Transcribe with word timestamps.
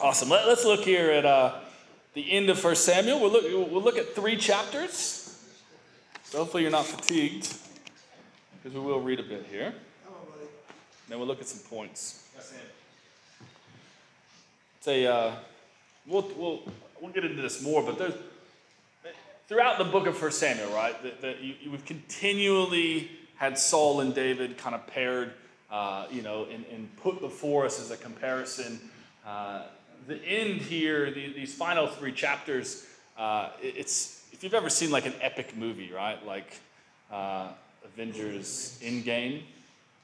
Awesome. 0.00 0.28
Let, 0.28 0.46
us 0.46 0.64
look 0.64 0.84
here 0.84 1.10
at 1.10 1.24
uh, 1.24 1.58
the 2.14 2.30
end 2.30 2.50
of 2.50 2.62
1 2.62 2.76
Samuel. 2.76 3.20
We'll 3.20 3.32
look, 3.32 3.72
we'll 3.72 3.82
look 3.82 3.98
at 3.98 4.14
three 4.14 4.36
chapters. 4.36 5.36
So 6.24 6.38
hopefully 6.38 6.62
you're 6.62 6.70
not 6.70 6.86
fatigued, 6.86 7.52
because 8.62 8.78
we 8.78 8.84
will 8.84 9.00
read 9.00 9.18
a 9.18 9.24
bit 9.24 9.46
here. 9.50 9.74
Then 11.08 11.18
we'll 11.18 11.26
look 11.26 11.40
at 11.40 11.48
some 11.48 11.68
points. 11.68 12.28
It's 14.76 14.86
a, 14.86 15.06
uh, 15.06 15.34
we'll, 16.06 16.30
we'll, 16.36 16.62
we'll 17.00 17.12
get 17.12 17.24
into 17.24 17.42
this 17.42 17.60
more, 17.60 17.82
but 17.82 17.98
there's, 17.98 18.14
throughout 19.48 19.78
the 19.78 19.84
book 19.84 20.06
of 20.06 20.20
1 20.20 20.30
Samuel, 20.30 20.70
right, 20.70 21.02
that, 21.02 21.20
that 21.22 21.40
you, 21.40 21.54
we've 21.72 21.84
continually 21.84 23.10
had 23.34 23.58
Saul 23.58 24.00
and 24.00 24.14
David 24.14 24.58
kind 24.58 24.76
of 24.76 24.86
paired, 24.86 25.32
uh, 25.72 26.06
you 26.08 26.22
know, 26.22 26.46
and, 26.52 26.64
and, 26.72 26.94
put 26.98 27.20
before 27.20 27.64
us 27.64 27.80
as 27.80 27.90
a 27.90 27.96
comparison. 27.96 28.78
Uh, 29.26 29.62
the 30.08 30.24
end 30.24 30.62
here, 30.62 31.10
the, 31.10 31.32
these 31.34 31.54
final 31.54 31.86
three 31.86 32.12
chapters, 32.12 32.86
uh, 33.16 33.50
it's 33.62 34.24
if 34.32 34.42
you've 34.42 34.54
ever 34.54 34.70
seen 34.70 34.90
like 34.90 35.06
an 35.06 35.14
epic 35.20 35.56
movie, 35.56 35.92
right? 35.92 36.24
Like 36.26 36.60
uh, 37.12 37.48
Avengers 37.84 38.78
Endgame. 38.82 39.42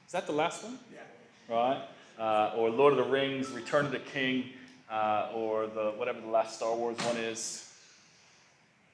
Is 0.05 0.11
that 0.11 0.27
the 0.27 0.31
last 0.31 0.63
one? 0.63 0.77
Yeah. 0.93 1.55
Right? 1.55 1.81
Uh, 2.19 2.55
or 2.55 2.69
Lord 2.69 2.93
of 2.93 2.97
the 2.97 3.11
Rings, 3.11 3.49
Return 3.49 3.85
of 3.85 3.91
the 3.91 3.99
King, 3.99 4.45
uh, 4.91 5.29
or 5.33 5.67
the 5.67 5.93
whatever 5.97 6.21
the 6.21 6.27
last 6.27 6.57
Star 6.57 6.75
Wars 6.75 6.97
one 7.03 7.17
is. 7.17 7.61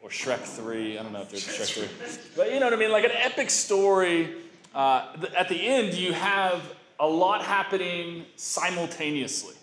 Or 0.01 0.09
Shrek 0.09 0.39
3. 0.39 0.97
I 0.97 1.03
don't 1.03 1.13
know 1.13 1.21
if 1.21 1.29
there's 1.29 1.45
Shrek 1.45 1.87
3. 1.87 2.19
But 2.35 2.51
you 2.53 2.59
know 2.59 2.65
what 2.65 2.73
I 2.73 2.77
mean? 2.77 2.91
Like 2.91 3.03
an 3.03 3.11
epic 3.13 3.49
story. 3.51 4.33
Uh, 4.73 5.15
at 5.37 5.47
the 5.49 5.61
end, 5.61 5.93
you 5.93 6.13
have 6.13 6.61
a 6.99 7.07
lot 7.07 7.43
happening 7.43 8.25
simultaneously. 8.35 9.53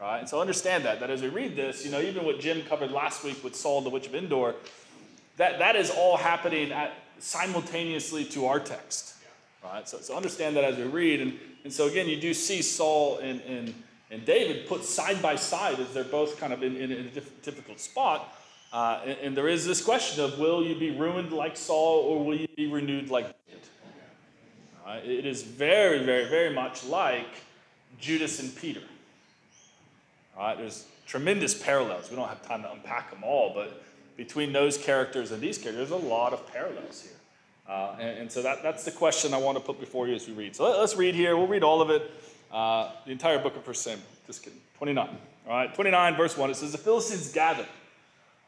Right? 0.00 0.18
And 0.18 0.28
so 0.28 0.40
understand 0.40 0.84
that, 0.84 1.00
that 1.00 1.10
as 1.10 1.22
we 1.22 1.28
read 1.28 1.56
this, 1.56 1.84
you 1.84 1.90
know, 1.90 2.00
even 2.00 2.24
what 2.24 2.38
Jim 2.38 2.62
covered 2.62 2.90
last 2.90 3.24
week 3.24 3.42
with 3.42 3.56
Saul 3.56 3.80
the 3.80 3.88
Witch 3.88 4.06
of 4.06 4.14
Endor, 4.14 4.54
that, 5.38 5.58
that 5.58 5.76
is 5.76 5.90
all 5.90 6.16
happening 6.16 6.72
at, 6.72 6.92
simultaneously 7.18 8.24
to 8.26 8.46
our 8.46 8.60
text. 8.60 9.14
Right? 9.64 9.88
So, 9.88 9.98
so 10.00 10.16
understand 10.16 10.56
that 10.56 10.64
as 10.64 10.76
we 10.76 10.84
read. 10.84 11.20
And, 11.20 11.38
and 11.64 11.72
so 11.72 11.86
again, 11.86 12.08
you 12.08 12.20
do 12.20 12.34
see 12.34 12.62
Saul 12.62 13.18
and, 13.18 13.40
and, 13.42 13.74
and 14.10 14.24
David 14.24 14.68
put 14.68 14.84
side 14.84 15.20
by 15.22 15.36
side 15.36 15.80
as 15.80 15.92
they're 15.92 16.04
both 16.04 16.38
kind 16.38 16.52
of 16.52 16.62
in, 16.62 16.76
in 16.76 16.92
a 16.92 17.02
difficult 17.42 17.80
spot. 17.80 18.34
Uh, 18.72 19.00
and, 19.04 19.18
and, 19.22 19.36
there 19.36 19.48
is 19.48 19.64
this 19.64 19.82
question 19.82 20.22
of 20.22 20.38
will 20.38 20.62
you 20.62 20.74
be 20.74 20.90
ruined 20.90 21.32
like 21.32 21.56
Saul 21.56 22.00
or 22.00 22.24
will 22.24 22.36
you 22.36 22.48
be 22.56 22.66
renewed 22.66 23.10
like 23.10 23.24
David? 23.46 23.62
Uh, 24.86 25.00
it 25.04 25.24
is 25.24 25.42
very, 25.42 26.04
very, 26.04 26.28
very 26.28 26.52
much 26.52 26.84
like 26.84 27.28
Judas 27.98 28.40
and 28.40 28.54
Peter. 28.54 28.82
Right? 30.36 30.56
There's 30.56 30.86
tremendous 31.06 31.54
parallels. 31.54 32.10
We 32.10 32.16
don't 32.16 32.28
have 32.28 32.46
time 32.46 32.62
to 32.62 32.72
unpack 32.72 33.10
them 33.10 33.24
all, 33.24 33.52
but 33.54 33.82
between 34.16 34.52
those 34.52 34.76
characters 34.76 35.32
and 35.32 35.40
these 35.40 35.58
characters, 35.58 35.88
there's 35.88 36.02
a 36.02 36.06
lot 36.06 36.32
of 36.32 36.46
parallels 36.52 37.02
here. 37.02 37.12
Uh, 37.68 37.96
and, 37.98 38.18
and, 38.18 38.32
so 38.32 38.42
that, 38.42 38.62
that's 38.62 38.84
the 38.84 38.90
question 38.90 39.34
I 39.34 39.38
want 39.38 39.58
to 39.58 39.64
put 39.64 39.80
before 39.80 40.06
you 40.06 40.14
as 40.14 40.26
we 40.28 40.34
read. 40.34 40.54
So 40.54 40.64
let, 40.64 40.78
us 40.78 40.96
read 40.96 41.14
here. 41.14 41.36
We'll 41.36 41.48
read 41.48 41.64
all 41.64 41.82
of 41.82 41.90
it, 41.90 42.10
uh, 42.52 42.90
the 43.04 43.12
entire 43.12 43.38
book 43.38 43.56
of 43.56 43.66
1 43.66 43.74
Samuel. 43.74 44.06
Just 44.26 44.42
kidding. 44.44 44.60
29. 44.78 45.08
All 45.48 45.52
right, 45.52 45.74
29, 45.74 46.16
verse 46.16 46.36
1. 46.36 46.50
It 46.50 46.56
says, 46.56 46.72
The 46.72 46.78
Philistines 46.78 47.32
gathered 47.32 47.66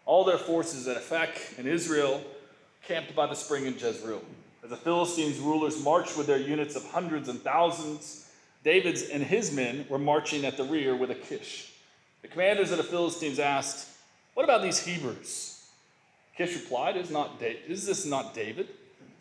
all 0.05 0.25
their 0.25 0.39
forces 0.39 0.86
at 0.86 0.97
Aphek 0.97 1.59
and 1.59 1.66
Israel, 1.66 2.22
camped 2.86 3.14
by 3.14 3.27
the 3.27 3.34
spring 3.34 3.66
in 3.66 3.75
Jezreel. 3.75 4.22
As 4.62 4.70
the 4.70 4.77
Philistines' 4.77 5.39
rulers 5.39 5.83
marched 5.83 6.16
with 6.16 6.27
their 6.27 6.39
units 6.39 6.77
of 6.77 6.84
hundreds 6.91 7.28
and 7.28 7.41
thousands, 7.42 8.28
David's 8.64 9.03
and 9.03 9.22
his 9.22 9.53
men 9.53 9.86
were 9.89 9.98
marching 9.98 10.44
at 10.44 10.56
the 10.56 10.64
rear 10.64 10.94
with 10.94 11.11
Achish. 11.11 11.72
The 12.29 12.33
commanders 12.33 12.71
of 12.71 12.77
the 12.77 12.84
Philistines 12.84 13.39
asked, 13.39 13.89
What 14.34 14.45
about 14.45 14.61
these 14.61 14.84
Hebrews? 14.84 15.67
Achish 16.34 16.57
replied, 16.57 16.98
Is, 16.98 17.11
not 17.11 17.41
da- 17.41 17.59
is 17.67 17.87
this 17.87 18.05
not 18.05 18.34
David? 18.34 18.69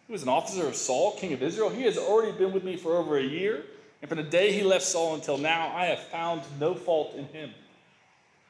Who 0.08 0.13
was 0.13 0.23
an 0.23 0.30
officer 0.30 0.68
of 0.68 0.75
Saul, 0.75 1.13
king 1.13 1.31
of 1.31 1.41
Israel? 1.41 1.69
He 1.69 1.84
has 1.84 1.97
already 1.97 2.38
been 2.38 2.51
with 2.51 2.66
me 2.66 2.75
for 2.75 2.97
over 2.97 3.18
a 3.18 3.23
year, 3.23 3.63
and 4.01 4.09
from 4.09 4.18
the 4.18 4.25
day 4.25 4.51
he 4.51 4.62
left 4.62 4.84
Saul 4.84 5.16
until 5.16 5.38
now, 5.38 5.72
I 5.73 5.85
have 5.85 6.00
found 6.00 6.41
no 6.59 6.75
fault 6.75 7.16
in 7.16 7.28
him. 7.28 7.51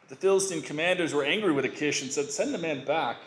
But 0.02 0.10
the 0.10 0.16
Philistine 0.16 0.64
commanders 0.64 1.14
were 1.14 1.24
angry 1.24 1.52
with 1.52 1.66
Achish 1.66 2.02
and 2.02 2.12
said, 2.12 2.32
Send 2.32 2.52
the 2.52 2.58
man 2.58 2.84
back, 2.84 3.18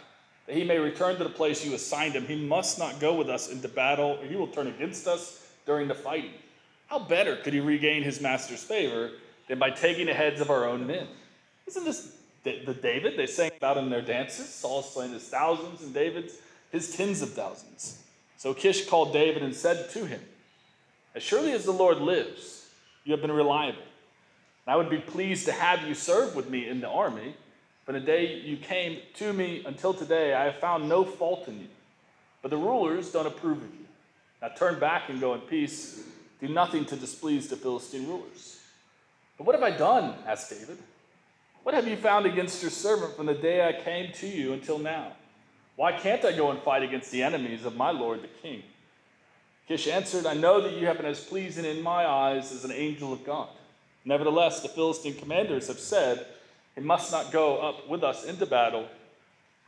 that 0.49 0.57
he 0.57 0.65
may 0.65 0.79
return 0.79 1.17
to 1.19 1.25
the 1.25 1.31
place 1.31 1.65
you 1.65 1.75
assigned 1.75 2.17
him. 2.17 2.27
He 2.27 2.45
must 2.45 2.77
not 2.77 2.99
go 2.99 3.15
with 3.15 3.31
us 3.31 3.53
into 3.53 3.69
battle, 3.69 4.19
or 4.21 4.27
he 4.27 4.35
will 4.35 4.49
turn 4.49 4.67
against 4.67 5.07
us 5.07 5.49
during 5.65 5.87
the 5.87 5.95
fighting. 5.95 6.33
How 6.89 6.99
better 6.99 7.37
could 7.37 7.55
he 7.55 7.61
regain 7.61 8.03
his 8.03 8.21
master's 8.21 8.65
favor 8.65 9.13
than 9.51 9.59
by 9.59 9.69
taking 9.69 10.07
the 10.07 10.15
heads 10.15 10.41
of 10.41 10.49
our 10.49 10.65
own 10.65 10.87
men. 10.87 11.09
Isn't 11.71 11.85
this 11.85 12.17
the 12.43 12.75
David 12.75 13.17
they 13.17 13.27
sang 13.27 13.53
about 13.57 13.77
in 13.79 13.91
their 13.91 14.03
dances? 14.03 14.49
Saul 14.49 14.83
slain 14.83 15.13
his 15.13 15.29
thousands, 15.29 15.83
and 15.83 15.95
David's 15.95 16.35
his 16.73 16.97
tens 16.97 17.23
of 17.23 17.33
thousands. 17.33 18.03
So 18.39 18.51
Achish 18.51 18.89
called 18.89 19.13
David 19.13 19.43
and 19.43 19.55
said 19.55 19.91
to 19.91 20.05
him, 20.05 20.21
As 21.15 21.23
surely 21.23 21.53
as 21.53 21.65
the 21.65 21.73
Lord 21.73 21.99
lives, 21.99 22.67
you 23.05 23.13
have 23.13 23.21
been 23.21 23.31
reliable. 23.31 23.83
I 24.67 24.77
would 24.77 24.91
be 24.91 24.99
pleased 24.99 25.47
to 25.47 25.53
have 25.53 25.87
you 25.87 25.95
serve 25.95 26.35
with 26.35 26.49
me 26.49 26.69
in 26.69 26.81
the 26.81 26.89
army. 26.89 27.35
From 27.85 27.95
the 27.95 28.01
day 28.01 28.41
you 28.41 28.57
came 28.57 28.99
to 29.15 29.33
me 29.33 29.63
until 29.65 29.95
today, 29.95 30.35
I 30.35 30.45
have 30.45 30.57
found 30.57 30.89
no 30.89 31.05
fault 31.05 31.49
in 31.49 31.61
you. 31.61 31.69
But 32.43 32.51
the 32.51 32.57
rulers 32.57 33.13
don't 33.13 33.27
approve 33.27 33.59
of 33.59 33.75
you. 33.75 33.87
Now 34.43 34.49
turn 34.49 34.81
back 34.81 35.09
and 35.09 35.21
go 35.21 35.35
in 35.35 35.41
peace. 35.41 36.03
Do 36.41 36.49
nothing 36.49 36.85
to 36.87 36.97
displease 36.97 37.49
the 37.49 37.57
Philistine 37.57 38.09
rulers. 38.09 38.61
But 39.37 39.47
what 39.47 39.55
have 39.55 39.65
I 39.65 39.77
done? 39.77 40.15
asked 40.27 40.51
David. 40.51 40.79
What 41.63 41.75
have 41.75 41.87
you 41.87 41.97
found 41.97 42.27
against 42.27 42.63
your 42.63 42.71
servant 42.71 43.17
from 43.17 43.27
the 43.27 43.35
day 43.35 43.67
I 43.67 43.73
came 43.73 44.13
to 44.15 44.27
you 44.27 44.53
until 44.53 44.79
now? 44.79 45.13
Why 45.77 45.93
can't 45.93 46.25
I 46.25 46.33
go 46.33 46.51
and 46.51 46.61
fight 46.61 46.83
against 46.83 47.11
the 47.11 47.23
enemies 47.23 47.65
of 47.65 47.77
my 47.77 47.91
lord 47.91 48.23
the 48.23 48.29
king? 48.29 48.63
Achish 49.67 49.87
answered, 49.89 50.27
I 50.27 50.35
know 50.35 50.61
that 50.63 50.73
you 50.73 50.87
have 50.87 50.97
been 50.97 51.07
as 51.07 51.23
pleasing 51.23 51.65
in 51.65 51.83
my 51.83 52.05
eyes 52.05 52.51
as 52.51 52.65
an 52.65 52.73
angel 52.73 53.13
of 53.13 53.25
God. 53.25 53.49
Nevertheless, 54.05 54.63
the 54.63 54.69
Philistine 54.69 55.15
commanders 55.15 55.69
have 55.69 55.79
said, 55.79 56.27
He 56.75 56.81
must 56.81 57.13
not 57.13 57.31
go 57.31 57.59
up 57.59 57.89
with 57.89 58.03
us 58.03 58.25
into 58.25 58.47
battle. 58.47 58.89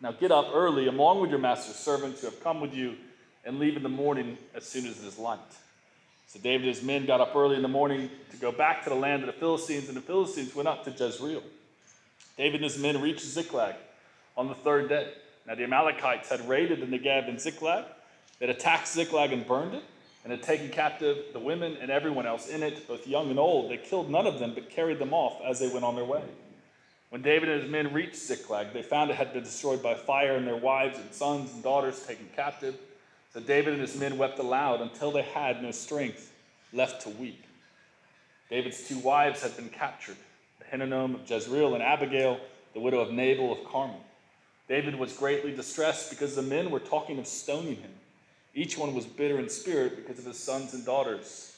Now 0.01 0.13
get 0.13 0.33
up 0.33 0.49
early 0.53 0.89
along 0.89 1.21
with 1.21 1.31
your 1.31 1.39
master's 1.39 1.77
servants 1.77 2.21
who 2.21 2.27
have 2.27 2.43
come 2.43 2.61
with 2.61 2.75
you, 2.75 2.97
and 3.45 3.59
leave 3.59 3.77
in 3.77 3.83
the 3.83 3.89
morning 3.89 4.39
as 4.55 4.65
soon 4.65 4.87
as 4.87 5.03
it 5.03 5.07
is 5.07 5.19
light. 5.19 5.39
So 6.27 6.41
David 6.41 6.67
and 6.67 6.75
his 6.75 6.83
men 6.83 7.07
got 7.07 7.21
up 7.21 7.37
early 7.37 7.57
in 7.57 7.63
the 7.63 7.69
morning 7.69 8.09
to 8.31 8.37
go 8.39 8.51
back 8.51 8.83
to 8.85 8.91
the 8.91 8.97
land 8.97 9.23
of 9.23 9.27
the 9.27 9.33
Philistines, 9.35 9.89
and 9.89 9.97
the 9.97 10.01
Philistines 10.01 10.55
went 10.55 10.69
up 10.69 10.85
to 10.85 10.91
Jezreel. 10.91 11.43
David 12.37 12.63
and 12.63 12.65
his 12.65 12.79
men 12.79 13.01
reached 13.01 13.25
Ziklag 13.25 13.75
on 14.37 14.49
the 14.49 14.55
third 14.55 14.89
day. 14.89 15.13
Now 15.47 15.55
the 15.55 15.65
Amalekites 15.65 16.29
had 16.29 16.49
raided 16.49 16.81
the 16.81 16.87
Negev 16.87 17.29
and 17.29 17.41
Ziklag. 17.41 17.85
They 18.39 18.47
had 18.47 18.57
attacked 18.57 18.89
Ziklag 18.89 19.33
and 19.33 19.47
burned 19.47 19.75
it, 19.75 19.85
and 20.25 20.33
had 20.33 20.43
taken 20.43 20.71
captive 20.71 21.33
the 21.33 21.39
women 21.39 21.77
and 21.81 21.91
everyone 21.91 22.27
else 22.27 22.49
in 22.49 22.63
it, 22.63 22.87
both 22.89 23.07
young 23.07 23.31
and 23.31 23.39
old. 23.39 23.71
They 23.71 23.77
killed 23.77 24.11
none 24.11 24.27
of 24.27 24.39
them, 24.39 24.55
but 24.55 24.71
carried 24.71 24.99
them 24.99 25.13
off 25.13 25.41
as 25.45 25.59
they 25.59 25.69
went 25.69 25.85
on 25.85 25.95
their 25.95 26.05
way. 26.05 26.23
When 27.11 27.23
David 27.23 27.51
and 27.51 27.63
his 27.63 27.71
men 27.71 27.93
reached 27.93 28.17
Ziklag, 28.17 28.73
they 28.73 28.83
found 28.83 29.11
it 29.11 29.17
had 29.17 29.35
been 29.35 29.43
destroyed 29.43 29.83
by 29.83 29.95
fire, 29.95 30.37
and 30.37 30.47
their 30.47 30.57
wives 30.57 30.99
and 30.99 31.13
sons 31.13 31.53
and 31.53 31.63
daughters 31.63 32.07
taken 32.07 32.29
captive. 32.35 32.77
So 33.35 33.41
David 33.41 33.75
and 33.75 33.83
his 33.83 33.99
men 33.99 34.17
wept 34.17 34.39
aloud 34.39 34.81
until 34.81 35.11
they 35.11 35.23
had 35.23 35.63
no 35.63 35.73
strength 35.73 36.33
left 36.73 37.03
to 37.03 37.11
weep. 37.11 37.45
David's 38.49 38.87
two 38.89 38.99
wives 38.99 39.43
had 39.43 39.57
been 39.57 39.69
captured 39.69 40.17
Ahinoam 40.73 41.15
of 41.15 41.31
Jezreel 41.31 41.75
and 41.75 41.83
Abigail, 41.83 42.41
the 42.75 42.81
widow 42.81 43.01
of 43.01 43.13
Nabal 43.13 43.53
of 43.53 43.65
Carmel. 43.65 44.03
David 44.69 44.95
was 44.95 45.13
greatly 45.13 45.55
distressed 45.55 46.11
because 46.11 46.35
the 46.35 46.43
men 46.43 46.71
were 46.71 46.81
talking 46.81 47.19
of 47.19 47.27
stoning 47.27 47.77
him. 47.77 47.91
Each 48.55 48.79
one 48.79 48.95
was 48.95 49.05
bitter 49.05 49.39
in 49.39 49.49
spirit 49.49 49.97
because 49.97 50.19
of 50.19 50.25
his 50.25 50.39
sons 50.39 50.73
and 50.75 50.85
daughters. 50.85 51.57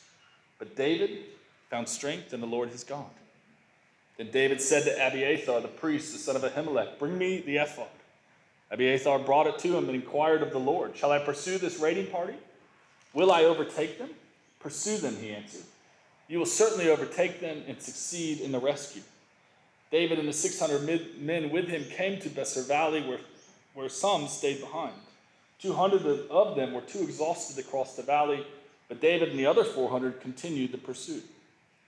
But 0.58 0.76
David 0.76 1.24
found 1.70 1.88
strength 1.88 2.32
in 2.32 2.40
the 2.40 2.46
Lord 2.46 2.70
his 2.70 2.84
God. 2.84 3.10
Then 4.16 4.30
David 4.30 4.60
said 4.60 4.84
to 4.84 5.06
Abiathar, 5.06 5.60
the 5.60 5.68
priest, 5.68 6.12
the 6.12 6.18
son 6.18 6.36
of 6.36 6.42
Ahimelech, 6.42 6.98
Bring 6.98 7.18
me 7.18 7.40
the 7.40 7.56
ephod. 7.56 7.88
Abiathar 8.70 9.20
brought 9.20 9.46
it 9.46 9.58
to 9.60 9.76
him 9.76 9.88
and 9.88 9.94
inquired 9.94 10.42
of 10.42 10.52
the 10.52 10.58
Lord, 10.58 10.96
Shall 10.96 11.12
I 11.12 11.18
pursue 11.18 11.58
this 11.58 11.78
raiding 11.78 12.06
party? 12.06 12.34
Will 13.12 13.30
I 13.30 13.44
overtake 13.44 13.98
them? 13.98 14.10
Pursue 14.60 14.98
them, 14.98 15.16
he 15.16 15.30
answered. 15.30 15.64
You 16.28 16.38
will 16.38 16.46
certainly 16.46 16.88
overtake 16.88 17.40
them 17.40 17.62
and 17.66 17.80
succeed 17.80 18.40
in 18.40 18.52
the 18.52 18.58
rescue. 18.58 19.02
David 19.90 20.18
and 20.18 20.26
the 20.26 20.32
600 20.32 21.20
men 21.20 21.50
with 21.50 21.68
him 21.68 21.84
came 21.84 22.18
to 22.20 22.28
Besor 22.28 22.66
Valley, 22.66 23.06
where, 23.06 23.20
where 23.74 23.88
some 23.88 24.26
stayed 24.26 24.60
behind. 24.60 24.94
200 25.60 26.28
of 26.30 26.56
them 26.56 26.72
were 26.72 26.80
too 26.80 27.02
exhausted 27.02 27.56
to 27.56 27.68
cross 27.68 27.94
the 27.96 28.02
valley, 28.02 28.44
but 28.88 29.00
David 29.00 29.30
and 29.30 29.38
the 29.38 29.46
other 29.46 29.64
400 29.64 30.20
continued 30.20 30.72
the 30.72 30.78
pursuit. 30.78 31.24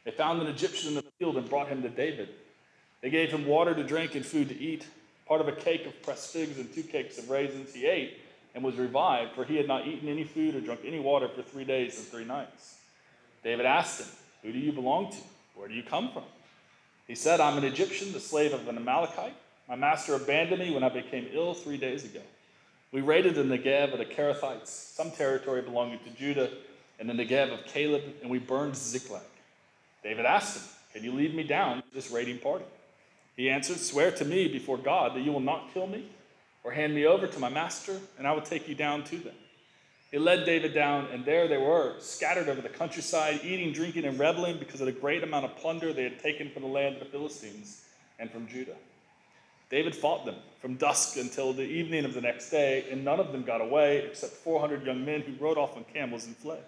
They 0.04 0.12
found 0.12 0.40
an 0.40 0.46
Egyptian 0.46 0.90
in 0.90 0.94
the 0.94 1.04
field 1.18 1.36
and 1.36 1.48
brought 1.48 1.68
him 1.68 1.82
to 1.82 1.88
David. 1.88 2.28
They 3.02 3.10
gave 3.10 3.30
him 3.30 3.44
water 3.44 3.74
to 3.74 3.82
drink 3.82 4.14
and 4.14 4.24
food 4.24 4.48
to 4.50 4.58
eat, 4.58 4.86
part 5.26 5.40
of 5.40 5.48
a 5.48 5.52
cake 5.52 5.84
of 5.84 6.00
pressed 6.02 6.32
figs 6.32 6.58
and 6.58 6.72
two 6.72 6.84
cakes 6.84 7.18
of 7.18 7.28
raisins. 7.28 7.74
He 7.74 7.86
ate 7.86 8.18
and 8.54 8.62
was 8.62 8.76
revived, 8.76 9.34
for 9.34 9.44
he 9.44 9.56
had 9.56 9.66
not 9.66 9.86
eaten 9.86 10.08
any 10.08 10.24
food 10.24 10.54
or 10.54 10.60
drunk 10.60 10.80
any 10.84 11.00
water 11.00 11.28
for 11.28 11.42
three 11.42 11.64
days 11.64 11.98
and 11.98 12.06
three 12.06 12.24
nights. 12.24 12.76
David 13.42 13.66
asked 13.66 14.00
him, 14.00 14.08
Who 14.46 14.52
do 14.52 14.60
you 14.60 14.70
belong 14.70 15.10
to? 15.10 15.16
Where 15.56 15.66
do 15.66 15.74
you 15.74 15.82
come 15.82 16.12
from? 16.12 16.22
He 17.08 17.16
said, 17.16 17.40
I'm 17.40 17.58
an 17.58 17.64
Egyptian, 17.64 18.12
the 18.12 18.20
slave 18.20 18.52
of 18.52 18.68
an 18.68 18.76
Amalekite. 18.76 19.34
My 19.68 19.74
master 19.74 20.14
abandoned 20.14 20.62
me 20.62 20.72
when 20.72 20.84
I 20.84 20.88
became 20.88 21.26
ill 21.32 21.52
three 21.52 21.76
days 21.76 22.04
ago. 22.04 22.20
We 22.92 23.00
raided 23.00 23.34
the 23.34 23.42
Negev 23.42 23.92
of 23.92 23.98
the 23.98 24.04
Kerethites, 24.04 24.68
some 24.68 25.10
territory 25.10 25.62
belonging 25.62 25.98
to 25.98 26.10
Judah, 26.10 26.50
and 27.00 27.10
the 27.10 27.12
Negev 27.12 27.52
of 27.52 27.66
Caleb, 27.66 28.02
and 28.22 28.30
we 28.30 28.38
burned 28.38 28.76
Ziklag. 28.76 29.22
David 30.04 30.24
asked 30.24 30.58
him, 30.58 30.62
Can 30.92 31.02
you 31.02 31.10
lead 31.12 31.34
me 31.34 31.42
down 31.42 31.78
to 31.78 31.88
this 31.92 32.12
raiding 32.12 32.38
party? 32.38 32.66
He 33.36 33.50
answered, 33.50 33.78
Swear 33.78 34.12
to 34.12 34.24
me 34.24 34.46
before 34.46 34.78
God 34.78 35.16
that 35.16 35.22
you 35.22 35.32
will 35.32 35.40
not 35.40 35.74
kill 35.74 35.88
me 35.88 36.06
or 36.62 36.70
hand 36.70 36.94
me 36.94 37.04
over 37.04 37.26
to 37.26 37.38
my 37.40 37.48
master, 37.48 37.98
and 38.16 38.28
I 38.28 38.32
will 38.32 38.42
take 38.42 38.68
you 38.68 38.76
down 38.76 39.02
to 39.04 39.16
them. 39.16 39.34
He 40.10 40.18
led 40.18 40.46
David 40.46 40.72
down, 40.72 41.06
and 41.12 41.24
there 41.24 41.48
they 41.48 41.58
were, 41.58 41.94
scattered 41.98 42.48
over 42.48 42.60
the 42.60 42.68
countryside, 42.68 43.40
eating, 43.42 43.72
drinking, 43.72 44.04
and 44.04 44.18
reveling 44.18 44.58
because 44.58 44.80
of 44.80 44.86
the 44.86 44.92
great 44.92 45.24
amount 45.24 45.44
of 45.44 45.56
plunder 45.56 45.92
they 45.92 46.04
had 46.04 46.20
taken 46.20 46.50
from 46.50 46.62
the 46.62 46.68
land 46.68 46.94
of 46.96 47.00
the 47.00 47.06
Philistines 47.06 47.82
and 48.18 48.30
from 48.30 48.46
Judah. 48.46 48.76
David 49.68 49.96
fought 49.96 50.24
them 50.24 50.36
from 50.60 50.76
dusk 50.76 51.16
until 51.16 51.52
the 51.52 51.64
evening 51.64 52.04
of 52.04 52.14
the 52.14 52.20
next 52.20 52.50
day, 52.50 52.84
and 52.90 53.04
none 53.04 53.18
of 53.18 53.32
them 53.32 53.42
got 53.42 53.60
away 53.60 53.98
except 53.98 54.32
400 54.34 54.86
young 54.86 55.04
men 55.04 55.22
who 55.22 55.32
rode 55.44 55.58
off 55.58 55.76
on 55.76 55.84
camels 55.92 56.26
and 56.26 56.36
fled. 56.36 56.62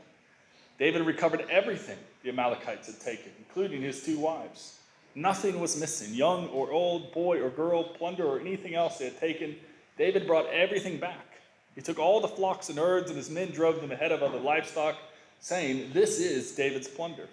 David 0.78 1.02
recovered 1.02 1.46
everything 1.48 1.98
the 2.24 2.30
Amalekites 2.30 2.86
had 2.88 3.00
taken, 3.00 3.30
including 3.38 3.82
his 3.82 4.02
two 4.02 4.18
wives. 4.18 4.78
Nothing 5.14 5.60
was 5.60 5.78
missing, 5.78 6.12
young 6.14 6.48
or 6.48 6.70
old, 6.70 7.12
boy 7.12 7.40
or 7.40 7.50
girl, 7.50 7.84
plunder 7.84 8.24
or 8.24 8.40
anything 8.40 8.74
else 8.74 8.98
they 8.98 9.06
had 9.06 9.18
taken. 9.18 9.56
David 9.96 10.26
brought 10.26 10.46
everything 10.46 10.98
back. 10.98 11.27
He 11.78 11.84
took 11.84 12.00
all 12.00 12.20
the 12.20 12.26
flocks 12.26 12.70
and 12.70 12.76
herds, 12.76 13.08
and 13.08 13.16
his 13.16 13.30
men 13.30 13.52
drove 13.52 13.80
them 13.80 13.92
ahead 13.92 14.10
of 14.10 14.20
other 14.20 14.40
livestock, 14.40 14.96
saying, 15.38 15.92
This 15.92 16.18
is 16.18 16.50
David's 16.50 16.88
plunder. 16.88 17.28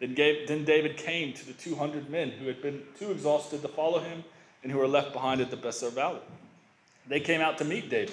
Then, 0.00 0.12
David 0.12 0.98
came 0.98 1.32
to 1.32 1.46
the 1.46 1.54
200 1.54 2.10
men 2.10 2.28
who 2.32 2.46
had 2.46 2.60
been 2.60 2.82
too 2.98 3.10
exhausted 3.10 3.62
to 3.62 3.68
follow 3.68 4.00
him 4.00 4.22
and 4.62 4.70
who 4.70 4.76
were 4.76 4.86
left 4.86 5.14
behind 5.14 5.40
at 5.40 5.50
the 5.50 5.56
Besor 5.56 5.90
Valley. 5.90 6.20
They 7.08 7.20
came 7.20 7.40
out 7.40 7.56
to 7.56 7.64
meet 7.64 7.88
David 7.88 8.12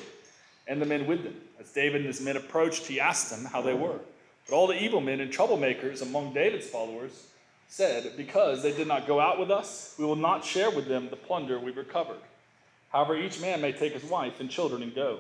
and 0.67 0.81
the 0.81 0.85
men 0.85 1.05
with 1.05 1.25
them. 1.25 1.35
As 1.59 1.69
David 1.73 1.97
and 1.97 2.07
his 2.07 2.21
men 2.21 2.37
approached, 2.37 2.87
he 2.87 3.01
asked 3.01 3.29
them 3.29 3.43
how 3.43 3.61
they 3.61 3.73
were. 3.73 3.99
But 4.47 4.55
all 4.55 4.67
the 4.67 4.81
evil 4.81 5.01
men 5.01 5.19
and 5.19 5.33
troublemakers 5.33 6.01
among 6.01 6.33
David's 6.33 6.69
followers 6.69 7.27
said, 7.67 8.13
Because 8.15 8.63
they 8.63 8.71
did 8.71 8.87
not 8.87 9.05
go 9.05 9.19
out 9.19 9.37
with 9.37 9.51
us, 9.51 9.95
we 9.99 10.05
will 10.05 10.15
not 10.15 10.45
share 10.45 10.71
with 10.71 10.87
them 10.87 11.09
the 11.09 11.17
plunder 11.17 11.59
we 11.59 11.71
recovered. 11.71 12.21
However, 12.93 13.17
each 13.17 13.41
man 13.41 13.59
may 13.59 13.73
take 13.73 13.91
his 13.91 14.09
wife 14.09 14.39
and 14.39 14.49
children 14.49 14.81
and 14.81 14.95
go. 14.95 15.19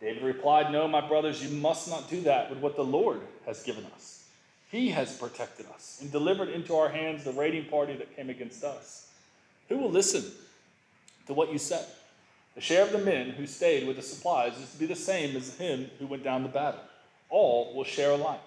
David 0.00 0.22
replied, 0.22 0.70
No, 0.70 0.86
my 0.86 1.06
brothers, 1.06 1.42
you 1.42 1.56
must 1.56 1.88
not 1.88 2.10
do 2.10 2.20
that 2.22 2.50
with 2.50 2.58
what 2.58 2.76
the 2.76 2.84
Lord 2.84 3.20
has 3.46 3.62
given 3.62 3.86
us. 3.94 4.24
He 4.70 4.90
has 4.90 5.16
protected 5.16 5.66
us 5.74 5.98
and 6.00 6.12
delivered 6.12 6.48
into 6.48 6.74
our 6.74 6.88
hands 6.88 7.24
the 7.24 7.32
raiding 7.32 7.66
party 7.66 7.94
that 7.96 8.16
came 8.16 8.30
against 8.30 8.64
us. 8.64 9.10
Who 9.68 9.78
will 9.78 9.90
listen 9.90 10.24
to 11.26 11.34
what 11.34 11.52
you 11.52 11.58
say? 11.58 11.84
The 12.54 12.60
share 12.60 12.82
of 12.82 12.92
the 12.92 12.98
men 12.98 13.30
who 13.30 13.46
stayed 13.46 13.86
with 13.86 13.96
the 13.96 14.02
supplies 14.02 14.58
is 14.58 14.70
to 14.72 14.78
be 14.78 14.86
the 14.86 14.96
same 14.96 15.36
as 15.36 15.56
him 15.56 15.90
who 15.98 16.06
went 16.06 16.24
down 16.24 16.42
to 16.42 16.48
battle. 16.48 16.80
All 17.28 17.74
will 17.74 17.84
share 17.84 18.12
alike. 18.12 18.40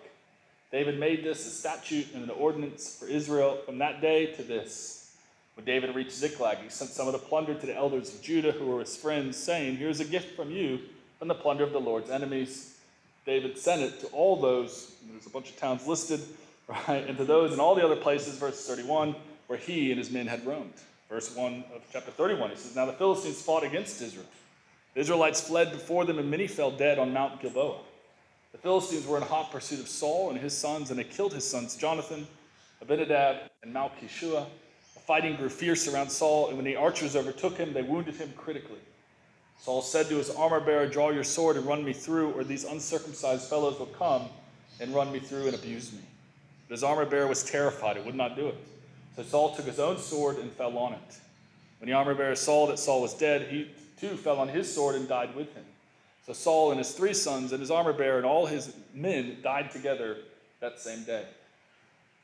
David 0.72 1.00
made 1.00 1.24
this 1.24 1.48
a 1.48 1.50
statute 1.50 2.14
and 2.14 2.24
an 2.24 2.30
ordinance 2.30 2.96
for 2.96 3.08
Israel 3.08 3.60
from 3.66 3.80
that 3.80 4.02
day 4.02 4.28
to 4.34 4.44
this. 4.44 5.16
When 5.56 5.66
David 5.66 5.96
reached 5.96 6.12
Ziklag, 6.12 6.60
he 6.60 6.70
sent 6.70 6.92
some 6.92 7.08
of 7.08 7.14
the 7.14 7.20
plunder 7.20 7.54
to 7.54 7.66
the 7.66 7.76
elders 7.76 8.14
of 8.14 8.22
Judah 8.22 8.52
who 8.52 8.68
were 8.68 8.80
his 8.80 8.96
friends, 8.96 9.36
saying, 9.36 9.78
Here's 9.78 10.00
a 10.00 10.06
gift 10.06 10.36
from 10.36 10.52
you 10.52 10.80
from 11.20 11.28
the 11.28 11.36
plunder 11.36 11.66
of 11.66 11.74
the 11.74 11.80
Lord's 11.80 12.10
enemies. 12.10 12.78
David 13.26 13.58
sent 13.58 13.82
it 13.82 14.00
to 14.00 14.08
all 14.08 14.38
those, 14.38 14.96
there's 15.12 15.26
a 15.26 15.30
bunch 15.30 15.50
of 15.50 15.58
towns 15.58 15.86
listed, 15.86 16.22
right? 16.68 17.06
And 17.08 17.18
to 17.18 17.26
those 17.26 17.52
and 17.52 17.62
all 17.62 17.76
the 17.76 17.86
other 17.86 17.98
places, 17.98 18.38
verse 18.38 18.66
31, 18.66 19.16
where 19.48 19.60
he 19.60 19.92
and 19.92 20.00
his 20.00 20.10
men 20.10 20.26
had 20.26 20.46
roamed. 20.46 20.74
Verse 21.10 21.36
1 21.36 21.64
of 21.76 21.82
chapter 21.92 22.12
31, 22.12 22.52
he 22.52 22.56
says, 22.56 22.76
Now 22.76 22.86
the 22.86 22.94
Philistines 22.94 23.42
fought 23.42 23.64
against 23.64 24.02
Israel. 24.02 24.26
The 24.94 25.02
Israelites 25.02 25.42
fled 25.42 25.72
before 25.72 26.06
them, 26.06 26.20
and 26.20 26.32
many 26.32 26.48
fell 26.48 26.72
dead 26.72 26.98
on 26.98 27.14
Mount 27.14 27.42
Gilboa. 27.42 27.80
The 28.52 28.58
Philistines 28.58 29.06
were 29.06 29.18
in 29.18 29.24
hot 29.24 29.52
pursuit 29.52 29.80
of 29.80 29.88
Saul 29.88 30.32
and 30.32 30.40
his 30.40 30.58
sons, 30.58 30.90
and 30.90 30.98
they 30.98 31.04
killed 31.04 31.34
his 31.34 31.48
sons 31.48 31.76
Jonathan, 31.76 32.28
Abinadab, 32.82 33.38
and 33.64 33.74
Malchishua. 33.74 34.46
The 34.94 35.00
fighting 35.00 35.36
grew 35.36 35.50
fierce 35.50 35.88
around 35.88 36.10
Saul, 36.10 36.48
and 36.48 36.58
when 36.58 36.66
the 36.66 36.76
archers 36.76 37.16
overtook 37.16 37.58
him, 37.58 37.74
they 37.74 37.84
wounded 37.84 38.16
him 38.16 38.34
critically. 38.36 38.80
Saul 39.62 39.82
said 39.82 40.08
to 40.10 40.16
his 40.16 40.30
armor 40.30 40.60
bearer, 40.60 40.88
Draw 40.88 41.10
your 41.10 41.24
sword 41.24 41.58
and 41.58 41.66
run 41.66 41.84
me 41.84 41.94
through, 41.94 42.32
or 42.32 42.44
these 42.44 42.64
uncircumcised 42.64 43.50
fellows 43.50 43.78
will 43.78 43.88
come 43.88 44.30
and 44.80 44.94
run 44.96 45.12
me 45.12 45.20
through 45.20 45.48
and 45.48 45.56
abuse 45.56 45.92
me. 45.92 46.00
But 46.68 46.76
his 46.76 46.84
armor 46.84 47.06
bearer 47.06 47.28
was 47.28 47.44
terrified 47.44 47.98
and 47.98 48.06
would 48.06 48.16
not 48.16 48.36
do 48.36 48.48
it. 48.48 48.58
So 49.16 49.24
Saul 49.24 49.56
took 49.56 49.66
his 49.66 49.80
own 49.80 49.98
sword 49.98 50.38
and 50.38 50.52
fell 50.52 50.78
on 50.78 50.94
it. 50.94 51.20
When 51.80 51.90
the 51.90 51.96
armor 51.96 52.16
bearer 52.16 52.36
saw 52.36 52.68
that 52.68 52.80
Saul 52.80 53.02
was 53.02 53.14
dead, 53.14 53.48
he 53.50 53.70
too 54.00 54.16
fell 54.16 54.40
on 54.40 54.48
his 54.48 54.74
sword 54.74 54.96
and 54.96 55.08
died 55.08 55.36
with 55.36 55.54
him. 55.54 55.66
So 56.26 56.34
Saul 56.34 56.72
and 56.72 56.78
his 56.78 56.92
three 56.92 57.14
sons 57.14 57.52
and 57.52 57.60
his 57.60 57.72
armor 57.72 57.94
bearer 57.94 58.18
and 58.18 58.26
all 58.26 58.46
his 58.46 58.74
men 58.94 59.38
died 59.42 59.72
together 59.72 60.18
that 60.62 60.80
same 60.80 61.04
day. 61.04 61.26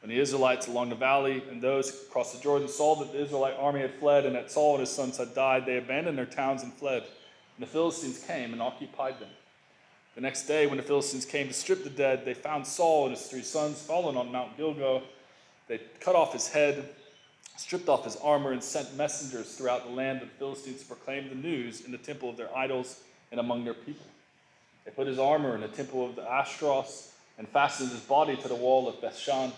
When 0.02 0.10
the 0.10 0.20
Israelites 0.20 0.68
along 0.68 0.90
the 0.90 0.96
valley 0.96 1.44
and 1.50 1.62
those 1.62 1.90
across 1.90 2.32
the 2.32 2.40
Jordan 2.40 2.68
saw 2.68 2.96
that 2.98 3.12
the 3.12 3.24
Israelite 3.24 3.56
army 3.58 3.82
had 3.82 3.96
fled 3.96 4.26
and 4.26 4.36
that 4.36 4.52
Saul 4.52 4.76
and 4.76 4.82
his 4.82 4.92
sons 4.92 5.18
had 5.18 5.34
died, 5.34 5.66
they 5.66 5.78
abandoned 5.78 6.18
their 6.18 6.28
towns 6.28 6.62
and 6.62 6.72
fled. 6.74 7.04
And 7.58 7.66
the 7.66 7.72
Philistines 7.72 8.24
came 8.26 8.54
and 8.54 8.62
occupied 8.62 9.20
them. 9.20 9.30
The 10.16 10.22
next 10.22 10.44
day, 10.44 10.66
when 10.66 10.78
the 10.78 10.84
Philistines 10.84 11.26
came 11.26 11.48
to 11.48 11.54
strip 11.54 11.84
the 11.84 11.90
dead, 11.90 12.24
they 12.24 12.34
found 12.34 12.66
Saul 12.66 13.08
and 13.08 13.16
his 13.16 13.28
three 13.28 13.42
sons 13.42 13.82
fallen 13.82 14.16
on 14.16 14.32
Mount 14.32 14.56
Gilboa. 14.56 15.02
They 15.68 15.82
cut 16.00 16.16
off 16.16 16.32
his 16.32 16.48
head, 16.48 16.90
stripped 17.58 17.90
off 17.90 18.06
his 18.06 18.16
armor, 18.18 18.52
and 18.54 18.64
sent 18.64 18.96
messengers 18.96 19.56
throughout 19.56 19.86
the 19.86 19.94
land 19.94 20.22
of 20.22 20.30
the 20.30 20.36
Philistines 20.36 20.82
to 20.82 20.88
proclaim 20.88 21.28
the 21.28 21.36
news 21.36 21.82
in 21.82 21.92
the 21.92 21.98
temple 21.98 22.30
of 22.30 22.38
their 22.38 22.56
idols 22.56 23.02
and 23.32 23.40
among 23.40 23.66
their 23.66 23.74
people. 23.74 24.06
They 24.86 24.92
put 24.92 25.08
his 25.08 25.20
armor 25.20 25.56
in 25.56 25.62
the 25.62 25.68
temple 25.68 26.06
of 26.06 26.16
the 26.16 26.30
Ashtaroth 26.30 27.14
and 27.38 27.48
fastened 27.50 27.92
his 27.92 28.02
body 28.02 28.38
to 28.38 28.48
the 28.48 28.56
wall 28.56 28.88
of 28.88 29.02
Bethshan. 29.02 29.52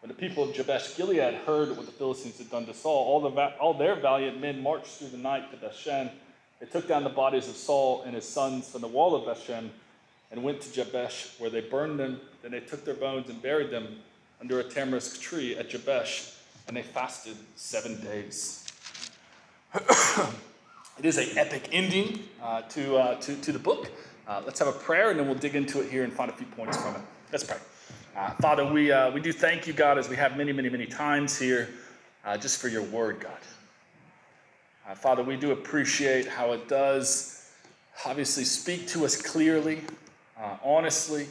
When 0.00 0.08
the 0.08 0.14
people 0.14 0.42
of 0.42 0.54
Jabesh 0.54 0.96
Gilead 0.96 1.34
heard 1.46 1.76
what 1.76 1.86
the 1.86 1.92
Philistines 1.92 2.38
had 2.38 2.50
done 2.50 2.66
to 2.66 2.74
Saul, 2.74 3.06
all, 3.06 3.30
the, 3.30 3.56
all 3.58 3.74
their 3.74 3.94
valiant 3.94 4.40
men 4.40 4.60
marched 4.60 4.98
through 4.98 5.10
the 5.10 5.16
night 5.18 5.50
to 5.52 5.56
Bethshan. 5.56 6.10
They 6.62 6.68
took 6.68 6.86
down 6.86 7.02
the 7.02 7.10
bodies 7.10 7.48
of 7.48 7.56
Saul 7.56 8.04
and 8.06 8.14
his 8.14 8.24
sons 8.24 8.68
from 8.68 8.82
the 8.82 8.86
wall 8.86 9.16
of 9.16 9.24
Bethshan 9.24 9.70
and 10.30 10.44
went 10.44 10.60
to 10.60 10.72
Jabesh, 10.72 11.34
where 11.40 11.50
they 11.50 11.60
burned 11.60 11.98
them. 11.98 12.20
Then 12.40 12.52
they 12.52 12.60
took 12.60 12.84
their 12.84 12.94
bones 12.94 13.28
and 13.28 13.42
buried 13.42 13.70
them 13.70 13.96
under 14.40 14.60
a 14.60 14.64
tamarisk 14.64 15.20
tree 15.20 15.56
at 15.56 15.70
Jabesh, 15.70 16.36
and 16.68 16.76
they 16.76 16.82
fasted 16.82 17.36
seven 17.56 18.00
days. 18.00 18.64
It 20.98 21.06
is 21.06 21.16
an 21.16 21.38
epic 21.38 21.70
ending 21.72 22.20
uh, 22.42 22.60
to, 22.62 22.96
uh, 22.96 23.14
to, 23.22 23.34
to 23.34 23.50
the 23.50 23.58
book. 23.58 23.90
Uh, 24.28 24.42
let's 24.44 24.58
have 24.58 24.68
a 24.68 24.72
prayer 24.72 25.10
and 25.10 25.18
then 25.18 25.26
we'll 25.26 25.38
dig 25.38 25.56
into 25.56 25.80
it 25.80 25.90
here 25.90 26.04
and 26.04 26.12
find 26.12 26.30
a 26.30 26.34
few 26.34 26.46
points 26.48 26.76
from 26.76 26.94
it. 26.94 27.00
Let's 27.32 27.44
pray. 27.44 27.56
Uh, 28.14 28.30
Father, 28.34 28.70
we, 28.70 28.92
uh, 28.92 29.10
we 29.10 29.20
do 29.20 29.32
thank 29.32 29.66
you, 29.66 29.72
God, 29.72 29.96
as 29.96 30.10
we 30.10 30.16
have 30.16 30.36
many, 30.36 30.52
many, 30.52 30.68
many 30.68 30.84
times 30.84 31.36
here, 31.38 31.70
uh, 32.26 32.36
just 32.36 32.60
for 32.60 32.68
your 32.68 32.82
word, 32.82 33.20
God. 33.20 33.38
Father, 34.94 35.22
we 35.22 35.36
do 35.36 35.52
appreciate 35.52 36.26
how 36.26 36.52
it 36.52 36.68
does 36.68 37.50
obviously 38.04 38.44
speak 38.44 38.86
to 38.88 39.04
us 39.04 39.20
clearly, 39.20 39.80
honestly. 40.62 41.26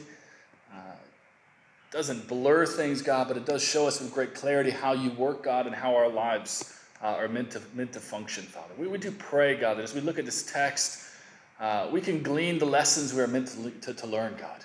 doesn't 1.90 2.26
blur 2.26 2.64
things, 2.64 3.02
God, 3.02 3.28
but 3.28 3.36
it 3.36 3.44
does 3.44 3.62
show 3.62 3.86
us 3.86 4.00
with 4.00 4.12
great 4.14 4.34
clarity 4.34 4.70
how 4.70 4.92
you 4.92 5.10
work, 5.10 5.42
God, 5.42 5.66
and 5.66 5.74
how 5.74 5.94
our 5.94 6.08
lives 6.08 6.80
uh, 7.02 7.08
are 7.08 7.28
meant 7.28 7.50
to, 7.50 7.60
meant 7.74 7.92
to 7.92 8.00
function, 8.00 8.44
Father. 8.44 8.72
We, 8.78 8.86
we 8.86 8.98
do 8.98 9.10
pray, 9.10 9.56
God, 9.56 9.76
that 9.76 9.82
as 9.82 9.94
we 9.94 10.00
look 10.00 10.18
at 10.18 10.24
this 10.24 10.50
text, 10.50 11.10
uh, 11.60 11.88
we 11.92 12.00
can 12.00 12.22
glean 12.22 12.58
the 12.58 12.64
lessons 12.64 13.12
we 13.12 13.20
are 13.20 13.26
meant 13.26 13.48
to, 13.48 13.70
to, 13.70 13.94
to 13.94 14.06
learn, 14.06 14.34
God. 14.38 14.64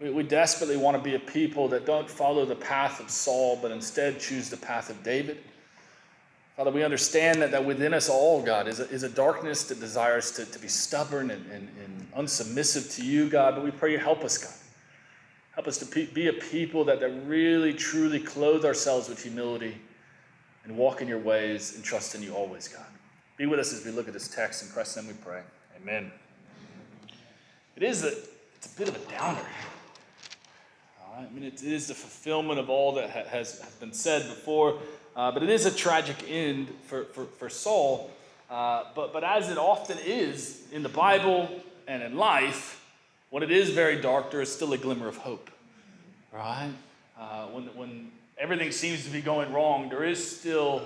We, 0.00 0.10
we 0.10 0.22
desperately 0.24 0.76
want 0.76 0.96
to 0.96 1.02
be 1.02 1.14
a 1.14 1.18
people 1.18 1.68
that 1.68 1.86
don't 1.86 2.10
follow 2.10 2.44
the 2.44 2.56
path 2.56 3.00
of 3.00 3.10
Saul, 3.10 3.58
but 3.62 3.70
instead 3.70 4.20
choose 4.20 4.50
the 4.50 4.56
path 4.56 4.90
of 4.90 5.02
David. 5.02 5.38
Father, 6.56 6.70
we 6.70 6.84
understand 6.84 7.42
that, 7.42 7.50
that 7.50 7.64
within 7.64 7.92
us 7.92 8.08
all, 8.08 8.40
God, 8.40 8.68
is 8.68 8.78
a, 8.78 8.88
is 8.88 9.02
a 9.02 9.08
darkness 9.08 9.64
that 9.64 9.80
desires 9.80 10.30
to, 10.32 10.44
to 10.44 10.58
be 10.60 10.68
stubborn 10.68 11.32
and, 11.32 11.44
and, 11.50 11.68
and 11.84 12.12
unsubmissive 12.16 12.94
to 12.96 13.04
you, 13.04 13.28
God, 13.28 13.56
but 13.56 13.64
we 13.64 13.72
pray 13.72 13.90
you 13.90 13.98
help 13.98 14.22
us, 14.22 14.38
God. 14.38 14.52
Help 15.54 15.66
us 15.66 15.78
to 15.78 16.06
be 16.06 16.28
a 16.28 16.32
people 16.32 16.84
that, 16.84 17.00
that 17.00 17.10
really, 17.26 17.72
truly 17.72 18.20
clothe 18.20 18.64
ourselves 18.64 19.08
with 19.08 19.22
humility 19.22 19.76
and 20.64 20.76
walk 20.76 21.00
in 21.00 21.08
your 21.08 21.18
ways 21.18 21.74
and 21.74 21.84
trust 21.84 22.14
in 22.14 22.22
you 22.22 22.34
always, 22.34 22.68
God. 22.68 22.86
Be 23.36 23.46
with 23.46 23.58
us 23.58 23.72
as 23.72 23.84
we 23.84 23.90
look 23.90 24.06
at 24.06 24.14
this 24.14 24.28
text. 24.28 24.62
In 24.62 24.68
Christ's 24.68 24.96
name 24.96 25.08
we 25.08 25.12
pray. 25.14 25.42
Amen. 25.80 26.10
It 27.76 27.82
is 27.82 28.04
a, 28.04 28.12
it's 28.56 28.72
a 28.72 28.76
bit 28.76 28.88
of 28.88 28.96
a 28.96 29.10
downer. 29.10 29.46
I 31.16 31.26
mean, 31.32 31.44
it 31.44 31.62
is 31.62 31.86
the 31.86 31.94
fulfillment 31.94 32.58
of 32.58 32.68
all 32.68 32.92
that 32.94 33.10
has, 33.10 33.60
has 33.60 33.74
been 33.78 33.92
said 33.92 34.22
before, 34.28 34.80
uh, 35.16 35.30
but 35.32 35.42
it 35.42 35.50
is 35.50 35.66
a 35.66 35.70
tragic 35.70 36.16
end 36.28 36.68
for, 36.86 37.04
for, 37.04 37.24
for 37.24 37.48
Saul. 37.48 38.10
Uh, 38.50 38.84
but, 38.94 39.12
but 39.12 39.24
as 39.24 39.50
it 39.50 39.58
often 39.58 39.98
is 40.04 40.62
in 40.72 40.82
the 40.82 40.88
Bible 40.88 41.48
and 41.86 42.02
in 42.02 42.16
life, 42.16 42.84
when 43.30 43.42
it 43.42 43.50
is 43.50 43.70
very 43.70 44.00
dark, 44.00 44.30
there 44.30 44.40
is 44.40 44.52
still 44.52 44.72
a 44.72 44.78
glimmer 44.78 45.08
of 45.08 45.16
hope, 45.16 45.50
right? 46.32 46.70
Uh, 47.18 47.46
when, 47.46 47.64
when 47.74 48.10
everything 48.38 48.70
seems 48.70 49.04
to 49.04 49.10
be 49.10 49.20
going 49.20 49.52
wrong, 49.52 49.88
there 49.88 50.04
is 50.04 50.38
still 50.38 50.82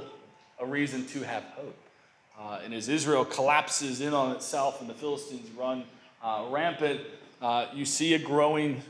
a 0.60 0.66
reason 0.66 1.06
to 1.06 1.22
have 1.22 1.42
hope. 1.54 1.76
Uh, 2.38 2.60
and 2.64 2.72
as 2.72 2.88
Israel 2.88 3.24
collapses 3.24 4.00
in 4.00 4.14
on 4.14 4.34
itself 4.34 4.80
and 4.80 4.88
the 4.88 4.94
Philistines 4.94 5.50
run 5.58 5.84
uh, 6.22 6.46
rampant, 6.50 7.00
uh, 7.42 7.66
you 7.74 7.84
see 7.84 8.14
a 8.14 8.18
growing, 8.18 8.82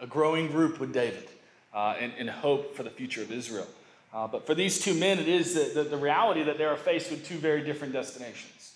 a 0.00 0.06
growing 0.06 0.48
group 0.48 0.80
with 0.80 0.92
David 0.92 1.28
uh, 1.74 1.94
and, 2.00 2.12
and, 2.18 2.28
hope 2.28 2.74
for 2.74 2.82
the 2.82 2.90
future 2.90 3.22
of 3.22 3.30
Israel. 3.30 3.66
Uh, 4.12 4.26
but 4.26 4.46
for 4.46 4.54
these 4.54 4.80
two 4.80 4.94
men, 4.94 5.18
it 5.18 5.28
is 5.28 5.54
the, 5.54 5.82
the, 5.82 5.90
the 5.90 5.96
reality 5.96 6.42
that 6.42 6.58
they 6.58 6.64
are 6.64 6.76
faced 6.76 7.10
with 7.10 7.24
two 7.24 7.38
very 7.38 7.62
different 7.62 7.92
destinations. 7.92 8.74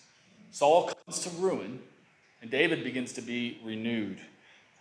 Saul 0.53 0.85
comes 0.85 1.21
to 1.21 1.31
ruin, 1.31 1.81
and 2.41 2.50
David 2.50 2.85
begins 2.85 3.12
to 3.14 3.23
be 3.23 3.59
renewed. 3.64 4.19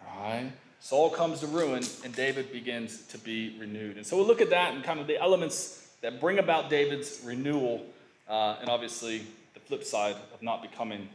All 0.05 0.23
right? 0.23 0.51
Saul 0.79 1.09
comes 1.09 1.39
to 1.39 1.47
ruin, 1.47 1.81
and 2.03 2.13
David 2.13 2.51
begins 2.51 3.07
to 3.07 3.17
be 3.17 3.55
renewed. 3.59 3.97
And 3.97 4.05
so 4.05 4.17
we'll 4.17 4.27
look 4.27 4.41
at 4.41 4.51
that 4.51 4.75
and 4.75 4.83
kind 4.83 4.99
of 4.99 5.07
the 5.07 5.19
elements 5.19 5.89
that 6.01 6.19
bring 6.19 6.37
about 6.37 6.69
David's 6.69 7.21
renewal, 7.25 7.83
uh, 8.29 8.57
and 8.59 8.69
obviously 8.69 9.23
the 9.53 9.59
flip 9.59 9.83
side 9.83 10.15
of 10.33 10.43
not 10.43 10.61
becoming 10.61 11.07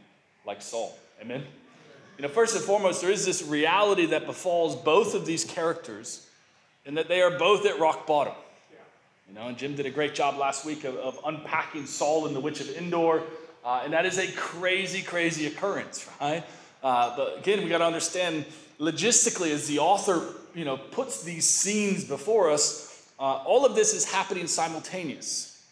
like 0.45 0.61
Saul. 0.61 0.97
Amen? 1.21 1.45
You 2.17 2.23
know, 2.23 2.29
first 2.29 2.55
and 2.55 2.65
foremost, 2.65 3.01
there 3.01 3.11
is 3.11 3.25
this 3.25 3.43
reality 3.43 4.07
that 4.07 4.25
befalls 4.25 4.75
both 4.75 5.15
of 5.15 5.25
these 5.25 5.45
characters, 5.45 6.27
and 6.85 6.97
that 6.97 7.07
they 7.07 7.21
are 7.21 7.37
both 7.37 7.65
at 7.65 7.79
rock 7.79 8.05
bottom. 8.05 8.33
You 9.29 9.35
know, 9.35 9.47
and 9.47 9.57
Jim 9.57 9.75
did 9.75 9.85
a 9.85 9.91
great 9.91 10.15
job 10.15 10.37
last 10.37 10.65
week 10.65 10.83
of, 10.85 10.95
of 10.95 11.19
unpacking 11.23 11.85
Saul 11.85 12.25
and 12.25 12.35
the 12.35 12.39
Witch 12.39 12.61
of 12.61 12.69
Endor, 12.75 13.21
uh, 13.63 13.81
and 13.83 13.93
that 13.93 14.05
is 14.05 14.17
a 14.17 14.31
crazy, 14.31 15.03
crazy 15.03 15.45
occurrence, 15.45 16.09
right? 16.19 16.43
Uh, 16.81 17.15
but 17.15 17.37
again, 17.37 17.63
we 17.63 17.69
got 17.69 17.77
to 17.77 17.85
understand 17.85 18.45
logistically 18.79 19.51
as 19.51 19.67
the 19.67 19.79
author, 19.79 20.33
you 20.55 20.65
know, 20.65 20.77
puts 20.77 21.23
these 21.23 21.47
scenes 21.47 22.05
before 22.05 22.49
us, 22.49 23.11
uh, 23.19 23.43
all 23.45 23.65
of 23.65 23.75
this 23.75 23.93
is 23.93 24.09
happening 24.09 24.47
simultaneous. 24.47 25.63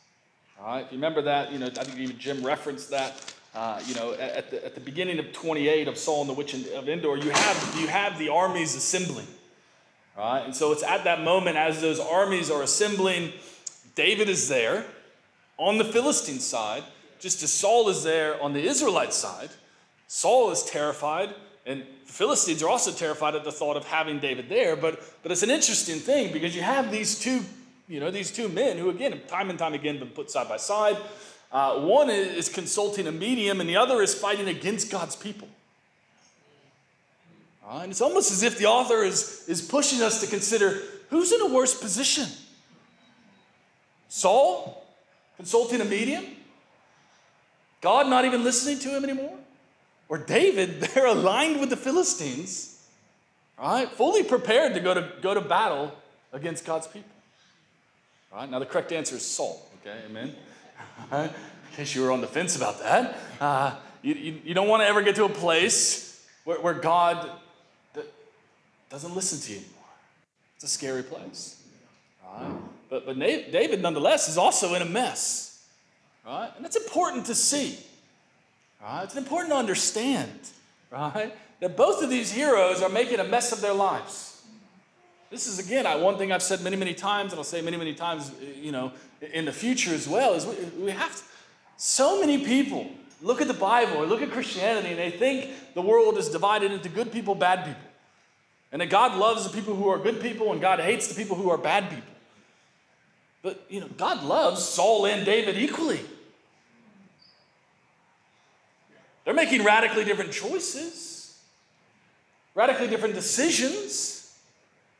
All 0.59 0.67
right, 0.67 0.85
if 0.85 0.91
you 0.91 0.97
remember 0.97 1.23
that, 1.23 1.51
you 1.51 1.57
know, 1.57 1.67
I 1.67 1.83
think 1.83 1.97
even 1.97 2.19
Jim 2.19 2.45
referenced 2.45 2.91
that. 2.91 3.33
Uh, 3.55 3.81
you 3.87 3.95
know, 3.95 4.13
at 4.13 4.51
the, 4.51 4.63
at 4.63 4.75
the 4.75 4.81
beginning 4.81 5.17
of 5.17 5.31
28 5.31 5.87
of 5.87 5.97
Saul 5.97 6.21
and 6.21 6.29
the 6.29 6.33
Witch 6.33 6.53
of 6.53 6.87
Endor, 6.87 7.17
you 7.17 7.31
have, 7.31 7.75
you 7.79 7.87
have 7.87 8.19
the 8.19 8.29
armies 8.29 8.75
assembling. 8.75 9.25
Right? 10.17 10.43
And 10.43 10.55
so 10.55 10.71
it's 10.71 10.83
at 10.83 11.03
that 11.03 11.21
moment 11.21 11.57
as 11.57 11.79
those 11.79 11.99
armies 11.99 12.49
are 12.49 12.63
assembling, 12.63 13.33
David 13.93 14.29
is 14.29 14.49
there 14.49 14.85
on 15.57 15.77
the 15.77 15.85
Philistine 15.85 16.39
side, 16.39 16.83
just 17.19 17.43
as 17.43 17.51
Saul 17.51 17.87
is 17.89 18.03
there 18.03 18.41
on 18.41 18.53
the 18.53 18.61
Israelite 18.61 19.13
side. 19.13 19.49
Saul 20.07 20.49
is 20.51 20.63
terrified, 20.63 21.35
and 21.65 21.81
the 22.05 22.11
Philistines 22.11 22.63
are 22.63 22.69
also 22.69 22.91
terrified 22.91 23.35
at 23.35 23.43
the 23.43 23.51
thought 23.51 23.77
of 23.77 23.85
having 23.85 24.19
David 24.19 24.49
there. 24.49 24.75
But, 24.75 25.01
but 25.21 25.31
it's 25.31 25.43
an 25.43 25.51
interesting 25.51 25.99
thing 25.99 26.33
because 26.33 26.55
you 26.55 26.63
have 26.63 26.91
these 26.91 27.19
two, 27.19 27.41
you 27.87 27.99
know, 27.99 28.09
these 28.09 28.31
two 28.31 28.49
men 28.49 28.77
who, 28.77 28.89
again, 28.89 29.19
time 29.27 29.51
and 29.51 29.59
time 29.59 29.73
again, 29.73 29.99
been 29.99 30.09
put 30.09 30.31
side 30.31 30.49
by 30.49 30.57
side. 30.57 30.97
Uh, 31.51 31.81
one 31.81 32.09
is 32.09 32.49
consulting 32.49 33.07
a 33.07 33.11
medium, 33.11 33.61
and 33.61 33.69
the 33.69 33.77
other 33.77 34.01
is 34.01 34.15
fighting 34.15 34.47
against 34.47 34.89
God's 34.89 35.15
people. 35.15 35.47
Uh, 37.67 37.79
and 37.79 37.91
it's 37.91 38.01
almost 38.01 38.31
as 38.31 38.43
if 38.43 38.57
the 38.57 38.65
author 38.65 39.03
is, 39.03 39.43
is 39.47 39.61
pushing 39.61 40.01
us 40.01 40.21
to 40.21 40.27
consider 40.27 40.81
who's 41.09 41.33
in 41.33 41.41
a 41.41 41.47
worse 41.47 41.77
position? 41.77 42.25
Saul, 44.07 44.85
consulting 45.35 45.81
a 45.81 45.85
medium? 45.85 46.25
God 47.81 48.07
not 48.07 48.23
even 48.23 48.43
listening 48.43 48.79
to 48.79 48.95
him 48.95 49.03
anymore? 49.03 49.37
Or 50.07 50.17
David, 50.17 50.79
they're 50.81 51.07
aligned 51.07 51.59
with 51.59 51.69
the 51.69 51.77
Philistines, 51.77 52.87
right? 53.59 53.89
Fully 53.91 54.23
prepared 54.23 54.73
to 54.75 54.79
go 54.79 54.93
to, 54.93 55.11
go 55.21 55.33
to 55.33 55.41
battle 55.41 55.93
against 56.31 56.65
God's 56.65 56.87
people. 56.87 57.11
Right? 58.31 58.49
Now, 58.49 58.59
the 58.59 58.65
correct 58.65 58.93
answer 58.93 59.15
is 59.15 59.25
Saul, 59.25 59.61
okay? 59.81 59.97
Amen? 60.05 60.33
In 61.11 61.29
case 61.75 61.93
you 61.93 62.01
were 62.01 62.11
on 62.11 62.21
the 62.21 62.27
fence 62.27 62.55
about 62.55 62.79
that. 62.79 63.17
Uh, 63.41 63.75
you, 64.01 64.13
you, 64.13 64.41
you, 64.45 64.53
don't 64.53 64.67
want 64.67 64.81
to 64.83 64.87
ever 64.87 65.01
get 65.01 65.15
to 65.15 65.25
a 65.25 65.29
place 65.29 66.25
where, 66.43 66.59
where 66.59 66.73
God 66.73 67.29
doesn't 68.89 69.15
listen 69.15 69.39
to 69.39 69.51
you 69.51 69.57
anymore. 69.57 69.73
It's 70.55 70.63
a 70.63 70.67
scary 70.67 71.03
place. 71.03 71.61
Right? 72.25 72.51
But, 72.89 73.05
but 73.05 73.19
David, 73.19 73.81
nonetheless, 73.81 74.29
is 74.29 74.37
also 74.37 74.73
in 74.73 74.81
a 74.81 74.85
mess. 74.85 75.65
Right? 76.25 76.49
And 76.57 76.65
it's 76.65 76.75
important 76.75 77.25
to 77.27 77.35
see. 77.35 77.77
Right? 78.81 79.03
It's 79.03 79.15
important 79.15 79.51
to 79.51 79.57
understand, 79.57 80.39
right? 80.91 81.33
That 81.59 81.75
both 81.75 82.03
of 82.03 82.09
these 82.09 82.31
heroes 82.31 82.81
are 82.81 82.89
making 82.89 83.19
a 83.19 83.23
mess 83.23 83.51
of 83.51 83.61
their 83.61 83.73
lives. 83.73 84.41
This 85.29 85.47
is, 85.47 85.59
again, 85.59 85.85
one 86.01 86.17
thing 86.17 86.31
I've 86.31 86.43
said 86.43 86.61
many, 86.61 86.77
many 86.77 86.93
times, 86.93 87.31
and 87.33 87.39
I'll 87.39 87.43
say 87.43 87.61
many, 87.61 87.75
many 87.75 87.93
times, 87.93 88.31
eh, 88.41 88.59
you 88.61 88.71
know, 88.71 88.93
in 89.33 89.45
the 89.45 89.51
future 89.51 89.93
as 89.93 90.07
well, 90.07 90.35
is 90.35 90.45
we, 90.45 90.55
we 90.83 90.91
have 90.91 91.13
to, 91.15 91.23
so 91.75 92.21
many 92.21 92.45
people 92.45 92.89
look 93.21 93.41
at 93.41 93.47
the 93.47 93.53
Bible 93.53 93.97
or 93.97 94.05
look 94.05 94.21
at 94.21 94.31
Christianity 94.31 94.89
and 94.89 94.99
they 94.99 95.11
think 95.11 95.49
the 95.73 95.81
world 95.81 96.17
is 96.17 96.29
divided 96.29 96.71
into 96.71 96.87
good 96.87 97.11
people, 97.11 97.35
bad 97.35 97.65
people. 97.65 97.86
And 98.71 98.81
that 98.81 98.89
God 98.89 99.17
loves 99.17 99.43
the 99.43 99.49
people 99.49 99.75
who 99.75 99.87
are 99.87 99.97
good 99.97 100.21
people 100.21 100.51
and 100.51 100.59
God 100.59 100.79
hates 100.79 101.07
the 101.07 101.15
people 101.15 101.35
who 101.37 101.49
are 101.49 101.57
bad 101.57 101.89
people. 101.89 102.13
But, 103.41 103.63
you 103.69 103.79
know, 103.79 103.87
God 103.97 104.23
loves 104.23 104.63
Saul 104.63 105.05
and 105.05 105.25
David 105.25 105.57
equally. 105.57 106.01
They're 109.23 109.33
making 109.33 109.63
radically 109.63 110.03
different 110.05 110.31
choices, 110.31 111.37
radically 112.55 112.87
different 112.87 113.13
decisions. 113.13 114.37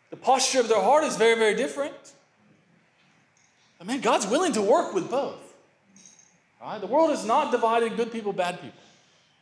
The 0.09 0.17
posture 0.17 0.59
of 0.59 0.69
their 0.69 0.81
heart 0.81 1.03
is 1.03 1.17
very, 1.17 1.35
very 1.35 1.55
different. 1.55 1.95
But 3.77 3.87
man, 3.87 4.01
God's 4.01 4.27
willing 4.27 4.53
to 4.53 4.61
work 4.61 4.93
with 4.93 5.09
both. 5.09 5.53
Right? 6.61 6.79
The 6.79 6.87
world 6.87 7.11
is 7.11 7.25
not 7.25 7.51
divided 7.51 7.95
good 7.95 8.11
people, 8.11 8.33
bad 8.33 8.61
people. 8.61 8.79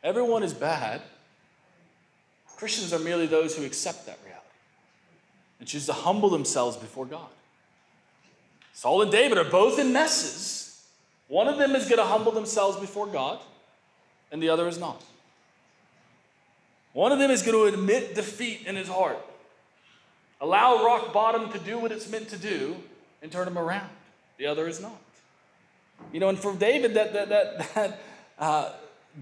Everyone 0.03 0.43
is 0.43 0.53
bad. 0.53 1.01
Christians 2.57 2.93
are 2.93 2.99
merely 2.99 3.27
those 3.27 3.55
who 3.55 3.65
accept 3.65 4.05
that 4.05 4.17
reality 4.25 4.45
and 5.59 5.67
choose 5.67 5.85
to 5.87 5.93
humble 5.93 6.29
themselves 6.29 6.77
before 6.77 7.05
God. 7.05 7.27
Saul 8.73 9.01
and 9.01 9.11
David 9.11 9.37
are 9.37 9.49
both 9.49 9.79
in 9.79 9.93
messes. 9.93 10.83
One 11.27 11.47
of 11.47 11.57
them 11.57 11.75
is 11.75 11.85
going 11.85 11.97
to 11.97 12.05
humble 12.05 12.31
themselves 12.31 12.77
before 12.77 13.07
God 13.07 13.39
and 14.31 14.41
the 14.41 14.49
other 14.49 14.67
is 14.67 14.77
not. 14.77 15.03
One 16.93 17.11
of 17.11 17.19
them 17.19 17.31
is 17.31 17.41
going 17.41 17.57
to 17.57 17.77
admit 17.77 18.15
defeat 18.15 18.65
in 18.65 18.75
his 18.75 18.87
heart, 18.87 19.17
allow 20.39 20.83
rock 20.83 21.13
bottom 21.13 21.51
to 21.51 21.59
do 21.59 21.77
what 21.77 21.91
it's 21.91 22.09
meant 22.09 22.29
to 22.29 22.37
do, 22.37 22.75
and 23.21 23.31
turn 23.31 23.47
him 23.47 23.57
around. 23.57 23.89
The 24.37 24.45
other 24.45 24.67
is 24.67 24.81
not. 24.81 25.01
You 26.11 26.19
know, 26.19 26.29
and 26.29 26.37
for 26.37 26.53
David, 26.53 26.93
that, 26.93 27.13
that, 27.13 27.29
that, 27.29 27.73
that 27.75 27.99
uh, 28.39 28.71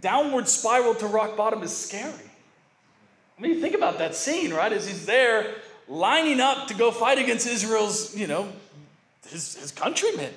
downward 0.02 0.48
spiral 0.48 0.96
to 0.96 1.08
rock 1.08 1.38
bottom 1.38 1.64
is 1.64 1.76
scary. 1.76 2.30
I 3.38 3.42
mean, 3.42 3.62
think 3.62 3.76
about 3.76 3.98
that 3.98 4.16
scene, 4.16 4.54
right? 4.54 4.72
As 4.72 4.88
he's 4.88 5.06
there 5.06 5.56
lining 5.88 6.40
up 6.40 6.68
to 6.68 6.74
go 6.74 6.92
fight 6.92 7.18
against 7.18 7.48
Israel's, 7.48 8.16
you 8.16 8.28
know, 8.28 8.48
his, 9.28 9.56
his 9.56 9.72
countrymen. 9.72 10.34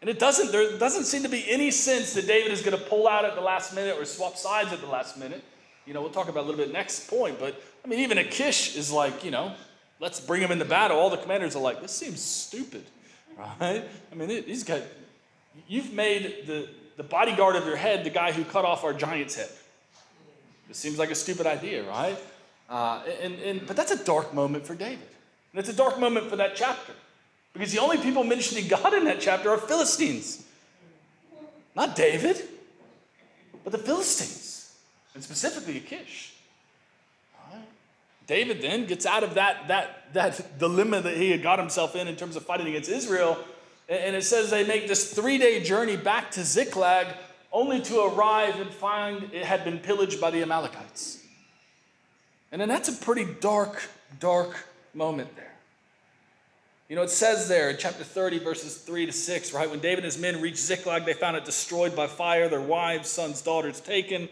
And 0.00 0.10
it 0.10 0.18
doesn't, 0.18 0.52
there 0.52 0.78
doesn't 0.78 1.04
seem 1.04 1.22
to 1.22 1.28
be 1.28 1.44
any 1.48 1.70
sense 1.70 2.12
that 2.14 2.26
David 2.26 2.52
is 2.52 2.62
going 2.62 2.76
to 2.76 2.84
pull 2.84 3.08
out 3.08 3.24
at 3.24 3.34
the 3.34 3.40
last 3.40 3.74
minute 3.74 3.96
or 3.98 4.04
swap 4.04 4.36
sides 4.36 4.72
at 4.72 4.80
the 4.80 4.86
last 4.86 5.18
minute. 5.18 5.42
You 5.86 5.94
know, 5.94 6.00
we'll 6.00 6.10
talk 6.10 6.28
about 6.28 6.44
a 6.44 6.46
little 6.46 6.62
bit 6.62 6.72
next 6.72 7.08
point, 7.08 7.38
but 7.38 7.60
I 7.84 7.88
mean, 7.88 8.00
even 8.00 8.18
Achish 8.18 8.76
is 8.76 8.90
like, 8.90 9.24
you 9.24 9.30
know, 9.30 9.54
let's 10.00 10.20
bring 10.20 10.42
him 10.42 10.50
into 10.50 10.64
battle. 10.64 10.98
All 10.98 11.10
the 11.10 11.16
commanders 11.16 11.56
are 11.56 11.62
like, 11.62 11.80
this 11.80 11.92
seems 11.92 12.20
stupid, 12.20 12.84
right? 13.38 13.82
I 14.12 14.14
mean, 14.14 14.28
he's 14.28 14.64
got, 14.64 14.82
you've 15.68 15.92
made 15.92 16.46
the, 16.46 16.68
the 16.96 17.02
bodyguard 17.02 17.56
of 17.56 17.66
your 17.66 17.76
head 17.76 18.04
the 18.04 18.10
guy 18.10 18.32
who 18.32 18.44
cut 18.44 18.64
off 18.64 18.84
our 18.84 18.92
giant's 18.94 19.36
head. 19.36 19.50
It 20.68 20.76
seems 20.76 20.98
like 20.98 21.10
a 21.10 21.14
stupid 21.14 21.46
idea, 21.46 21.84
right? 21.84 22.18
Uh, 22.68 23.02
and, 23.22 23.34
and, 23.40 23.66
but 23.66 23.76
that's 23.76 23.92
a 23.92 24.04
dark 24.04 24.32
moment 24.34 24.66
for 24.66 24.74
David. 24.74 25.08
And 25.52 25.60
it's 25.60 25.68
a 25.68 25.76
dark 25.76 26.00
moment 26.00 26.28
for 26.28 26.36
that 26.36 26.56
chapter. 26.56 26.92
Because 27.52 27.72
the 27.72 27.80
only 27.80 27.98
people 27.98 28.24
mentioning 28.24 28.66
God 28.66 28.94
in 28.94 29.04
that 29.04 29.20
chapter 29.20 29.50
are 29.50 29.58
Philistines. 29.58 30.44
Not 31.76 31.94
David, 31.94 32.40
but 33.62 33.72
the 33.72 33.78
Philistines, 33.78 34.74
and 35.14 35.22
specifically 35.22 35.78
Achish. 35.78 36.34
David 38.26 38.62
then 38.62 38.86
gets 38.86 39.04
out 39.04 39.22
of 39.22 39.34
that, 39.34 39.68
that, 39.68 40.12
that 40.14 40.58
dilemma 40.58 41.00
that 41.00 41.16
he 41.16 41.30
had 41.30 41.42
got 41.42 41.58
himself 41.58 41.94
in 41.94 42.08
in 42.08 42.16
terms 42.16 42.36
of 42.36 42.44
fighting 42.44 42.66
against 42.66 42.90
Israel. 42.90 43.38
And 43.88 44.16
it 44.16 44.24
says 44.24 44.50
they 44.50 44.66
make 44.66 44.88
this 44.88 45.12
three 45.12 45.36
day 45.36 45.62
journey 45.62 45.96
back 45.96 46.30
to 46.32 46.44
Ziklag 46.44 47.08
only 47.54 47.80
to 47.80 48.02
arrive 48.02 48.60
and 48.60 48.68
find 48.68 49.30
it 49.32 49.44
had 49.44 49.64
been 49.64 49.78
pillaged 49.78 50.20
by 50.20 50.30
the 50.30 50.42
Amalekites. 50.42 51.22
And 52.50 52.60
then 52.60 52.68
that's 52.68 52.88
a 52.88 52.92
pretty 52.92 53.26
dark, 53.40 53.88
dark 54.18 54.56
moment 54.92 55.34
there. 55.36 55.52
You 56.88 56.96
know, 56.96 57.02
it 57.02 57.10
says 57.10 57.48
there 57.48 57.70
in 57.70 57.76
chapter 57.78 58.04
30, 58.04 58.40
verses 58.40 58.76
3 58.78 59.06
to 59.06 59.12
6, 59.12 59.54
right? 59.54 59.70
When 59.70 59.78
David 59.78 59.98
and 59.98 60.04
his 60.04 60.18
men 60.18 60.40
reached 60.42 60.58
Ziklag, 60.58 61.06
they 61.06 61.14
found 61.14 61.36
it 61.36 61.44
destroyed 61.44 61.96
by 61.96 62.08
fire, 62.08 62.48
their 62.48 62.60
wives, 62.60 63.08
sons, 63.08 63.40
daughters 63.40 63.80
taken. 63.80 64.28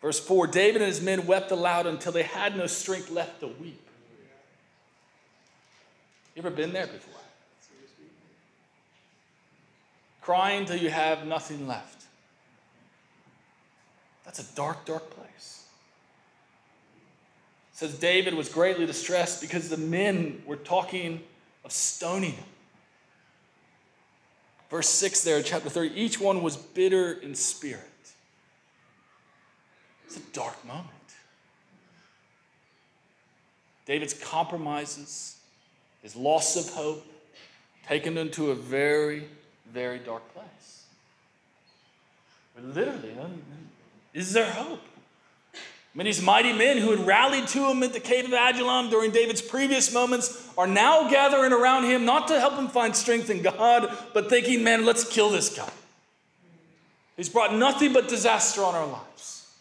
Verse 0.00 0.20
4 0.20 0.46
David 0.46 0.82
and 0.82 0.88
his 0.88 1.00
men 1.00 1.26
wept 1.26 1.50
aloud 1.50 1.86
until 1.86 2.12
they 2.12 2.22
had 2.22 2.56
no 2.56 2.66
strength 2.66 3.10
left 3.10 3.40
to 3.40 3.48
weep. 3.48 3.80
You 6.36 6.42
ever 6.42 6.50
been 6.50 6.72
there 6.72 6.86
before? 6.86 7.20
Crying 10.20 10.66
till 10.66 10.76
you 10.76 10.90
have 10.90 11.26
nothing 11.26 11.66
left. 11.66 12.01
That's 14.24 14.38
a 14.38 14.54
dark, 14.54 14.84
dark 14.84 15.10
place. 15.10 15.64
It 17.72 17.78
says 17.78 17.98
David 17.98 18.34
was 18.34 18.48
greatly 18.48 18.86
distressed 18.86 19.40
because 19.40 19.68
the 19.68 19.76
men 19.76 20.42
were 20.46 20.56
talking 20.56 21.20
of 21.64 21.72
stoning 21.72 22.32
him. 22.32 22.44
Verse 24.70 24.88
6 24.88 25.24
there, 25.24 25.42
chapter 25.42 25.68
30, 25.68 25.94
each 26.00 26.20
one 26.20 26.42
was 26.42 26.56
bitter 26.56 27.12
in 27.12 27.34
spirit. 27.34 27.82
It's 30.06 30.16
a 30.16 30.32
dark 30.32 30.64
moment. 30.66 30.88
David's 33.84 34.14
compromises, 34.14 35.36
his 36.02 36.16
loss 36.16 36.56
of 36.56 36.72
hope, 36.74 37.04
taken 37.86 38.16
into 38.16 38.50
a 38.50 38.54
very, 38.54 39.24
very 39.70 39.98
dark 39.98 40.22
place. 40.32 40.84
We're 42.56 42.68
literally, 42.68 43.14
is 44.14 44.32
their 44.32 44.50
hope? 44.50 44.82
I 45.54 45.98
mean, 45.98 46.06
these 46.06 46.22
mighty 46.22 46.54
men 46.54 46.78
who 46.78 46.90
had 46.90 47.06
rallied 47.06 47.48
to 47.48 47.68
him 47.68 47.82
at 47.82 47.92
the 47.92 48.00
cave 48.00 48.24
of 48.24 48.32
Adullam 48.32 48.88
during 48.88 49.10
David's 49.10 49.42
previous 49.42 49.92
moments 49.92 50.48
are 50.56 50.66
now 50.66 51.10
gathering 51.10 51.52
around 51.52 51.84
him, 51.84 52.06
not 52.06 52.28
to 52.28 52.40
help 52.40 52.54
him 52.54 52.68
find 52.68 52.96
strength 52.96 53.28
in 53.28 53.42
God, 53.42 53.94
but 54.14 54.30
thinking, 54.30 54.64
man, 54.64 54.86
let's 54.86 55.06
kill 55.06 55.28
this 55.28 55.54
guy. 55.54 55.68
He's 57.16 57.28
brought 57.28 57.54
nothing 57.54 57.92
but 57.92 58.08
disaster 58.08 58.62
on 58.62 58.74
our 58.74 58.86
lives. 58.86 59.54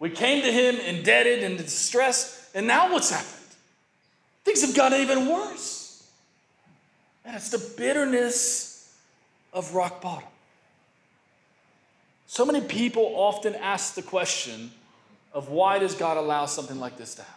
We 0.00 0.10
came 0.10 0.42
to 0.42 0.52
him 0.52 0.74
indebted 0.76 1.44
and 1.44 1.56
distressed, 1.56 2.54
and 2.54 2.66
now 2.66 2.92
what's 2.92 3.10
happened? 3.10 3.32
Things 4.44 4.62
have 4.62 4.74
gotten 4.74 5.00
even 5.00 5.28
worse. 5.28 6.10
And 7.24 7.36
it's 7.36 7.50
the 7.50 7.74
bitterness 7.76 8.92
of 9.52 9.74
rock 9.74 10.02
bottom. 10.02 10.28
So 12.26 12.44
many 12.44 12.60
people 12.60 13.12
often 13.14 13.54
ask 13.54 13.94
the 13.94 14.02
question 14.02 14.72
of 15.32 15.48
why 15.48 15.78
does 15.78 15.94
God 15.94 16.16
allow 16.16 16.46
something 16.46 16.80
like 16.80 16.96
this 16.96 17.14
to 17.16 17.22
happen? 17.22 17.36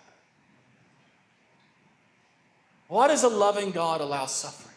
Why 2.88 3.08
does 3.08 3.24
a 3.24 3.30
loving 3.30 3.72
God 3.72 4.02
allow 4.02 4.26
suffering? 4.26 4.76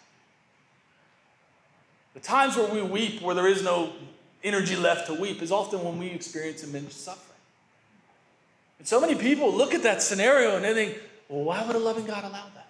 The 2.15 2.21
times 2.21 2.57
where 2.57 2.67
we 2.67 2.83
weep, 2.83 3.23
where 3.23 3.35
there 3.35 3.49
is 3.49 3.63
no 3.63 3.93
energy 4.45 4.77
left 4.77 5.07
to 5.07 5.15
weep, 5.15 5.41
is 5.41 5.51
often 5.51 5.83
when 5.83 5.99
we 5.99 6.09
experience 6.09 6.63
immense 6.63 6.95
suffering. 6.95 7.39
And 8.79 8.87
so 8.87 9.01
many 9.01 9.15
people 9.15 9.51
look 9.51 9.73
at 9.73 9.83
that 9.85 10.03
scenario 10.03 10.57
and 10.57 10.65
they 10.65 10.75
think, 10.75 10.99
well, 11.29 11.45
why 11.45 11.65
would 11.67 11.75
a 11.75 11.79
loving 11.79 12.05
God 12.05 12.25
allow 12.25 12.45
that? 12.55 12.69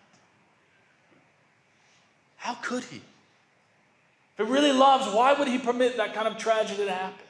How 2.36 2.54
could 2.54 2.84
He? 2.84 3.00
If 4.38 4.46
He 4.46 4.52
really 4.52 4.72
loves, 4.72 5.12
why 5.12 5.32
would 5.32 5.48
He 5.48 5.58
permit 5.58 5.96
that 5.96 6.14
kind 6.14 6.28
of 6.28 6.38
tragedy 6.38 6.84
to 6.84 6.92
happen? 6.92 7.24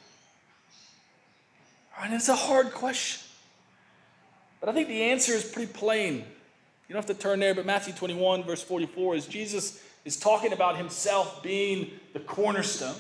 And 2.02 2.12
it's 2.12 2.28
a 2.28 2.37
hard 2.37 2.73
question. 2.73 3.23
But 4.61 4.68
I 4.68 4.73
think 4.73 4.88
the 4.88 5.02
answer 5.02 5.32
is 5.32 5.44
pretty 5.44 5.73
plain. 5.73 6.16
You 6.88 6.94
don't 6.94 7.06
have 7.06 7.16
to 7.16 7.21
turn 7.21 7.40
there, 7.40 7.54
but 7.54 7.64
Matthew 7.64 7.94
21, 7.94 8.44
verse 8.44 8.62
44, 8.62 9.16
is 9.16 9.26
Jesus 9.26 9.82
is 10.04 10.16
talking 10.16 10.52
about 10.52 10.76
himself 10.76 11.42
being 11.42 11.90
the 12.12 12.21
cornerstone. 12.21 12.97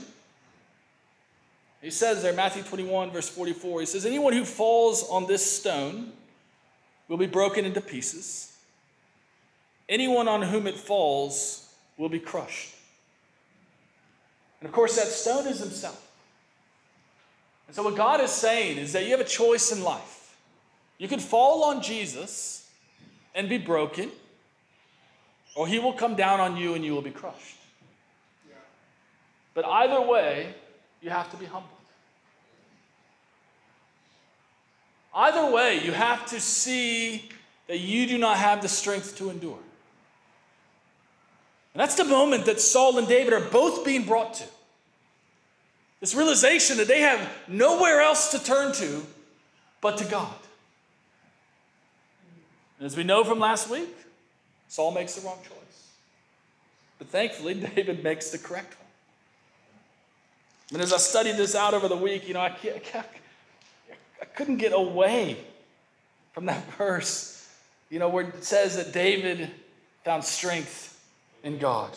He 1.80 1.90
says 1.90 2.22
there, 2.22 2.32
Matthew 2.32 2.62
21, 2.62 3.10
verse 3.10 3.28
44, 3.28 3.80
he 3.80 3.86
says, 3.86 4.06
Anyone 4.06 4.32
who 4.34 4.44
falls 4.44 5.08
on 5.08 5.26
this 5.26 5.58
stone 5.58 6.12
will 7.08 7.16
be 7.16 7.26
broken 7.26 7.64
into 7.64 7.80
pieces. 7.80 8.56
Anyone 9.88 10.28
on 10.28 10.42
whom 10.42 10.68
it 10.68 10.76
falls 10.76 11.68
will 11.98 12.08
be 12.08 12.20
crushed. 12.20 12.74
And 14.60 14.68
of 14.68 14.72
course, 14.72 14.94
that 14.96 15.08
stone 15.08 15.48
is 15.48 15.58
himself. 15.58 16.11
And 17.72 17.76
so, 17.76 17.84
what 17.84 17.96
God 17.96 18.20
is 18.20 18.30
saying 18.30 18.76
is 18.76 18.92
that 18.92 19.04
you 19.04 19.12
have 19.12 19.20
a 19.20 19.24
choice 19.24 19.72
in 19.72 19.82
life. 19.82 20.36
You 20.98 21.08
can 21.08 21.20
fall 21.20 21.64
on 21.64 21.80
Jesus 21.80 22.68
and 23.34 23.48
be 23.48 23.56
broken, 23.56 24.10
or 25.56 25.66
he 25.66 25.78
will 25.78 25.94
come 25.94 26.14
down 26.14 26.38
on 26.38 26.58
you 26.58 26.74
and 26.74 26.84
you 26.84 26.92
will 26.92 27.00
be 27.00 27.10
crushed. 27.10 27.56
But 29.54 29.64
either 29.64 30.02
way, 30.02 30.54
you 31.00 31.08
have 31.08 31.30
to 31.30 31.38
be 31.38 31.46
humbled. 31.46 31.72
Either 35.14 35.50
way, 35.50 35.82
you 35.82 35.92
have 35.92 36.26
to 36.26 36.42
see 36.42 37.30
that 37.68 37.78
you 37.78 38.06
do 38.06 38.18
not 38.18 38.36
have 38.36 38.60
the 38.60 38.68
strength 38.68 39.16
to 39.16 39.30
endure. 39.30 39.58
And 41.72 41.80
that's 41.80 41.94
the 41.94 42.04
moment 42.04 42.44
that 42.44 42.60
Saul 42.60 42.98
and 42.98 43.08
David 43.08 43.32
are 43.32 43.40
both 43.40 43.82
being 43.82 44.04
brought 44.04 44.34
to. 44.34 44.44
This 46.02 46.16
realization 46.16 46.78
that 46.78 46.88
they 46.88 47.02
have 47.02 47.30
nowhere 47.46 48.00
else 48.00 48.32
to 48.32 48.42
turn 48.42 48.72
to 48.72 49.06
but 49.80 49.98
to 49.98 50.04
God. 50.04 50.34
And 52.78 52.86
as 52.86 52.96
we 52.96 53.04
know 53.04 53.22
from 53.22 53.38
last 53.38 53.70
week, 53.70 53.94
Saul 54.66 54.90
makes 54.90 55.14
the 55.14 55.24
wrong 55.24 55.38
choice. 55.44 55.86
But 56.98 57.06
thankfully, 57.06 57.54
David 57.76 58.02
makes 58.02 58.30
the 58.30 58.38
correct 58.38 58.74
one. 58.80 58.88
And 60.72 60.82
as 60.82 60.92
I 60.92 60.96
studied 60.96 61.36
this 61.36 61.54
out 61.54 61.72
over 61.72 61.86
the 61.86 61.96
week, 61.96 62.26
you 62.26 62.34
know, 62.34 62.40
I, 62.40 62.50
kept, 62.50 63.16
I 64.20 64.24
couldn't 64.24 64.56
get 64.56 64.72
away 64.72 65.36
from 66.32 66.46
that 66.46 66.68
verse, 66.78 67.48
you 67.90 68.00
know, 68.00 68.08
where 68.08 68.24
it 68.24 68.42
says 68.42 68.74
that 68.74 68.92
David 68.92 69.52
found 70.04 70.24
strength 70.24 71.00
in 71.44 71.58
God. 71.58 71.96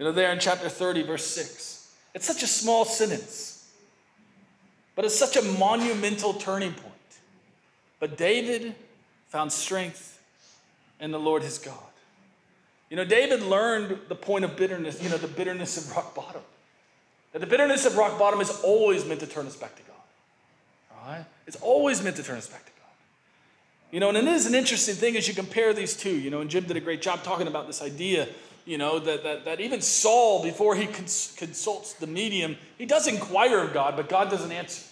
You 0.00 0.04
know, 0.04 0.10
there 0.10 0.32
in 0.32 0.40
chapter 0.40 0.68
30, 0.68 1.04
verse 1.04 1.24
6. 1.26 1.73
It's 2.14 2.26
such 2.26 2.42
a 2.42 2.46
small 2.46 2.84
sentence, 2.84 3.68
but 4.94 5.04
it's 5.04 5.18
such 5.18 5.36
a 5.36 5.42
monumental 5.42 6.34
turning 6.34 6.72
point. 6.72 6.92
But 7.98 8.16
David 8.16 8.74
found 9.28 9.50
strength 9.50 10.22
in 11.00 11.10
the 11.10 11.18
Lord 11.18 11.42
his 11.42 11.58
God. 11.58 11.74
You 12.90 12.96
know, 12.96 13.04
David 13.04 13.42
learned 13.42 13.98
the 14.08 14.14
point 14.14 14.44
of 14.44 14.56
bitterness, 14.56 15.02
you 15.02 15.08
know, 15.08 15.16
the 15.16 15.26
bitterness 15.26 15.76
of 15.76 15.96
rock 15.96 16.14
bottom. 16.14 16.42
That 17.32 17.40
the 17.40 17.46
bitterness 17.46 17.84
of 17.86 17.96
rock 17.96 18.18
bottom 18.18 18.40
is 18.40 18.50
always 18.62 19.04
meant 19.04 19.20
to 19.20 19.26
turn 19.26 19.46
us 19.46 19.56
back 19.56 19.74
to 19.74 19.82
God. 19.82 19.96
Right? 21.04 21.24
It's 21.48 21.56
always 21.56 22.02
meant 22.02 22.14
to 22.16 22.22
turn 22.22 22.36
us 22.36 22.46
back 22.46 22.64
to 22.64 22.70
God. 22.70 22.90
You 23.90 23.98
know, 24.00 24.10
and 24.10 24.16
it 24.16 24.24
is 24.24 24.46
an 24.46 24.54
interesting 24.54 24.94
thing 24.94 25.16
as 25.16 25.26
you 25.26 25.34
compare 25.34 25.74
these 25.74 25.96
two. 25.96 26.16
You 26.16 26.30
know, 26.30 26.40
and 26.40 26.48
Jim 26.48 26.64
did 26.64 26.76
a 26.76 26.80
great 26.80 27.02
job 27.02 27.24
talking 27.24 27.48
about 27.48 27.66
this 27.66 27.82
idea, 27.82 28.28
you 28.64 28.78
know, 28.78 28.98
that, 28.98 29.22
that, 29.24 29.44
that 29.44 29.60
even 29.60 29.80
Saul, 29.80 30.42
before 30.42 30.74
he 30.74 30.86
cons- 30.86 31.34
consults 31.36 31.94
the 31.94 32.06
medium, 32.06 32.56
he 32.78 32.86
does 32.86 33.06
inquire 33.06 33.58
of 33.58 33.74
God, 33.74 33.96
but 33.96 34.08
God 34.08 34.30
doesn't 34.30 34.52
answer. 34.52 34.84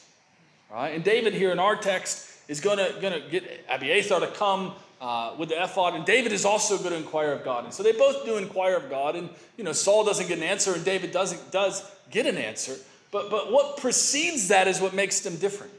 Right? 0.71 0.95
And 0.95 1.05
David 1.05 1.35
here 1.35 1.51
in 1.51 1.59
our 1.59 1.77
text 1.77 2.29
is 2.49 2.61
going 2.61 2.79
to 2.79 2.95
gonna 3.01 3.21
get 3.21 3.65
Abiathar 3.71 4.21
to 4.21 4.27
come 4.29 4.73
uh, 5.01 5.35
with 5.37 5.49
the 5.49 5.63
ephod, 5.63 5.95
and 5.95 6.05
David 6.05 6.33
is 6.33 6.45
also 6.45 6.79
going 6.79 6.91
to 6.91 6.97
inquire 6.97 7.33
of 7.33 7.45
God. 7.45 7.65
And 7.65 7.75
so 7.75 7.83
they 7.83 7.93
both 7.93 8.25
do 8.25 8.37
inquire 8.37 8.77
of 8.77 8.89
God, 8.89 9.17
and 9.17 9.29
you 9.57 9.65
know 9.65 9.73
Saul 9.73 10.05
doesn't 10.05 10.29
get 10.29 10.39
an 10.39 10.45
answer, 10.45 10.75
and 10.75 10.85
David 10.85 11.11
doesn't 11.11 11.51
does 11.51 11.85
get 12.11 12.27
an 12.27 12.37
answer. 12.37 12.77
But 13.11 13.29
but 13.29 13.51
what 13.51 13.79
precedes 13.79 14.49
that 14.49 14.69
is 14.69 14.81
what 14.81 14.95
makes 14.95 15.21
them 15.21 15.37
different. 15.37 15.73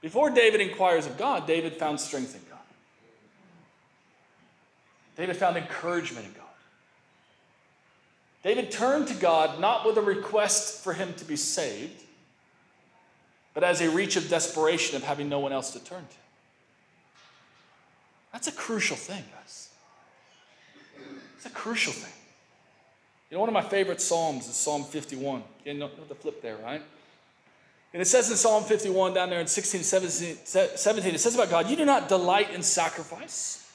Before 0.00 0.30
David 0.30 0.60
inquires 0.60 1.06
of 1.06 1.18
God, 1.18 1.46
David 1.46 1.74
found 1.74 2.00
strength 2.00 2.34
in 2.36 2.42
God. 2.47 2.47
David 5.18 5.36
found 5.36 5.56
encouragement 5.56 6.26
in 6.26 6.32
God. 6.32 6.44
David 8.44 8.70
turned 8.70 9.08
to 9.08 9.14
God 9.14 9.60
not 9.60 9.84
with 9.84 9.98
a 9.98 10.00
request 10.00 10.82
for 10.84 10.92
him 10.92 11.12
to 11.14 11.24
be 11.24 11.34
saved, 11.34 12.04
but 13.52 13.64
as 13.64 13.80
a 13.80 13.90
reach 13.90 14.14
of 14.14 14.28
desperation 14.28 14.96
of 14.96 15.02
having 15.02 15.28
no 15.28 15.40
one 15.40 15.52
else 15.52 15.72
to 15.72 15.80
turn 15.80 16.02
to. 16.02 16.16
That's 18.32 18.46
a 18.46 18.52
crucial 18.52 18.96
thing, 18.96 19.24
guys. 19.34 19.70
It's 21.36 21.46
a 21.46 21.50
crucial 21.50 21.92
thing. 21.92 22.12
You 23.28 23.36
know, 23.36 23.40
one 23.40 23.48
of 23.48 23.54
my 23.54 23.62
favorite 23.62 24.00
Psalms 24.00 24.46
is 24.46 24.54
Psalm 24.54 24.84
51. 24.84 25.42
You 25.64 25.74
know 25.74 25.90
the 26.08 26.14
flip 26.14 26.40
there, 26.42 26.56
right? 26.58 26.82
And 27.92 28.00
it 28.00 28.04
says 28.04 28.30
in 28.30 28.36
Psalm 28.36 28.62
51 28.62 29.14
down 29.14 29.30
there 29.30 29.40
in 29.40 29.48
16, 29.48 29.82
17, 29.82 30.36
17, 30.44 31.14
it 31.14 31.18
says 31.18 31.34
about 31.34 31.50
God, 31.50 31.68
You 31.68 31.74
do 31.74 31.84
not 31.84 32.08
delight 32.08 32.54
in 32.54 32.62
sacrifice, 32.62 33.68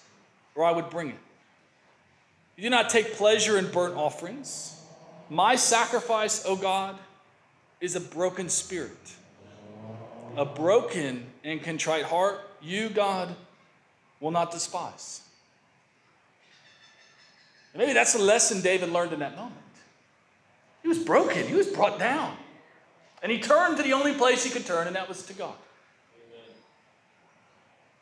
or 0.55 0.63
I 0.63 0.71
would 0.71 0.89
bring 0.89 1.09
it. 1.09 1.17
You 2.55 2.63
do 2.63 2.69
not 2.69 2.89
take 2.89 3.13
pleasure 3.13 3.57
in 3.57 3.71
burnt 3.71 3.95
offerings. 3.95 4.79
My 5.29 5.55
sacrifice, 5.55 6.45
O 6.45 6.55
God, 6.55 6.97
is 7.81 7.95
a 7.95 7.99
broken 7.99 8.49
spirit. 8.49 8.91
A 10.37 10.45
broken 10.45 11.25
and 11.43 11.61
contrite 11.61 12.05
heart, 12.05 12.39
you, 12.61 12.89
God, 12.89 13.35
will 14.19 14.31
not 14.31 14.51
despise. 14.51 15.21
And 17.73 17.81
maybe 17.81 17.93
that's 17.93 18.13
the 18.13 18.21
lesson 18.21 18.61
David 18.61 18.89
learned 18.89 19.13
in 19.13 19.19
that 19.19 19.35
moment. 19.35 19.55
He 20.81 20.87
was 20.87 20.99
broken, 20.99 21.47
he 21.47 21.55
was 21.55 21.67
brought 21.67 21.97
down. 21.97 22.35
And 23.21 23.31
he 23.31 23.39
turned 23.39 23.77
to 23.77 23.83
the 23.83 23.93
only 23.93 24.13
place 24.13 24.43
he 24.43 24.49
could 24.49 24.65
turn, 24.65 24.85
and 24.85 24.95
that 24.95 25.07
was 25.07 25.23
to 25.27 25.33
God. 25.33 25.55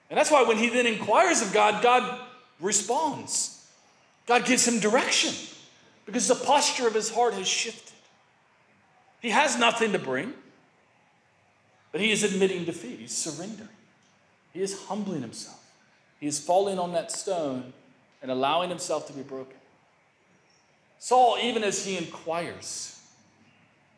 And 0.09 0.17
that's 0.17 0.31
why 0.31 0.43
when 0.43 0.57
he 0.57 0.67
then 0.67 0.87
inquires 0.87 1.41
of 1.41 1.53
God, 1.53 1.81
God 1.81 2.19
responds. 2.59 3.60
God 4.25 4.45
gives 4.45 4.67
him 4.67 4.79
direction 4.79 5.33
because 6.05 6.27
the 6.27 6.35
posture 6.35 6.87
of 6.87 6.93
his 6.93 7.09
heart 7.09 7.33
has 7.33 7.47
shifted. 7.47 7.93
He 9.21 9.29
has 9.29 9.57
nothing 9.57 9.91
to 9.91 9.99
bring, 9.99 10.33
but 11.91 12.01
he 12.01 12.11
is 12.11 12.23
admitting 12.23 12.65
defeat. 12.65 12.99
He's 12.99 13.15
surrendering. 13.15 13.69
He 14.53 14.61
is 14.61 14.85
humbling 14.85 15.21
himself. 15.21 15.63
He 16.19 16.27
is 16.27 16.39
falling 16.39 16.79
on 16.79 16.93
that 16.93 17.11
stone 17.11 17.73
and 18.21 18.31
allowing 18.31 18.69
himself 18.69 19.07
to 19.07 19.13
be 19.13 19.21
broken. 19.21 19.57
Saul, 20.99 21.37
even 21.41 21.63
as 21.63 21.83
he 21.85 21.97
inquires, 21.97 22.99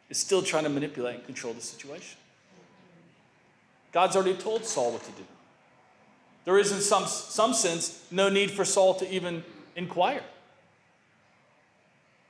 is 0.10 0.18
still 0.18 0.42
trying 0.42 0.64
to 0.64 0.70
manipulate 0.70 1.16
and 1.16 1.26
control 1.26 1.54
the 1.54 1.62
situation. 1.62 2.18
God's 3.92 4.16
already 4.16 4.36
told 4.36 4.66
Saul 4.66 4.94
what 4.94 5.04
to 5.04 5.12
do. 5.12 5.24
There 6.46 6.58
is, 6.58 6.72
in 6.72 6.82
some, 6.82 7.06
some 7.06 7.54
sense, 7.54 8.06
no 8.12 8.30
need 8.30 8.52
for 8.52 8.66
Saul 8.66 8.96
to 8.96 9.10
even 9.10 9.44
inquire. 9.76 10.24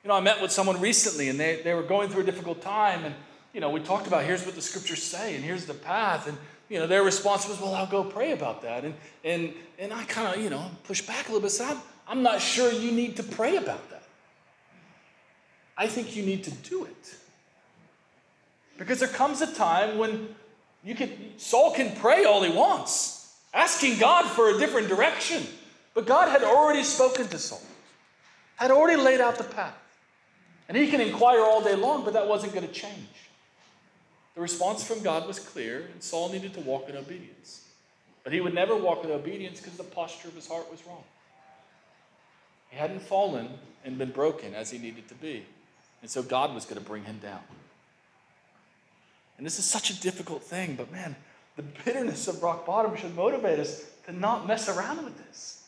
You 0.03 0.09
know, 0.09 0.15
I 0.15 0.19
met 0.19 0.41
with 0.41 0.51
someone 0.51 0.81
recently 0.81 1.29
and 1.29 1.39
they, 1.39 1.61
they 1.63 1.73
were 1.73 1.83
going 1.83 2.09
through 2.09 2.23
a 2.23 2.25
difficult 2.25 2.61
time, 2.61 3.05
and, 3.05 3.15
you 3.53 3.61
know, 3.61 3.69
we 3.69 3.79
talked 3.79 4.05
about 4.05 4.25
here's 4.25 4.45
what 4.45 4.55
the 4.55 4.61
scriptures 4.61 5.01
say 5.01 5.35
and 5.35 5.43
here's 5.43 5.65
the 5.65 5.73
path. 5.73 6.27
And, 6.27 6.37
you 6.69 6.79
know, 6.79 6.87
their 6.87 7.03
response 7.03 7.47
was, 7.47 7.59
well, 7.61 7.73
I'll 7.73 7.87
go 7.87 8.03
pray 8.03 8.31
about 8.31 8.61
that. 8.63 8.83
And, 8.83 8.95
and, 9.23 9.53
and 9.79 9.93
I 9.93 10.03
kind 10.05 10.35
of, 10.35 10.43
you 10.43 10.49
know, 10.49 10.71
pushed 10.83 11.07
back 11.07 11.25
a 11.25 11.31
little 11.31 11.41
bit. 11.41 11.51
Said, 11.51 11.69
I'm, 11.69 11.81
I'm 12.07 12.23
not 12.23 12.41
sure 12.41 12.71
you 12.71 12.91
need 12.91 13.15
to 13.17 13.23
pray 13.23 13.55
about 13.55 13.89
that. 13.91 14.03
I 15.77 15.87
think 15.87 16.15
you 16.15 16.23
need 16.23 16.43
to 16.43 16.51
do 16.51 16.83
it. 16.85 17.15
Because 18.77 18.99
there 18.99 19.07
comes 19.07 19.41
a 19.41 19.53
time 19.53 19.97
when 19.97 20.35
you 20.83 20.95
can, 20.95 21.11
Saul 21.37 21.73
can 21.73 21.95
pray 21.95 22.25
all 22.25 22.43
he 22.43 22.51
wants, 22.51 23.33
asking 23.53 23.99
God 23.99 24.25
for 24.25 24.49
a 24.49 24.57
different 24.57 24.89
direction. 24.89 25.43
But 25.93 26.05
God 26.07 26.29
had 26.29 26.43
already 26.43 26.83
spoken 26.83 27.27
to 27.27 27.37
Saul, 27.37 27.61
had 28.55 28.71
already 28.71 29.01
laid 29.01 29.21
out 29.21 29.37
the 29.37 29.43
path. 29.43 29.75
And 30.67 30.77
he 30.77 30.87
can 30.87 31.01
inquire 31.01 31.41
all 31.41 31.61
day 31.61 31.75
long, 31.75 32.03
but 32.03 32.13
that 32.13 32.27
wasn't 32.27 32.53
going 32.53 32.67
to 32.67 32.73
change. 32.73 33.29
The 34.35 34.41
response 34.41 34.83
from 34.83 35.03
God 35.03 35.27
was 35.27 35.39
clear, 35.39 35.87
and 35.91 36.01
Saul 36.01 36.29
needed 36.29 36.53
to 36.55 36.61
walk 36.61 36.89
in 36.89 36.97
obedience. 36.97 37.65
But 38.23 38.33
he 38.33 38.41
would 38.41 38.53
never 38.53 38.75
walk 38.75 39.03
in 39.03 39.11
obedience 39.11 39.59
because 39.59 39.77
the 39.77 39.83
posture 39.83 40.29
of 40.29 40.35
his 40.35 40.47
heart 40.47 40.71
was 40.71 40.85
wrong. 40.87 41.03
He 42.69 42.77
hadn't 42.77 43.01
fallen 43.01 43.49
and 43.85 43.97
been 43.97 44.11
broken 44.11 44.55
as 44.55 44.71
he 44.71 44.79
needed 44.79 45.07
to 45.09 45.15
be. 45.15 45.45
And 46.01 46.09
so 46.09 46.23
God 46.23 46.55
was 46.55 46.65
going 46.65 46.81
to 46.81 46.87
bring 46.87 47.03
him 47.03 47.19
down. 47.21 47.41
And 49.37 49.45
this 49.45 49.59
is 49.59 49.65
such 49.65 49.89
a 49.89 50.01
difficult 50.01 50.43
thing, 50.43 50.75
but 50.75 50.91
man, 50.91 51.15
the 51.55 51.63
bitterness 51.63 52.27
of 52.27 52.41
rock 52.41 52.65
bottom 52.65 52.95
should 52.95 53.15
motivate 53.15 53.59
us 53.59 53.83
to 54.05 54.11
not 54.11 54.47
mess 54.47 54.69
around 54.69 55.03
with 55.03 55.17
this. 55.27 55.62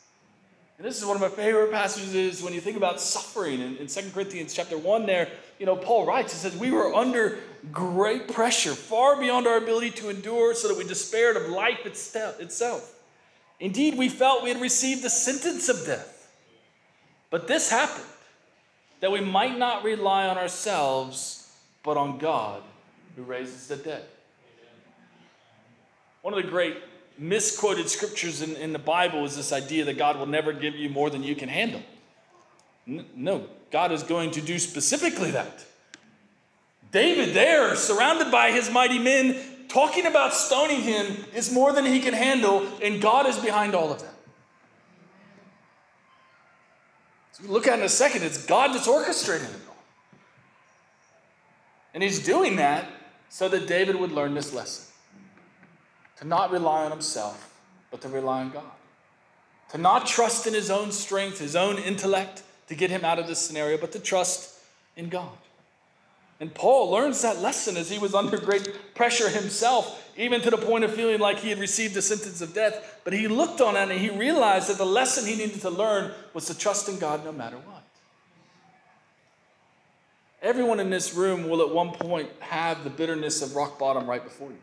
And 0.78 0.86
this 0.86 0.98
is 0.98 1.06
one 1.06 1.16
of 1.16 1.22
my 1.22 1.28
favorite 1.28 1.72
passages 1.72 2.14
Is 2.14 2.42
when 2.42 2.52
you 2.52 2.60
think 2.60 2.76
about 2.76 3.00
suffering. 3.00 3.60
In, 3.60 3.76
in 3.78 3.86
2 3.86 4.10
Corinthians 4.10 4.52
chapter 4.52 4.76
1 4.76 5.06
there, 5.06 5.28
you 5.58 5.64
know, 5.64 5.76
Paul 5.76 6.06
writes, 6.06 6.32
he 6.32 6.38
says, 6.38 6.54
We 6.56 6.70
were 6.70 6.94
under 6.94 7.38
great 7.72 8.28
pressure, 8.28 8.74
far 8.74 9.18
beyond 9.18 9.46
our 9.46 9.56
ability 9.56 9.92
to 9.92 10.10
endure, 10.10 10.54
so 10.54 10.68
that 10.68 10.76
we 10.76 10.84
despaired 10.84 11.36
of 11.36 11.48
life 11.48 11.86
itself. 11.86 12.94
Indeed, 13.58 13.96
we 13.96 14.10
felt 14.10 14.42
we 14.42 14.50
had 14.50 14.60
received 14.60 15.02
the 15.02 15.10
sentence 15.10 15.70
of 15.70 15.86
death. 15.86 16.30
But 17.30 17.48
this 17.48 17.70
happened, 17.70 18.04
that 19.00 19.10
we 19.10 19.20
might 19.20 19.58
not 19.58 19.82
rely 19.82 20.26
on 20.26 20.36
ourselves, 20.36 21.50
but 21.82 21.96
on 21.96 22.18
God 22.18 22.62
who 23.16 23.22
raises 23.22 23.66
the 23.68 23.76
dead. 23.76 24.04
One 26.20 26.34
of 26.34 26.42
the 26.42 26.50
great 26.50 26.76
misquoted 27.18 27.88
scriptures 27.88 28.42
in, 28.42 28.56
in 28.56 28.72
the 28.72 28.78
Bible 28.78 29.24
is 29.24 29.36
this 29.36 29.52
idea 29.52 29.84
that 29.84 29.98
God 29.98 30.18
will 30.18 30.26
never 30.26 30.52
give 30.52 30.74
you 30.76 30.88
more 30.88 31.10
than 31.10 31.22
you 31.22 31.34
can 31.34 31.48
handle. 31.48 31.82
No, 32.86 33.46
God 33.70 33.92
is 33.92 34.02
going 34.02 34.30
to 34.32 34.40
do 34.40 34.58
specifically 34.58 35.32
that. 35.32 35.64
David, 36.92 37.34
there, 37.34 37.74
surrounded 37.74 38.30
by 38.30 38.52
his 38.52 38.70
mighty 38.70 38.98
men, 38.98 39.36
talking 39.68 40.06
about 40.06 40.32
stoning 40.32 40.80
him, 40.80 41.24
is 41.34 41.52
more 41.52 41.72
than 41.72 41.84
he 41.84 42.00
can 42.00 42.14
handle, 42.14 42.66
and 42.80 43.02
God 43.02 43.26
is 43.26 43.36
behind 43.38 43.74
all 43.74 43.92
of 43.92 44.00
that. 44.00 44.14
So 47.32 47.42
we 47.42 47.48
look 47.48 47.66
at 47.66 47.74
it 47.74 47.80
in 47.80 47.86
a 47.86 47.88
second, 47.88 48.22
it's 48.22 48.46
God 48.46 48.72
that's 48.72 48.88
orchestrating 48.88 49.44
it 49.44 49.60
all. 49.68 49.76
And 51.92 52.02
he's 52.02 52.24
doing 52.24 52.56
that 52.56 52.88
so 53.28 53.48
that 53.48 53.66
David 53.66 53.96
would 53.96 54.12
learn 54.12 54.34
this 54.34 54.54
lesson 54.54 54.86
to 56.18 56.26
not 56.26 56.50
rely 56.50 56.84
on 56.84 56.90
himself, 56.90 57.52
but 57.90 58.00
to 58.02 58.08
rely 58.08 58.42
on 58.42 58.50
God. 58.50 58.64
To 59.70 59.78
not 59.78 60.06
trust 60.06 60.46
in 60.46 60.54
his 60.54 60.70
own 60.70 60.92
strength, 60.92 61.38
his 61.38 61.56
own 61.56 61.78
intellect 61.78 62.42
to 62.68 62.74
get 62.74 62.90
him 62.90 63.04
out 63.04 63.18
of 63.18 63.26
this 63.26 63.38
scenario, 63.38 63.76
but 63.76 63.92
to 63.92 63.98
trust 63.98 64.58
in 64.96 65.08
God. 65.08 65.36
And 66.38 66.52
Paul 66.52 66.90
learns 66.90 67.22
that 67.22 67.40
lesson 67.40 67.76
as 67.76 67.90
he 67.90 67.98
was 67.98 68.14
under 68.14 68.38
great 68.38 68.94
pressure 68.94 69.28
himself, 69.28 70.12
even 70.16 70.42
to 70.42 70.50
the 70.50 70.58
point 70.58 70.84
of 70.84 70.92
feeling 70.92 71.18
like 71.18 71.38
he 71.38 71.48
had 71.48 71.58
received 71.58 71.96
a 71.96 72.02
sentence 72.02 72.42
of 72.42 72.52
death. 72.52 73.00
But 73.04 73.14
he 73.14 73.26
looked 73.26 73.60
on 73.60 73.76
it 73.76 73.90
and 73.90 73.92
he 73.92 74.10
realized 74.10 74.68
that 74.68 74.76
the 74.76 74.86
lesson 74.86 75.26
he 75.26 75.34
needed 75.34 75.60
to 75.62 75.70
learn 75.70 76.12
was 76.34 76.46
to 76.46 76.58
trust 76.58 76.88
in 76.88 76.98
God 76.98 77.24
no 77.24 77.32
matter 77.32 77.56
what. 77.56 77.82
Everyone 80.42 80.78
in 80.78 80.90
this 80.90 81.14
room 81.14 81.48
will 81.48 81.62
at 81.62 81.70
one 81.70 81.92
point 81.92 82.28
have 82.40 82.84
the 82.84 82.90
bitterness 82.90 83.40
of 83.40 83.56
rock 83.56 83.78
bottom 83.78 84.06
right 84.06 84.22
before 84.22 84.50
you. 84.50 84.58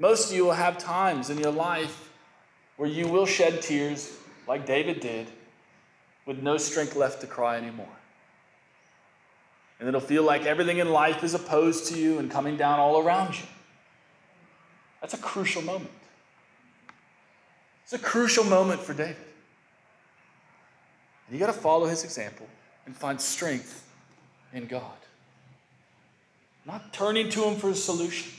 Most 0.00 0.30
of 0.30 0.36
you 0.36 0.46
will 0.46 0.52
have 0.52 0.78
times 0.78 1.28
in 1.28 1.38
your 1.38 1.52
life 1.52 2.10
where 2.78 2.88
you 2.88 3.06
will 3.06 3.26
shed 3.26 3.60
tears, 3.60 4.16
like 4.48 4.64
David 4.64 5.00
did, 5.00 5.28
with 6.24 6.42
no 6.42 6.56
strength 6.56 6.96
left 6.96 7.20
to 7.20 7.26
cry 7.26 7.58
anymore. 7.58 7.86
And 9.78 9.86
it'll 9.86 10.00
feel 10.00 10.22
like 10.22 10.46
everything 10.46 10.78
in 10.78 10.90
life 10.90 11.22
is 11.22 11.34
opposed 11.34 11.86
to 11.88 11.98
you 11.98 12.18
and 12.18 12.30
coming 12.30 12.56
down 12.56 12.80
all 12.80 12.98
around 12.98 13.38
you. 13.38 13.44
That's 15.02 15.12
a 15.12 15.18
crucial 15.18 15.60
moment. 15.60 15.90
It's 17.84 17.92
a 17.92 17.98
crucial 17.98 18.44
moment 18.44 18.80
for 18.80 18.94
David. 18.94 19.16
And 21.26 21.38
you 21.38 21.38
got 21.38 21.52
to 21.52 21.60
follow 21.60 21.86
his 21.86 22.04
example 22.04 22.46
and 22.86 22.96
find 22.96 23.20
strength 23.20 23.86
in 24.54 24.66
God. 24.66 24.84
Not 26.64 26.92
turning 26.94 27.28
to 27.30 27.44
him 27.44 27.56
for 27.56 27.68
a 27.68 27.74
solution, 27.74 28.32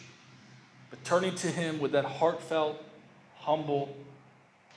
but 0.91 1.04
turning 1.04 1.34
to 1.36 1.47
Him 1.47 1.80
with 1.80 1.93
that 1.93 2.06
heartfelt, 2.06 2.84
humble 3.39 3.95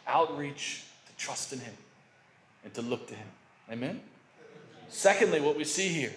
outreach 0.06 0.84
to 1.06 1.16
trust 1.22 1.52
in 1.52 1.58
Him 1.58 1.74
and 2.64 2.72
to 2.72 2.80
look 2.80 3.06
to 3.08 3.14
Him. 3.14 3.26
Amen? 3.70 4.00
Secondly, 4.88 5.40
what 5.40 5.56
we 5.56 5.64
see 5.64 5.88
here 5.88 6.14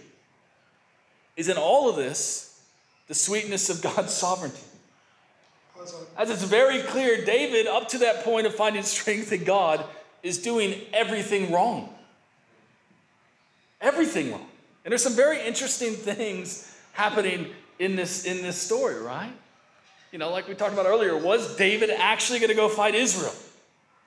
is 1.36 1.50
in 1.50 1.58
all 1.58 1.90
of 1.90 1.98
this, 1.98 2.62
the 3.08 3.14
sweetness 3.14 3.70
of 3.70 3.82
God's 3.82 4.14
sovereignty. 4.14 4.62
As 6.18 6.30
it's 6.30 6.44
very 6.44 6.82
clear, 6.84 7.24
David, 7.26 7.68
up 7.68 7.90
to 7.90 8.00
that 8.00 8.24
point 8.24 8.48
of 8.48 8.56
finding 8.56 8.84
strength 8.84 9.32
in 9.32 9.44
God, 9.44 9.84
is 10.24 10.40
doing 10.40 10.82
everything 10.94 11.52
wrong. 11.52 11.94
Everything 13.80 14.32
wrong. 14.32 14.48
And 14.84 14.92
there's 14.92 15.04
some 15.04 15.16
very 15.16 15.42
interesting 15.46 15.94
things 15.94 16.76
happening 16.94 17.48
in 17.80 17.96
this, 17.96 18.26
in 18.26 18.42
this 18.42 18.58
story, 18.58 19.00
right? 19.00 19.32
You 20.12 20.20
know, 20.20 20.32
like 20.32 20.48
we 20.48 20.56
talked 20.56 20.74
about 20.74 20.86
earlier, 20.86 21.17
was 21.17 21.56
David 21.56 21.89
actually 21.89 22.39
going 22.39 22.50
to 22.50 22.56
go 22.56 22.70
fight 22.70 22.96
Israel? 22.96 23.34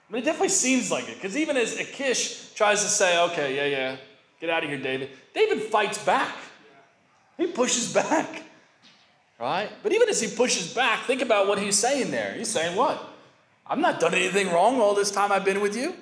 I 0.09 0.13
mean, 0.13 0.23
it 0.23 0.25
definitely 0.25 0.49
seems 0.49 0.91
like 0.91 1.09
it, 1.09 1.15
because 1.15 1.37
even 1.37 1.57
as 1.57 1.79
Achish 1.79 2.53
tries 2.55 2.83
to 2.83 2.89
say, 2.89 3.21
okay, 3.27 3.57
yeah, 3.57 3.67
yeah, 3.67 3.97
get 4.41 4.51
out 4.51 4.65
of 4.65 4.71
here, 4.71 4.79
David, 4.79 5.11
David 5.35 5.63
fights 5.63 6.05
back. 6.05 6.35
He 7.37 7.47
pushes 7.47 7.93
back, 7.93 8.43
right? 9.39 9.71
But 9.83 9.93
even 9.93 10.09
as 10.09 10.21
he 10.21 10.29
pushes 10.29 10.75
back, 10.75 11.05
think 11.05 11.23
about 11.23 11.47
what 11.47 11.59
he's 11.59 11.79
saying 11.79 12.11
there. 12.11 12.35
He's 12.35 12.51
saying, 12.51 12.77
what? 12.77 13.03
I've 13.67 13.79
not 13.79 14.01
done 14.01 14.15
anything 14.15 14.53
wrong 14.53 14.81
all 14.81 14.95
this 14.95 15.11
time 15.11 15.31
I've 15.31 15.45
been 15.45 15.61
with 15.61 15.77
you. 15.77 15.95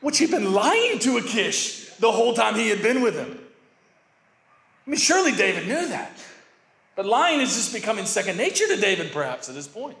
Which 0.00 0.18
he'd 0.18 0.30
been 0.30 0.52
lying 0.52 1.00
to 1.00 1.16
Achish 1.16 1.90
the 1.98 2.12
whole 2.12 2.34
time 2.34 2.54
he 2.54 2.68
had 2.68 2.82
been 2.82 3.02
with 3.02 3.16
him. 3.16 3.40
I 4.86 4.90
mean, 4.90 4.98
surely 4.98 5.32
David 5.32 5.66
knew 5.66 5.88
that. 5.88 6.12
But 6.98 7.06
lying 7.06 7.40
is 7.40 7.54
just 7.54 7.72
becoming 7.72 8.06
second 8.06 8.38
nature 8.38 8.66
to 8.66 8.76
David, 8.76 9.12
perhaps, 9.12 9.48
at 9.48 9.54
this 9.54 9.68
point. 9.68 9.96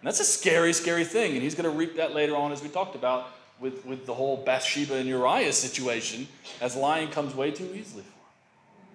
And 0.00 0.06
that's 0.06 0.20
a 0.20 0.24
scary, 0.24 0.72
scary 0.72 1.02
thing. 1.02 1.32
And 1.32 1.42
he's 1.42 1.56
going 1.56 1.68
to 1.68 1.76
reap 1.76 1.96
that 1.96 2.14
later 2.14 2.36
on, 2.36 2.52
as 2.52 2.62
we 2.62 2.68
talked 2.68 2.94
about 2.94 3.26
with, 3.58 3.84
with 3.84 4.06
the 4.06 4.14
whole 4.14 4.36
Bathsheba 4.36 4.94
and 4.94 5.08
Uriah 5.08 5.52
situation, 5.52 6.28
as 6.60 6.76
lying 6.76 7.08
comes 7.08 7.34
way 7.34 7.50
too 7.50 7.64
easily 7.74 8.04
for 8.04 8.10
him. 8.10 8.86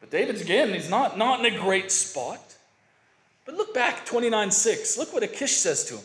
But 0.00 0.10
David's, 0.10 0.40
again, 0.40 0.72
he's 0.72 0.88
not, 0.88 1.18
not 1.18 1.44
in 1.44 1.54
a 1.54 1.58
great 1.58 1.92
spot. 1.92 2.56
But 3.44 3.56
look 3.56 3.74
back, 3.74 4.06
29 4.06 4.50
6. 4.50 4.96
Look 4.96 5.12
what 5.12 5.22
Achish 5.22 5.56
says 5.56 5.84
to 5.84 5.96
him. 5.96 6.04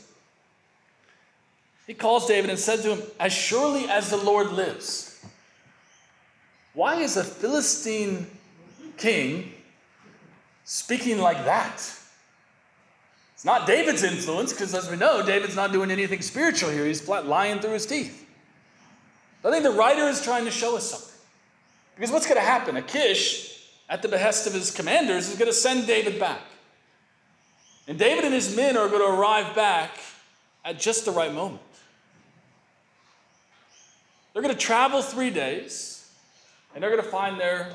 He 1.87 1.93
calls 1.93 2.27
David 2.27 2.49
and 2.49 2.59
says 2.59 2.81
to 2.81 2.93
him, 2.93 3.03
As 3.21 3.31
surely 3.31 3.87
as 3.87 4.09
the 4.09 4.17
Lord 4.17 4.51
lives. 4.51 5.25
Why 6.73 6.95
is 6.95 7.15
a 7.15 7.23
Philistine 7.23 8.27
king 8.97 9.53
speaking 10.67 11.17
like 11.17 11.45
that. 11.45 11.75
It's 13.33 13.45
not 13.45 13.65
David's 13.65 14.03
influence, 14.03 14.51
because 14.51 14.75
as 14.75 14.91
we 14.91 14.97
know, 14.97 15.25
David's 15.25 15.55
not 15.55 15.71
doing 15.71 15.91
anything 15.91 16.21
spiritual 16.21 16.69
here. 16.69 16.85
He's 16.85 17.07
lying 17.07 17.61
through 17.61 17.71
his 17.71 17.85
teeth. 17.85 18.25
I 19.45 19.49
think 19.49 19.63
the 19.63 19.71
writer 19.71 20.09
is 20.09 20.21
trying 20.21 20.43
to 20.43 20.51
show 20.51 20.75
us 20.75 20.91
something. 20.91 21.15
Because 21.95 22.11
what's 22.11 22.25
going 22.25 22.37
to 22.37 22.45
happen? 22.45 22.75
Achish, 22.75 23.65
at 23.87 24.01
the 24.01 24.09
behest 24.09 24.45
of 24.45 24.53
his 24.53 24.69
commanders, 24.69 25.29
is 25.29 25.37
going 25.37 25.49
to 25.49 25.55
send 25.55 25.87
David 25.87 26.19
back. 26.19 26.41
And 27.87 27.97
David 27.97 28.25
and 28.25 28.33
his 28.33 28.53
men 28.53 28.75
are 28.75 28.89
going 28.89 29.01
to 29.01 29.17
arrive 29.17 29.55
back 29.55 29.97
at 30.65 30.77
just 30.77 31.05
the 31.05 31.11
right 31.11 31.33
moment. 31.33 31.61
They're 34.33 34.41
going 34.41 34.53
to 34.53 34.59
travel 34.59 35.01
three 35.01 35.29
days, 35.29 36.11
and 36.73 36.83
they're 36.83 36.91
going 36.91 37.03
to 37.03 37.09
find 37.09 37.39
their 37.39 37.69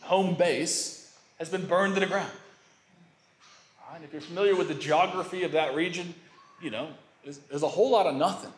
home 0.00 0.34
base 0.34 1.03
has 1.44 1.50
been 1.50 1.66
burned 1.66 1.94
to 1.94 2.00
the 2.00 2.06
ground. 2.06 2.30
Right, 3.90 4.00
if 4.02 4.12
you're 4.12 4.22
familiar 4.22 4.56
with 4.56 4.68
the 4.68 4.74
geography 4.74 5.42
of 5.42 5.52
that 5.52 5.74
region, 5.74 6.14
you 6.62 6.70
know, 6.70 6.88
there's, 7.22 7.36
there's 7.50 7.62
a 7.62 7.68
whole 7.68 7.90
lot 7.90 8.06
of 8.06 8.14
nothing. 8.14 8.52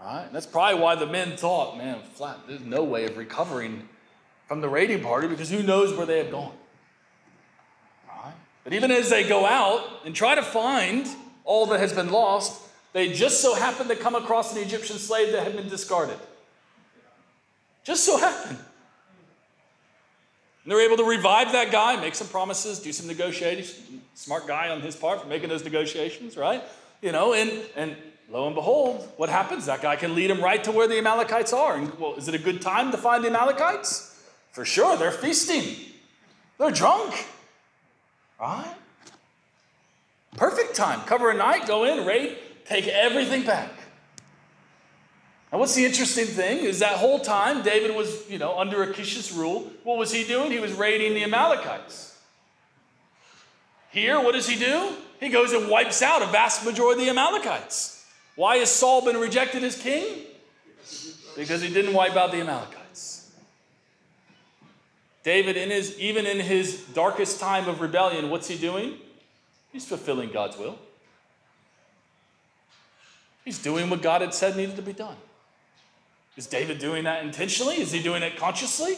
Right? 0.00 0.24
And 0.26 0.34
that's 0.34 0.46
probably 0.46 0.80
why 0.80 0.96
the 0.96 1.06
men 1.06 1.36
thought, 1.36 1.78
man, 1.78 2.00
flat, 2.14 2.38
there's 2.48 2.60
no 2.60 2.82
way 2.82 3.04
of 3.04 3.16
recovering 3.16 3.88
from 4.48 4.60
the 4.62 4.68
raiding 4.68 5.00
party 5.00 5.28
because 5.28 5.48
who 5.48 5.62
knows 5.62 5.96
where 5.96 6.06
they 6.06 6.18
had 6.18 6.32
gone. 6.32 6.52
All 8.10 8.24
right? 8.24 8.34
But 8.64 8.72
even 8.72 8.90
as 8.90 9.08
they 9.08 9.26
go 9.28 9.46
out 9.46 9.84
and 10.04 10.12
try 10.12 10.34
to 10.34 10.42
find 10.42 11.06
all 11.44 11.66
that 11.66 11.78
has 11.78 11.92
been 11.92 12.10
lost, 12.10 12.60
they 12.92 13.12
just 13.12 13.40
so 13.40 13.54
happen 13.54 13.86
to 13.86 13.96
come 13.96 14.16
across 14.16 14.56
an 14.56 14.60
Egyptian 14.60 14.98
slave 14.98 15.30
that 15.32 15.44
had 15.44 15.54
been 15.54 15.68
discarded. 15.68 16.18
Just 17.84 18.04
so 18.04 18.18
happened. 18.18 18.58
And 20.64 20.72
they're 20.72 20.80
able 20.80 20.96
to 20.96 21.04
revive 21.04 21.52
that 21.52 21.70
guy, 21.70 22.00
make 22.00 22.14
some 22.14 22.26
promises, 22.28 22.78
do 22.78 22.92
some 22.92 23.06
negotiations. 23.06 23.78
Smart 24.14 24.46
guy 24.46 24.70
on 24.70 24.80
his 24.80 24.96
part 24.96 25.20
for 25.20 25.26
making 25.26 25.50
those 25.50 25.62
negotiations, 25.62 26.36
right? 26.36 26.62
You 27.02 27.12
know, 27.12 27.34
and, 27.34 27.52
and 27.76 27.94
lo 28.30 28.46
and 28.46 28.54
behold, 28.54 29.06
what 29.18 29.28
happens? 29.28 29.66
That 29.66 29.82
guy 29.82 29.96
can 29.96 30.14
lead 30.14 30.30
him 30.30 30.40
right 30.40 30.64
to 30.64 30.72
where 30.72 30.88
the 30.88 30.96
Amalekites 30.96 31.52
are. 31.52 31.76
And 31.76 31.92
well, 31.98 32.14
is 32.14 32.28
it 32.28 32.34
a 32.34 32.38
good 32.38 32.62
time 32.62 32.92
to 32.92 32.96
find 32.96 33.22
the 33.22 33.28
Amalekites? 33.28 34.10
For 34.52 34.64
sure, 34.64 34.96
they're 34.96 35.10
feasting. 35.10 35.76
They're 36.58 36.70
drunk. 36.70 37.26
Right? 38.40 38.74
Perfect 40.36 40.74
time. 40.74 41.00
Cover 41.02 41.30
a 41.30 41.34
night, 41.34 41.66
go 41.66 41.84
in, 41.84 42.06
raid, 42.06 42.38
take 42.64 42.88
everything 42.88 43.44
back. 43.44 43.70
And 45.54 45.60
what's 45.60 45.76
the 45.76 45.84
interesting 45.84 46.26
thing 46.26 46.64
is 46.64 46.80
that 46.80 46.96
whole 46.96 47.20
time 47.20 47.62
David 47.62 47.94
was, 47.94 48.28
you 48.28 48.40
know, 48.40 48.58
under 48.58 48.84
Achish's 48.84 49.30
rule. 49.30 49.70
What 49.84 49.98
was 49.98 50.10
he 50.10 50.24
doing? 50.24 50.50
He 50.50 50.58
was 50.58 50.72
raiding 50.72 51.14
the 51.14 51.22
Amalekites. 51.22 52.18
Here, 53.92 54.20
what 54.20 54.32
does 54.32 54.48
he 54.48 54.58
do? 54.58 54.94
He 55.20 55.28
goes 55.28 55.52
and 55.52 55.70
wipes 55.70 56.02
out 56.02 56.22
a 56.22 56.26
vast 56.26 56.64
majority 56.64 57.02
of 57.02 57.06
the 57.06 57.10
Amalekites. 57.10 58.04
Why 58.34 58.56
has 58.56 58.68
Saul 58.68 59.04
been 59.04 59.16
rejected 59.16 59.62
as 59.62 59.80
king? 59.80 60.24
Because 61.36 61.62
he 61.62 61.72
didn't 61.72 61.94
wipe 61.94 62.16
out 62.16 62.32
the 62.32 62.40
Amalekites. 62.40 63.30
David, 65.22 65.56
in 65.56 65.70
his, 65.70 65.96
even 66.00 66.26
in 66.26 66.40
his 66.40 66.82
darkest 66.94 67.38
time 67.38 67.68
of 67.68 67.80
rebellion, 67.80 68.28
what's 68.28 68.48
he 68.48 68.58
doing? 68.58 68.98
He's 69.70 69.86
fulfilling 69.86 70.32
God's 70.32 70.58
will. 70.58 70.80
He's 73.44 73.62
doing 73.62 73.88
what 73.88 74.02
God 74.02 74.20
had 74.20 74.34
said 74.34 74.56
needed 74.56 74.74
to 74.74 74.82
be 74.82 74.92
done. 74.92 75.14
Is 76.36 76.46
David 76.46 76.78
doing 76.78 77.04
that 77.04 77.24
intentionally? 77.24 77.80
Is 77.80 77.92
he 77.92 78.02
doing 78.02 78.22
it 78.22 78.36
consciously? 78.36 78.96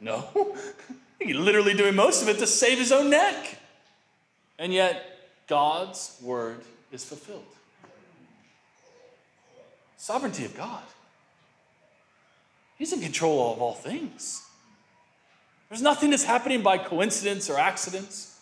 No. 0.00 0.56
He's 1.20 1.34
literally 1.34 1.74
doing 1.74 1.96
most 1.96 2.22
of 2.22 2.28
it 2.28 2.38
to 2.38 2.46
save 2.46 2.78
his 2.78 2.92
own 2.92 3.10
neck. 3.10 3.58
And 4.58 4.72
yet, 4.72 5.18
God's 5.48 6.18
word 6.22 6.60
is 6.92 7.04
fulfilled. 7.04 7.44
Sovereignty 9.96 10.44
of 10.44 10.56
God. 10.56 10.82
He's 12.76 12.92
in 12.92 13.00
control 13.00 13.54
of 13.54 13.60
all 13.60 13.74
things. 13.74 14.42
There's 15.68 15.82
nothing 15.82 16.10
that's 16.10 16.24
happening 16.24 16.62
by 16.62 16.78
coincidence 16.78 17.50
or 17.50 17.58
accidents. 17.58 18.38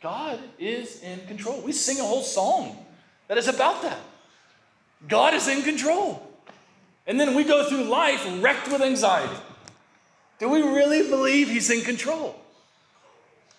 God 0.00 0.38
is 0.58 1.02
in 1.02 1.26
control. 1.26 1.60
We 1.60 1.72
sing 1.72 1.98
a 1.98 2.04
whole 2.04 2.22
song 2.22 2.84
that 3.28 3.38
is 3.38 3.48
about 3.48 3.82
that. 3.82 3.98
God 5.08 5.34
is 5.34 5.48
in 5.48 5.62
control. 5.62 6.26
And 7.06 7.18
then 7.18 7.34
we 7.34 7.44
go 7.44 7.68
through 7.68 7.84
life 7.84 8.24
wrecked 8.40 8.68
with 8.70 8.82
anxiety. 8.82 9.36
Do 10.38 10.48
we 10.48 10.62
really 10.62 11.08
believe 11.08 11.48
He's 11.48 11.70
in 11.70 11.82
control? 11.82 12.36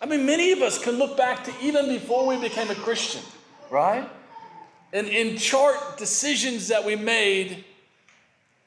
I 0.02 0.06
mean, 0.06 0.26
many 0.26 0.52
of 0.52 0.62
us 0.62 0.82
can 0.82 0.98
look 0.98 1.16
back 1.16 1.44
to 1.44 1.54
even 1.62 1.88
before 1.88 2.26
we 2.26 2.38
became 2.38 2.70
a 2.70 2.76
Christian, 2.76 3.22
right? 3.70 4.10
And, 4.94 5.08
and 5.08 5.40
chart 5.40 5.98
decisions 5.98 6.70
that 6.70 6.84
we 6.86 6.96
made 6.96 7.64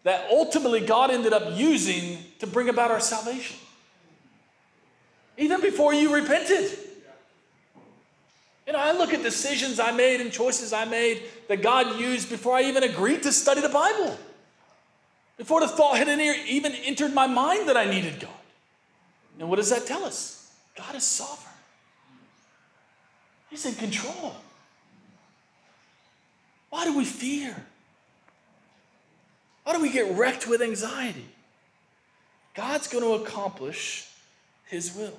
that 0.04 0.28
ultimately 0.30 0.80
God 0.80 1.10
ended 1.10 1.32
up 1.32 1.58
using 1.58 2.18
to 2.38 2.46
bring 2.46 2.68
about 2.68 2.90
our 2.90 3.00
salvation. 3.00 3.56
Even 5.36 5.60
before 5.60 5.92
you 5.92 6.14
repented. 6.14 6.78
You 8.66 8.72
know, 8.72 8.78
I 8.78 8.92
look 8.92 9.12
at 9.12 9.22
decisions 9.22 9.78
I 9.78 9.92
made 9.92 10.20
and 10.20 10.32
choices 10.32 10.72
I 10.72 10.84
made 10.84 11.22
that 11.48 11.62
God 11.62 12.00
used 12.00 12.30
before 12.30 12.54
I 12.54 12.62
even 12.62 12.82
agreed 12.82 13.22
to 13.24 13.32
study 13.32 13.60
the 13.60 13.68
Bible. 13.68 14.16
Before 15.36 15.60
the 15.60 15.68
thought 15.68 15.98
had 15.98 16.08
even 16.08 16.72
entered 16.72 17.12
my 17.12 17.26
mind 17.26 17.68
that 17.68 17.76
I 17.76 17.84
needed 17.84 18.20
God. 18.20 18.30
And 19.38 19.48
what 19.48 19.56
does 19.56 19.70
that 19.70 19.86
tell 19.86 20.04
us? 20.04 20.52
God 20.76 20.94
is 20.94 21.04
sovereign, 21.04 21.54
He's 23.50 23.66
in 23.66 23.74
control. 23.74 24.34
Why 26.70 26.84
do 26.84 26.96
we 26.96 27.04
fear? 27.04 27.54
Why 29.62 29.74
do 29.74 29.80
we 29.80 29.90
get 29.90 30.16
wrecked 30.16 30.48
with 30.48 30.60
anxiety? 30.60 31.26
God's 32.54 32.88
going 32.88 33.04
to 33.04 33.24
accomplish 33.24 34.08
His 34.66 34.94
will. 34.94 35.18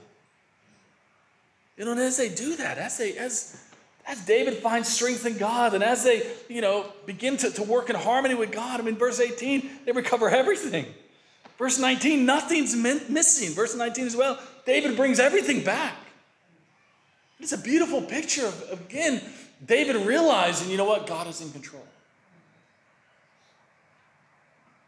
You 1.78 1.86
know, 1.86 1.92
and 1.92 2.00
as 2.00 2.18
they 2.18 2.30
do 2.30 2.56
that, 2.56 2.78
as 2.78 2.98
they 2.98 3.18
as 3.18 3.62
as 4.08 4.24
David 4.24 4.58
finds 4.58 4.88
strength 4.88 5.26
in 5.26 5.38
God, 5.38 5.74
and 5.74 5.84
as 5.84 6.04
they, 6.04 6.22
you 6.48 6.62
know, 6.62 6.86
begin 7.06 7.38
to, 7.38 7.50
to 7.52 7.64
work 7.64 7.90
in 7.90 7.96
harmony 7.96 8.36
with 8.36 8.52
God, 8.52 8.80
I 8.80 8.84
mean, 8.84 8.98
verse 8.98 9.20
18, 9.20 9.68
they 9.86 9.92
recover 9.92 10.30
everything. 10.30 10.86
Verse 11.58 11.80
19, 11.80 12.26
nothing's 12.26 12.76
missing. 12.76 13.52
Verse 13.54 13.76
19 13.76 14.06
as 14.06 14.16
well, 14.16 14.40
David 14.66 14.96
brings 14.96 15.20
everything 15.20 15.64
back. 15.64 15.96
It's 17.40 17.54
a 17.54 17.58
beautiful 17.58 18.02
picture 18.02 18.46
of, 18.46 18.70
again, 18.72 19.22
David 19.66 19.96
realizing, 20.06 20.70
you 20.70 20.78
know 20.78 20.86
what, 20.86 21.08
God 21.08 21.28
is 21.28 21.42
in 21.42 21.52
control. 21.52 21.86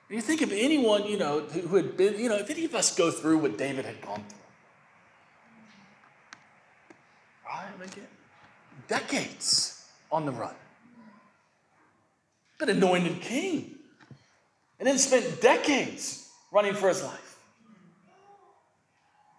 You 0.09 0.21
think 0.21 0.41
of 0.41 0.51
anyone, 0.53 1.05
you 1.05 1.17
know, 1.17 1.41
who 1.41 1.75
had 1.75 1.97
been, 1.97 2.17
you 2.19 2.29
know, 2.29 2.37
if 2.37 2.49
any 2.49 2.65
of 2.65 2.75
us 2.75 2.95
go 2.95 3.11
through 3.11 3.39
what 3.39 3.57
David 3.57 3.85
had 3.85 4.01
gone 4.01 4.23
through, 4.29 4.39
right? 7.79 8.07
decades 8.87 9.85
on 10.11 10.25
the 10.25 10.31
run. 10.31 10.55
Been 12.59 12.69
anointed 12.69 13.21
king. 13.21 13.75
And 14.79 14.87
then 14.87 14.97
spent 14.97 15.41
decades 15.41 16.29
running 16.51 16.73
for 16.73 16.87
his 16.87 17.03
life. 17.03 17.39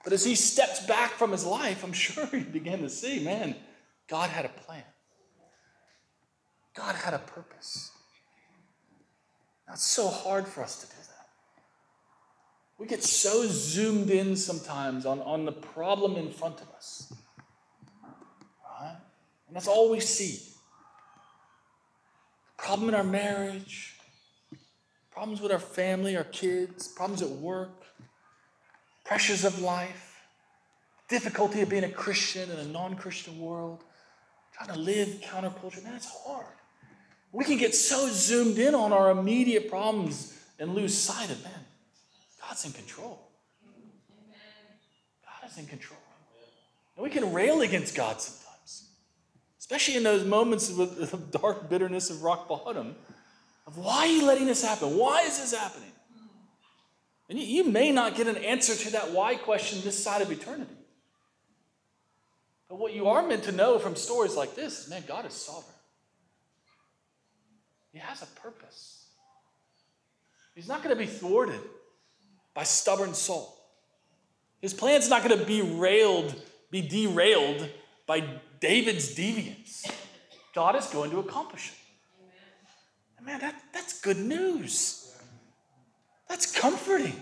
But 0.04 0.12
as 0.12 0.24
he 0.24 0.34
steps 0.34 0.86
back 0.86 1.12
from 1.12 1.32
his 1.32 1.44
life, 1.44 1.84
I'm 1.84 1.92
sure 2.04 2.26
he 2.26 2.40
began 2.40 2.80
to 2.80 2.88
see 2.88 3.22
man, 3.22 3.54
God 4.08 4.30
had 4.30 4.44
a 4.44 4.48
plan, 4.48 4.84
God 6.74 6.94
had 6.94 7.14
a 7.14 7.18
purpose. 7.18 7.92
Now, 9.66 9.74
it's 9.74 9.84
so 9.84 10.08
hard 10.08 10.48
for 10.48 10.62
us 10.62 10.80
to 10.80 10.86
do 10.86 10.94
that. 10.96 11.28
We 12.78 12.86
get 12.86 13.04
so 13.04 13.44
zoomed 13.46 14.08
in 14.08 14.34
sometimes 14.34 15.04
on, 15.04 15.20
on 15.20 15.44
the 15.44 15.52
problem 15.52 16.16
in 16.16 16.30
front 16.30 16.62
of 16.62 16.70
us. 16.70 17.12
And 19.48 19.56
that's 19.56 19.66
all 19.66 19.90
we 19.90 20.00
see. 20.00 20.40
Problem 22.58 22.90
in 22.90 22.94
our 22.94 23.04
marriage, 23.04 23.96
problems 25.10 25.40
with 25.40 25.50
our 25.50 25.58
family, 25.58 26.16
our 26.16 26.24
kids, 26.24 26.88
problems 26.88 27.22
at 27.22 27.30
work, 27.30 27.84
pressures 29.04 29.44
of 29.44 29.60
life, 29.60 30.20
difficulty 31.08 31.62
of 31.62 31.70
being 31.70 31.84
a 31.84 31.88
Christian 31.88 32.50
in 32.50 32.58
a 32.58 32.64
non 32.64 32.94
Christian 32.94 33.40
world, 33.40 33.84
trying 34.52 34.74
to 34.74 34.78
live 34.78 35.08
counterculture. 35.22 35.82
That's 35.82 36.08
hard. 36.08 36.46
We 37.32 37.44
can 37.44 37.58
get 37.58 37.74
so 37.74 38.08
zoomed 38.08 38.58
in 38.58 38.74
on 38.74 38.92
our 38.92 39.10
immediate 39.10 39.70
problems 39.70 40.38
and 40.58 40.74
lose 40.74 40.96
sight 40.96 41.30
of, 41.30 41.42
man, 41.42 41.52
God's 42.42 42.64
in 42.64 42.72
control. 42.72 43.30
God 45.24 45.50
is 45.50 45.58
in 45.58 45.66
control. 45.66 46.00
And 46.96 47.04
we 47.04 47.10
can 47.10 47.32
rail 47.32 47.60
against 47.60 47.94
God 47.94 48.20
sometimes 48.20 48.47
especially 49.68 49.96
in 49.98 50.02
those 50.02 50.24
moments 50.24 50.70
of, 50.70 51.30
dark 51.30 51.68
bitterness 51.68 52.08
of 52.08 52.22
rock 52.22 52.48
bottom, 52.48 52.96
of 53.66 53.76
why 53.76 53.98
are 53.98 54.06
you 54.06 54.24
letting 54.24 54.46
this 54.46 54.64
happen? 54.64 54.96
Why 54.96 55.20
is 55.24 55.38
this 55.38 55.54
happening? 55.54 55.92
And 57.28 57.38
you, 57.38 57.64
may 57.64 57.92
not 57.92 58.16
get 58.16 58.28
an 58.28 58.38
answer 58.38 58.74
to 58.74 58.92
that 58.92 59.12
why 59.12 59.34
question 59.34 59.82
this 59.84 60.02
side 60.02 60.22
of 60.22 60.32
eternity. 60.32 60.72
But 62.70 62.78
what 62.78 62.94
you 62.94 63.08
are 63.08 63.26
meant 63.26 63.42
to 63.44 63.52
know 63.52 63.78
from 63.78 63.94
stories 63.94 64.34
like 64.34 64.54
this 64.54 64.84
is 64.84 64.88
man, 64.88 65.04
God 65.06 65.26
is 65.26 65.34
sovereign. 65.34 65.74
He 67.92 67.98
has 67.98 68.22
a 68.22 68.26
purpose. 68.40 69.04
He's 70.54 70.66
not 70.66 70.82
going 70.82 70.96
to 70.96 70.98
be 70.98 71.06
thwarted 71.06 71.60
by 72.54 72.62
stubborn 72.62 73.12
Saul. 73.12 73.54
His 74.62 74.72
plan's 74.72 75.10
not 75.10 75.22
going 75.22 75.38
to 75.38 75.44
be 75.44 75.60
railed, 75.60 76.34
be 76.70 76.80
derailed 76.80 77.68
by 78.06 78.26
David's 78.60 79.14
deviance. 79.14 79.90
God 80.54 80.76
is 80.76 80.86
going 80.86 81.10
to 81.10 81.18
accomplish 81.18 81.68
it. 81.68 82.26
And 83.18 83.26
man, 83.26 83.40
that, 83.40 83.54
that's 83.72 84.00
good 84.00 84.18
news. 84.18 85.16
That's 86.28 86.58
comforting. 86.58 87.14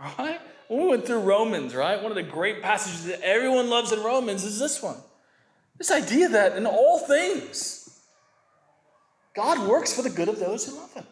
Right? 0.00 0.40
When 0.68 0.82
we 0.82 0.88
went 0.88 1.06
through 1.06 1.20
Romans, 1.20 1.74
right? 1.74 2.00
One 2.00 2.12
of 2.12 2.16
the 2.16 2.22
great 2.22 2.62
passages 2.62 3.06
that 3.06 3.20
everyone 3.22 3.70
loves 3.70 3.92
in 3.92 4.02
Romans 4.02 4.44
is 4.44 4.58
this 4.58 4.82
one. 4.82 4.96
This 5.78 5.90
idea 5.90 6.28
that 6.28 6.56
in 6.56 6.66
all 6.66 6.98
things, 6.98 8.00
God 9.34 9.68
works 9.68 9.94
for 9.94 10.02
the 10.02 10.10
good 10.10 10.28
of 10.28 10.38
those 10.38 10.66
who 10.66 10.76
love 10.76 10.92
Him. 10.92 11.06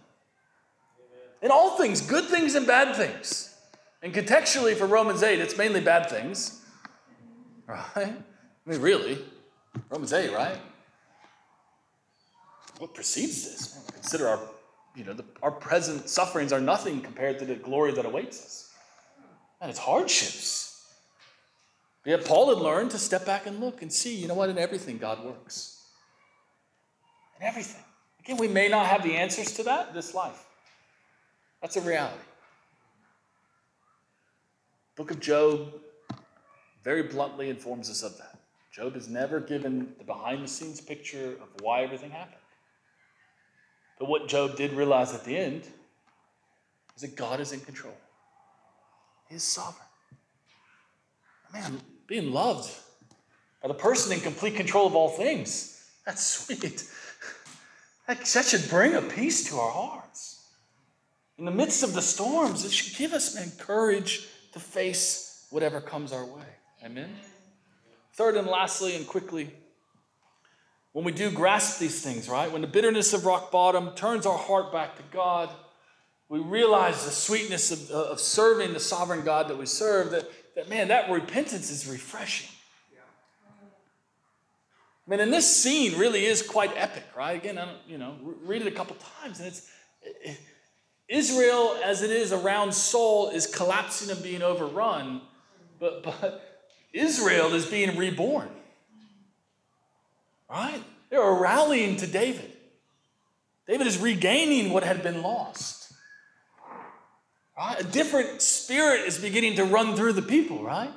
In 1.43 1.51
all 1.51 1.77
things, 1.77 2.01
good 2.01 2.25
things 2.25 2.55
and 2.55 2.67
bad 2.67 2.97
things. 2.97 3.55
And 4.03 4.13
contextually 4.13 4.75
for 4.75 4.87
Romans 4.87 5.23
8, 5.23 5.39
it's 5.41 5.57
mainly 5.57 5.81
bad 5.81 6.11
things. 6.11 6.61
Right? 7.67 8.17
I 8.67 8.71
mean, 8.71 8.81
really. 8.81 9.19
Romans 9.91 10.13
8, 10.13 10.33
right? 10.33 10.59
What 12.79 12.95
precedes 12.95 13.45
this? 13.45 13.91
Consider 13.93 14.29
our, 14.29 14.41
you 14.95 15.05
know, 15.05 15.13
the, 15.13 15.25
our 15.43 15.51
present 15.51 16.09
sufferings 16.09 16.53
are 16.53 16.61
nothing 16.61 17.01
compared 17.01 17.39
to 17.39 17.45
the 17.45 17.55
glory 17.55 17.93
that 17.93 18.05
awaits 18.05 18.43
us. 18.43 18.75
And 19.61 19.71
it's 19.71 19.79
hardships. 19.79 20.67
But 22.03 22.11
yet 22.11 22.25
Paul 22.25 22.55
had 22.55 22.63
learned 22.63 22.91
to 22.93 22.99
step 22.99 23.25
back 23.25 23.47
and 23.47 23.61
look 23.61 23.83
and 23.83 23.93
see, 23.93 24.15
you 24.15 24.29
know 24.29 24.35
what, 24.35 24.51
in 24.51 24.59
everything 24.59 24.99
God 24.99 25.25
works. 25.25 25.83
In 27.41 27.47
everything. 27.47 27.83
Again, 28.21 28.37
we 28.37 28.49
may 28.49 28.69
not 28.69 28.87
have 28.87 29.03
the 29.03 29.15
answers 29.15 29.53
to 29.53 29.63
that 29.65 29.95
this 29.95 30.15
life. 30.15 30.45
That's 31.63 31.77
a 31.77 31.81
reality. 31.81 32.17
Book 34.97 35.11
of 35.11 35.21
Job 35.21 35.73
very 36.83 37.03
bluntly 37.03 37.51
informs 37.51 37.91
us 37.91 38.03
of 38.03 38.17
that. 38.19 38.36
Job 38.77 38.95
is 38.95 39.09
never 39.09 39.41
given 39.41 39.95
the 39.97 40.05
behind 40.05 40.45
the 40.45 40.49
scenes 40.49 40.83
picture 40.83 41.31
of 41.41 41.49
why 41.63 41.83
everything 41.83 42.11
happened. 42.11 42.37
But 43.99 44.07
what 44.07 44.29
Job 44.29 44.55
did 44.55 44.75
realize 44.75 45.15
at 45.15 45.25
the 45.25 45.35
end 45.35 45.63
is 46.95 47.01
that 47.01 47.17
God 47.17 47.41
is 47.41 47.53
in 47.53 47.61
control. 47.61 47.97
He 49.31 49.37
is 49.37 49.43
sovereign. 49.43 49.89
Man, 51.55 51.81
being 52.07 52.33
loved 52.33 52.71
by 53.63 53.69
the 53.69 53.75
person 53.75 54.13
in 54.13 54.21
complete 54.21 54.57
control 54.57 54.87
of 54.87 54.95
all 54.95 55.09
things, 55.09 55.83
that's 56.05 56.23
sweet. 56.23 56.85
That, 58.07 58.27
should 58.27 58.69
bring 58.69 58.95
a 58.95 59.01
peace 59.01 59.49
to 59.49 59.57
our 59.57 59.71
hearts. 59.71 60.49
In 61.39 61.47
the 61.47 61.51
midst 61.51 61.83
of 61.83 61.95
the 61.95 62.03
storms, 62.03 62.67
it 62.67 62.73
should 62.73 62.97
give 62.99 63.15
us, 63.15 63.35
man, 63.35 63.53
courage 63.59 64.29
to 64.53 64.61
face 64.61 65.47
whatever 65.49 65.81
comes 65.81 66.13
our 66.13 66.27
way. 66.27 66.45
Amen? 66.85 67.09
Third 68.17 68.37
and 68.37 68.47
lastly, 68.47 68.97
and 68.97 69.07
quickly, 69.07 69.51
when 70.93 71.05
we 71.05 71.13
do 71.13 71.31
grasp 71.31 71.79
these 71.79 72.01
things, 72.01 72.31
right? 72.31 72.51
When 72.51 72.63
the 72.63 72.67
bitterness 72.67 73.13
of 73.13 73.27
rock 73.27 73.53
bottom 73.53 73.91
turns 73.95 74.25
our 74.25 74.39
heart 74.39 74.73
back 74.73 74.97
to 74.97 75.03
God, 75.13 75.51
we 76.31 76.39
realize 76.39 77.05
the 77.05 77.11
sweetness 77.11 77.71
of, 77.71 77.91
uh, 77.91 78.13
of 78.13 78.19
serving 78.19 78.73
the 78.73 78.81
sovereign 78.81 79.23
God 79.23 79.49
that 79.49 79.59
we 79.59 79.67
serve, 79.67 80.13
that, 80.13 80.31
that 80.55 80.71
man, 80.71 80.89
that 80.89 81.11
repentance 81.11 81.71
is 81.71 81.87
refreshing. 81.87 82.49
I 85.07 85.11
mean, 85.11 85.21
and 85.21 85.31
this 85.31 85.63
scene 85.63 85.99
really 85.99 86.25
is 86.25 86.41
quite 86.41 86.73
epic, 86.75 87.05
right? 87.15 87.37
Again, 87.37 87.59
I 87.59 87.67
don't, 87.67 87.77
you 87.87 87.99
know, 87.99 88.17
read 88.45 88.63
it 88.63 88.67
a 88.67 88.73
couple 88.73 88.97
times, 89.21 89.39
and 89.41 89.49
it's 89.49 89.71
it, 90.03 90.41
Israel, 91.07 91.77
as 91.85 92.01
it 92.01 92.11
is 92.11 92.33
around 92.33 92.73
Saul, 92.73 93.29
is 93.29 93.47
collapsing 93.47 94.11
and 94.11 94.23
being 94.23 94.43
overrun, 94.43 95.21
but, 95.79 96.03
but 96.03 96.46
Israel 96.97 97.55
is 97.55 97.67
being 97.67 97.97
reborn. 97.97 98.49
Right? 100.49 100.83
They 101.11 101.17
are 101.17 101.35
rallying 101.35 101.97
to 101.99 102.07
David. 102.07 102.53
David 103.67 103.87
is 103.87 103.99
regaining 103.99 104.73
what 104.73 104.85
had 104.85 105.03
been 105.03 105.23
lost. 105.23 105.93
Right? 107.57 107.81
A 107.81 107.85
different 107.85 108.43
spirit 108.43 109.01
is 109.01 109.19
beginning 109.19 109.57
to 109.57 109.65
run 109.65 109.97
through 109.97 110.13
the 110.13 110.23
people, 110.23 110.63
right? 110.63 110.91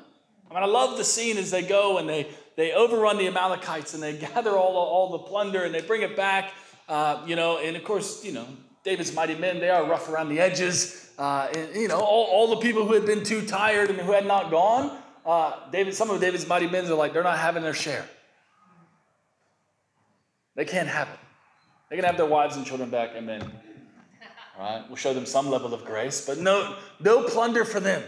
I 0.50 0.54
mean, 0.54 0.64
I 0.64 0.66
love 0.66 0.98
the 0.98 1.04
scene 1.04 1.38
as 1.38 1.52
they 1.52 1.62
go 1.62 1.98
and 1.98 2.08
they, 2.08 2.28
they 2.56 2.74
overrun 2.74 3.18
the 3.18 3.28
Amalekites 3.28 3.94
and 3.94 4.04
they 4.04 4.18
gather 4.34 4.52
all, 4.52 4.76
all 4.76 5.12
the 5.12 5.20
plunder 5.20 5.64
and 5.64 5.74
they 5.74 5.82
bring 5.82 6.02
it 6.02 6.16
back, 6.16 6.52
uh, 6.88 7.24
you 7.26 7.36
know, 7.36 7.60
and 7.60 7.76
of 7.76 7.84
course, 7.84 8.24
you 8.24 8.34
know, 8.34 8.46
David's 8.84 9.14
mighty 9.14 9.36
men, 9.36 9.60
they 9.60 9.70
are 9.70 9.88
rough 9.88 10.10
around 10.10 10.30
the 10.30 10.40
edges. 10.40 11.12
Uh, 11.18 11.50
and, 11.54 11.76
you 11.76 11.88
know, 11.88 12.00
all, 12.00 12.26
all 12.26 12.48
the 12.48 12.58
people 12.58 12.86
who 12.86 12.94
had 12.94 13.06
been 13.06 13.24
too 13.24 13.46
tired 13.46 13.90
and 13.90 14.00
who 14.00 14.12
had 14.12 14.26
not 14.26 14.50
gone, 14.50 14.98
uh, 15.26 15.70
David, 15.72 15.94
some 15.94 16.10
of 16.10 16.20
David's 16.20 16.48
mighty 16.48 16.68
men 16.68 16.86
are 16.86 16.96
like, 16.96 17.14
they're 17.14 17.24
not 17.24 17.38
having 17.38 17.64
their 17.64 17.74
share. 17.74 18.06
They 20.56 20.66
can't 20.66 20.88
have 20.88 21.08
it. 21.08 21.20
They 21.90 21.96
can 21.96 22.06
have 22.06 22.18
their 22.18 22.26
wives 22.26 22.56
and 22.56 22.66
children 22.66 22.90
back, 22.90 23.12
amen. 23.16 23.52
Right? 24.60 24.84
We'll 24.88 24.98
show 24.98 25.14
them 25.14 25.26
some 25.26 25.50
level 25.50 25.74
of 25.74 25.86
grace, 25.86 26.26
but 26.26 26.38
no, 26.38 26.76
no 27.00 27.24
plunder 27.24 27.64
for 27.64 27.80
them. 27.80 28.04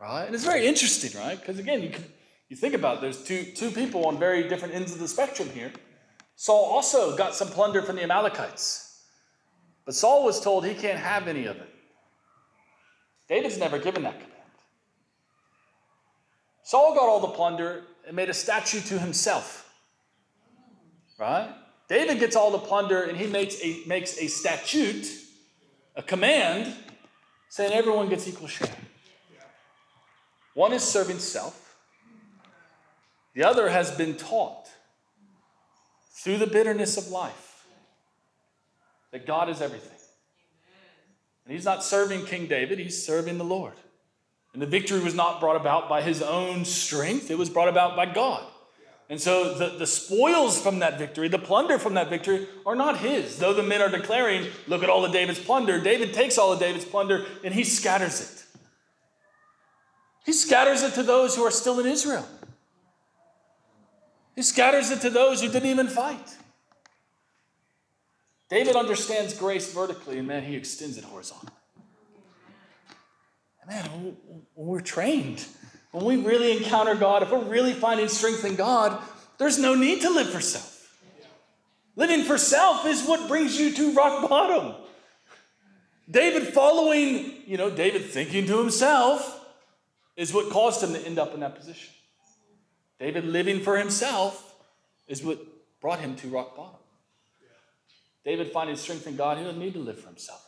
Right? 0.00 0.24
And 0.24 0.34
it's 0.34 0.44
very 0.44 0.66
interesting, 0.66 1.20
right? 1.20 1.38
Because 1.38 1.58
again, 1.58 1.82
you, 1.82 1.90
can, 1.90 2.04
you 2.48 2.56
think 2.56 2.74
about 2.74 2.98
it, 2.98 3.00
there's 3.00 3.24
two, 3.24 3.42
two 3.42 3.70
people 3.70 4.06
on 4.06 4.18
very 4.18 4.48
different 4.48 4.74
ends 4.74 4.92
of 4.92 5.00
the 5.00 5.08
spectrum 5.08 5.50
here. 5.50 5.72
Saul 6.36 6.64
also 6.64 7.16
got 7.16 7.34
some 7.34 7.48
plunder 7.48 7.82
from 7.82 7.96
the 7.96 8.04
Amalekites. 8.04 9.02
But 9.84 9.94
Saul 9.94 10.24
was 10.24 10.40
told 10.40 10.64
he 10.64 10.74
can't 10.74 10.98
have 10.98 11.26
any 11.26 11.46
of 11.46 11.56
it. 11.56 11.68
David's 13.28 13.58
never 13.58 13.78
given 13.78 14.04
that 14.04 14.20
command. 14.20 14.37
Saul 16.68 16.94
got 16.94 17.08
all 17.08 17.20
the 17.20 17.28
plunder 17.28 17.84
and 18.06 18.14
made 18.14 18.28
a 18.28 18.34
statue 18.34 18.80
to 18.80 18.98
himself. 18.98 19.72
Right? 21.18 21.48
David 21.88 22.18
gets 22.20 22.36
all 22.36 22.50
the 22.50 22.58
plunder 22.58 23.04
and 23.04 23.16
he 23.16 23.26
makes 23.26 23.58
a, 23.64 23.82
makes 23.86 24.18
a 24.18 24.26
statute, 24.26 25.08
a 25.96 26.02
command, 26.02 26.74
saying 27.48 27.72
everyone 27.72 28.10
gets 28.10 28.28
equal 28.28 28.48
share. 28.48 28.68
One 30.52 30.74
is 30.74 30.82
serving 30.82 31.20
self, 31.20 31.74
the 33.32 33.44
other 33.44 33.70
has 33.70 33.90
been 33.90 34.14
taught 34.18 34.68
through 36.16 36.36
the 36.36 36.46
bitterness 36.46 36.98
of 36.98 37.08
life 37.08 37.64
that 39.12 39.26
God 39.26 39.48
is 39.48 39.62
everything. 39.62 39.98
And 41.46 41.54
he's 41.54 41.64
not 41.64 41.82
serving 41.82 42.26
King 42.26 42.46
David, 42.46 42.78
he's 42.78 43.02
serving 43.02 43.38
the 43.38 43.44
Lord. 43.44 43.72
And 44.52 44.62
the 44.62 44.66
victory 44.66 45.00
was 45.00 45.14
not 45.14 45.40
brought 45.40 45.56
about 45.56 45.88
by 45.88 46.02
his 46.02 46.22
own 46.22 46.64
strength, 46.64 47.30
it 47.30 47.38
was 47.38 47.50
brought 47.50 47.68
about 47.68 47.96
by 47.96 48.06
God. 48.06 48.44
And 49.10 49.20
so 49.20 49.54
the, 49.54 49.78
the 49.78 49.86
spoils 49.86 50.60
from 50.60 50.80
that 50.80 50.98
victory, 50.98 51.28
the 51.28 51.38
plunder 51.38 51.78
from 51.78 51.94
that 51.94 52.10
victory, 52.10 52.46
are 52.66 52.76
not 52.76 52.98
his. 52.98 53.38
Though 53.38 53.54
the 53.54 53.62
men 53.62 53.80
are 53.80 53.88
declaring, 53.88 54.46
look 54.66 54.82
at 54.82 54.90
all 54.90 55.04
of 55.04 55.12
David's 55.12 55.38
plunder, 55.38 55.80
David 55.80 56.12
takes 56.12 56.36
all 56.36 56.52
of 56.52 56.60
David's 56.60 56.84
plunder 56.84 57.24
and 57.42 57.54
he 57.54 57.64
scatters 57.64 58.20
it. 58.20 58.44
He 60.26 60.34
scatters 60.34 60.82
it 60.82 60.92
to 60.94 61.02
those 61.02 61.34
who 61.34 61.42
are 61.42 61.50
still 61.50 61.80
in 61.80 61.86
Israel. 61.86 62.26
He 64.36 64.42
scatters 64.42 64.90
it 64.90 65.00
to 65.00 65.10
those 65.10 65.40
who 65.40 65.48
didn't 65.48 65.70
even 65.70 65.88
fight. 65.88 66.36
David 68.50 68.76
understands 68.76 69.34
grace 69.34 69.72
vertically, 69.72 70.18
and 70.18 70.28
man, 70.28 70.42
he 70.42 70.54
extends 70.54 70.96
it 70.96 71.04
horizontally. 71.04 71.57
Man, 73.68 74.16
when 74.54 74.66
we're 74.66 74.80
trained, 74.80 75.44
when 75.92 76.04
we 76.04 76.16
really 76.16 76.56
encounter 76.56 76.94
God, 76.94 77.22
if 77.22 77.30
we're 77.30 77.44
really 77.44 77.74
finding 77.74 78.08
strength 78.08 78.42
in 78.46 78.56
God, 78.56 78.98
there's 79.36 79.58
no 79.58 79.74
need 79.74 80.00
to 80.00 80.10
live 80.10 80.30
for 80.30 80.40
self. 80.40 80.74
Living 81.94 82.22
for 82.22 82.38
self 82.38 82.86
is 82.86 83.06
what 83.06 83.28
brings 83.28 83.60
you 83.60 83.74
to 83.74 83.92
rock 83.92 84.26
bottom. 84.30 84.74
David 86.10 86.48
following, 86.54 87.42
you 87.44 87.58
know, 87.58 87.68
David 87.68 88.06
thinking 88.06 88.46
to 88.46 88.58
himself 88.58 89.46
is 90.16 90.32
what 90.32 90.50
caused 90.50 90.82
him 90.82 90.94
to 90.94 91.06
end 91.06 91.18
up 91.18 91.34
in 91.34 91.40
that 91.40 91.54
position. 91.54 91.92
David 92.98 93.26
living 93.26 93.60
for 93.60 93.76
himself 93.76 94.54
is 95.06 95.22
what 95.22 95.38
brought 95.82 96.00
him 96.00 96.16
to 96.16 96.28
rock 96.28 96.56
bottom. 96.56 96.80
David 98.24 98.50
finding 98.50 98.76
strength 98.76 99.06
in 99.06 99.16
God, 99.16 99.36
he 99.36 99.44
doesn't 99.44 99.60
need 99.60 99.74
to 99.74 99.78
live 99.78 100.00
for 100.00 100.08
himself. 100.08 100.47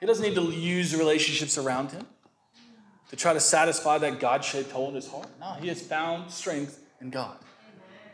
He 0.00 0.06
doesn't 0.06 0.24
need 0.24 0.34
to 0.34 0.42
use 0.50 0.96
relationships 0.96 1.58
around 1.58 1.92
him 1.92 2.06
to 3.10 3.16
try 3.16 3.32
to 3.32 3.40
satisfy 3.40 3.98
that 3.98 4.18
God 4.18 4.44
shaped 4.44 4.70
hole 4.70 4.88
in 4.88 4.94
his 4.94 5.08
heart. 5.08 5.28
No, 5.38 5.52
he 5.60 5.68
has 5.68 5.82
found 5.82 6.30
strength 6.30 6.82
in 7.00 7.10
God. 7.10 7.36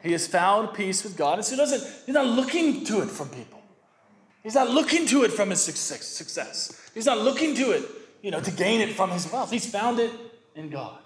He 0.02 0.12
has 0.12 0.26
found 0.26 0.74
peace 0.74 1.04
with 1.04 1.16
God. 1.16 1.38
And 1.38 1.44
so 1.44 1.52
he 1.52 1.56
doesn't, 1.56 2.06
he's 2.06 2.14
not 2.14 2.26
looking 2.26 2.84
to 2.84 3.02
it 3.02 3.08
from 3.08 3.28
people. 3.28 3.60
He's 4.42 4.54
not 4.54 4.70
looking 4.70 5.06
to 5.06 5.24
it 5.24 5.32
from 5.32 5.50
his 5.50 5.60
success. 5.60 6.90
He's 6.94 7.06
not 7.06 7.18
looking 7.18 7.54
to 7.56 7.72
it, 7.72 7.84
you 8.22 8.30
know, 8.30 8.40
to 8.40 8.50
gain 8.50 8.80
it 8.80 8.92
from 8.94 9.10
his 9.10 9.30
wealth. 9.30 9.50
He's 9.50 9.68
found 9.68 9.98
it 9.98 10.12
in 10.54 10.70
God. 10.70 10.98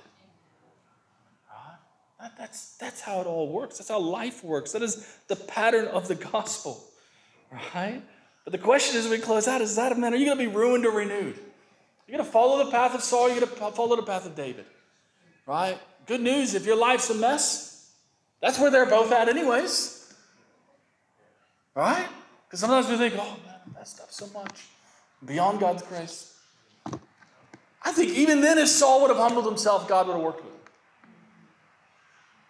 That, 2.21 2.37
that's, 2.37 2.77
that's 2.77 3.01
how 3.01 3.23
it 3.23 3.27
all 3.27 3.49
works. 3.49 3.79
That's 3.79 3.89
how 3.89 3.99
life 3.99 4.45
works. 4.45 4.73
That 4.73 4.83
is 4.83 5.07
the 5.29 5.37
pattern 5.37 5.87
of 5.87 6.07
the 6.07 6.17
gospel, 6.17 6.85
right? 7.51 8.03
But 8.51 8.59
the 8.59 8.65
question 8.65 8.97
is, 8.99 9.07
we 9.07 9.19
close 9.19 9.47
out, 9.47 9.61
is 9.61 9.77
that, 9.77 9.93
a 9.93 9.95
man, 9.95 10.13
are 10.13 10.17
you 10.17 10.27
going 10.27 10.37
to 10.37 10.45
be 10.45 10.53
ruined 10.53 10.85
or 10.85 10.91
renewed? 10.91 11.39
You're 12.09 12.17
going 12.19 12.27
to 12.27 12.33
follow 12.33 12.65
the 12.65 12.71
path 12.73 12.97
of 12.97 13.01
Saul, 13.01 13.29
you're 13.29 13.39
going 13.39 13.49
to 13.49 13.71
follow 13.71 13.95
the 13.95 14.03
path 14.03 14.27
of 14.27 14.35
David, 14.35 14.65
right? 15.47 15.79
Good 16.07 16.21
news, 16.21 16.55
if 16.55 16.67
your 16.67 16.75
life's 16.75 17.09
a 17.11 17.15
mess, 17.15 17.93
that's 18.41 18.59
where 18.59 18.69
they're 18.69 18.87
both 18.87 19.13
at, 19.13 19.29
anyways, 19.29 20.13
right? 21.77 22.09
Because 22.49 22.59
sometimes 22.59 22.89
we 22.89 22.97
think, 22.97 23.15
oh, 23.15 23.37
man, 23.47 23.55
I 23.65 23.79
messed 23.79 24.01
up 24.01 24.11
so 24.11 24.27
much 24.35 24.65
beyond 25.25 25.61
God's 25.61 25.85
grace. 25.85 26.37
I 27.83 27.93
think 27.93 28.11
even 28.15 28.41
then, 28.41 28.59
if 28.59 28.67
Saul 28.67 29.03
would 29.03 29.11
have 29.11 29.19
humbled 29.19 29.47
himself, 29.47 29.87
God 29.87 30.09
would 30.09 30.15
have 30.15 30.23
worked 30.23 30.43
with 30.45 30.53
him. 30.53 30.61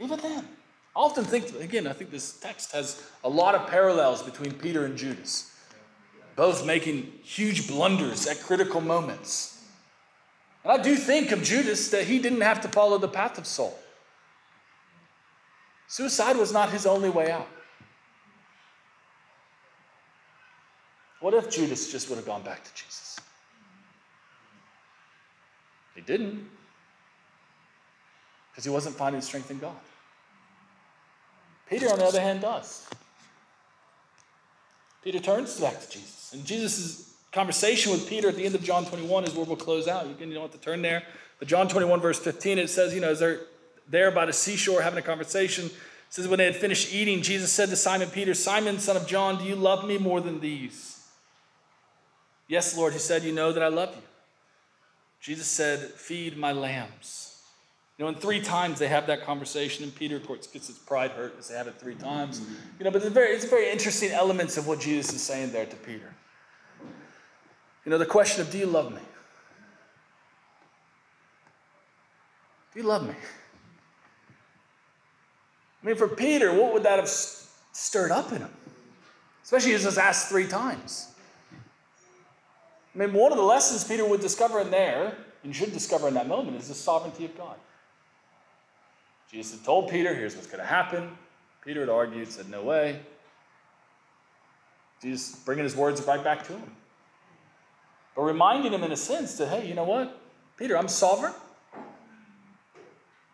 Even 0.01 0.19
then. 0.21 0.49
I 0.97 1.01
often 1.01 1.25
think, 1.25 1.61
again, 1.61 1.87
I 1.87 1.93
think 1.93 2.11
this 2.11 2.39
text 2.41 2.73
has 2.73 3.07
a 3.23 3.29
lot 3.29 3.55
of 3.55 3.67
parallels 3.67 4.23
between 4.23 4.55
Peter 4.55 4.87
and 4.87 4.97
Judas, 4.97 5.50
both 6.41 6.65
making 6.65 7.13
huge 7.23 7.69
blunders 7.69 8.27
at 8.27 8.41
critical 8.41 8.81
moments. 8.81 9.63
And 10.65 10.73
I 10.73 10.83
do 10.83 10.97
think 10.97 11.33
of 11.33 11.43
Judas 11.43 11.91
that 11.91 12.05
he 12.05 12.19
didn't 12.19 12.41
have 12.41 12.63
to 12.63 12.69
follow 12.69 12.97
the 12.97 13.09
path 13.09 13.37
of 13.37 13.47
Saul. 13.47 13.79
Suicide 15.87 16.39
was 16.39 16.51
not 16.51 16.71
his 16.71 16.87
only 16.87 17.11
way 17.11 17.31
out. 17.31 17.47
What 21.21 21.35
if 21.35 21.51
Judas 21.51 21.93
just 21.93 22.09
would 22.09 22.17
have 22.17 22.25
gone 22.25 22.43
back 22.43 22.65
to 22.65 22.71
Jesus? 22.75 23.21
He 25.95 26.01
didn't, 26.01 26.49
because 28.51 28.65
he 28.65 28.71
wasn't 28.71 28.97
finding 28.97 29.21
strength 29.21 29.51
in 29.51 29.59
God. 29.59 29.77
Peter, 31.69 31.91
on 31.91 31.99
the 31.99 32.07
other 32.07 32.23
hand, 32.23 32.41
does. 32.41 32.89
Peter 35.05 35.19
turns 35.19 35.61
back 35.61 35.79
to 35.83 35.91
Jesus. 35.91 36.20
And 36.33 36.45
Jesus' 36.45 37.13
conversation 37.33 37.93
with 37.93 38.09
Peter 38.09 38.29
at 38.29 38.37
the 38.37 38.45
end 38.45 38.55
of 38.55 38.63
John 38.63 38.85
21 38.85 39.25
is 39.25 39.35
where 39.35 39.45
we'll 39.45 39.57
close 39.57 39.89
out. 39.89 40.07
You, 40.09 40.15
can, 40.15 40.29
you 40.29 40.35
don't 40.35 40.45
have 40.45 40.53
to 40.53 40.59
turn 40.59 40.83
there. 40.83 41.03
But 41.39 41.49
John 41.49 41.69
21, 41.69 42.01
verse 42.01 42.19
15, 42.19 42.59
it 42.59 42.71
says, 42.71 42.95
you 42.95 43.01
know, 43.01 43.11
as 43.11 43.21
they're 43.21 43.41
there 43.89 44.11
by 44.11 44.27
the 44.27 44.33
seashore 44.33 44.83
having 44.83 44.99
a 44.99 45.03
conversation, 45.03 45.67
it 45.67 45.73
says, 46.11 46.29
when 46.29 46.39
they 46.39 46.45
had 46.45 46.57
finished 46.57 46.93
eating, 46.93 47.23
Jesus 47.23 47.53
said 47.53 47.69
to 47.71 47.77
Simon 47.77 48.09
Peter, 48.11 48.35
Simon, 48.35 48.79
son 48.79 48.97
of 48.97 49.07
John, 49.07 49.39
do 49.39 49.45
you 49.45 49.57
love 49.57 49.87
me 49.87 49.97
more 49.99 50.21
than 50.21 50.41
these? 50.41 51.07
Yes, 52.49 52.77
Lord, 52.77 52.93
he 52.93 52.99
said, 52.99 53.23
you 53.23 53.33
know 53.33 53.53
that 53.53 53.63
I 53.63 53.69
love 53.69 53.95
you. 53.95 54.03
Jesus 55.21 55.47
said, 55.47 55.81
feed 55.81 56.37
my 56.37 56.53
lambs. 56.53 57.31
You 57.97 58.05
know, 58.05 58.09
and 58.09 58.19
three 58.19 58.41
times 58.41 58.79
they 58.79 58.89
have 58.89 59.07
that 59.09 59.25
conversation, 59.25 59.85
and 59.85 59.95
Peter, 59.95 60.17
of 60.17 60.27
course, 60.27 60.47
gets 60.47 60.69
his 60.69 60.79
pride 60.79 61.11
hurt 61.11 61.33
because 61.33 61.49
they 61.49 61.57
have 61.57 61.67
it 61.67 61.79
three 61.79 61.95
times. 61.95 62.41
You 62.79 62.85
know, 62.85 62.91
but 62.91 63.03
it's 63.03 63.13
very, 63.13 63.35
it's 63.37 63.45
very 63.45 63.71
interesting 63.71 64.11
elements 64.11 64.57
of 64.57 64.67
what 64.67 64.81
Jesus 64.81 65.13
is 65.15 65.23
saying 65.23 65.53
there 65.53 65.67
to 65.67 65.77
Peter. 65.77 66.13
You 67.91 67.97
know, 67.97 67.99
the 67.99 68.07
question 68.07 68.41
of, 68.41 68.53
do 68.53 68.57
you 68.57 68.67
love 68.67 68.93
me? 68.93 69.01
Do 72.73 72.79
you 72.79 72.87
love 72.87 73.05
me? 73.05 73.17
I 75.83 75.87
mean, 75.87 75.97
for 75.97 76.07
Peter, 76.07 76.55
what 76.55 76.73
would 76.73 76.85
that 76.85 77.01
have 77.01 77.09
stirred 77.09 78.13
up 78.13 78.31
in 78.31 78.43
him? 78.43 78.51
Especially 79.43 79.75
as 79.75 79.85
it's 79.85 79.99
asked 79.99 80.29
three 80.29 80.47
times. 80.47 81.09
I 82.95 82.99
mean, 82.99 83.13
one 83.13 83.33
of 83.33 83.39
the 83.39 83.45
lessons 83.45 83.83
Peter 83.83 84.07
would 84.07 84.21
discover 84.21 84.61
in 84.61 84.71
there, 84.71 85.17
and 85.43 85.53
should 85.53 85.73
discover 85.73 86.07
in 86.07 86.15
that 86.15 86.29
moment, 86.29 86.57
is 86.59 86.69
the 86.69 86.75
sovereignty 86.75 87.25
of 87.25 87.37
God. 87.37 87.57
Jesus 89.33 89.57
had 89.57 89.65
told 89.65 89.91
Peter, 89.91 90.15
here's 90.15 90.37
what's 90.37 90.47
going 90.47 90.61
to 90.61 90.65
happen. 90.65 91.11
Peter 91.65 91.81
had 91.81 91.89
argued, 91.89 92.31
said, 92.31 92.49
no 92.49 92.63
way. 92.63 93.01
Jesus 95.03 95.35
bringing 95.45 95.65
his 95.65 95.75
words 95.75 96.01
right 96.03 96.23
back 96.23 96.47
to 96.47 96.53
him. 96.53 96.77
But 98.21 98.27
reminding 98.27 98.75
him 98.75 98.85
in 98.85 98.93
a 98.93 98.99
sense 98.99 99.39
that, 99.39 99.49
hey, 99.49 99.67
you 99.67 99.73
know 99.73 99.85
what? 99.85 100.15
Peter, 100.59 100.77
I'm 100.77 100.89
sovereign. 100.89 101.33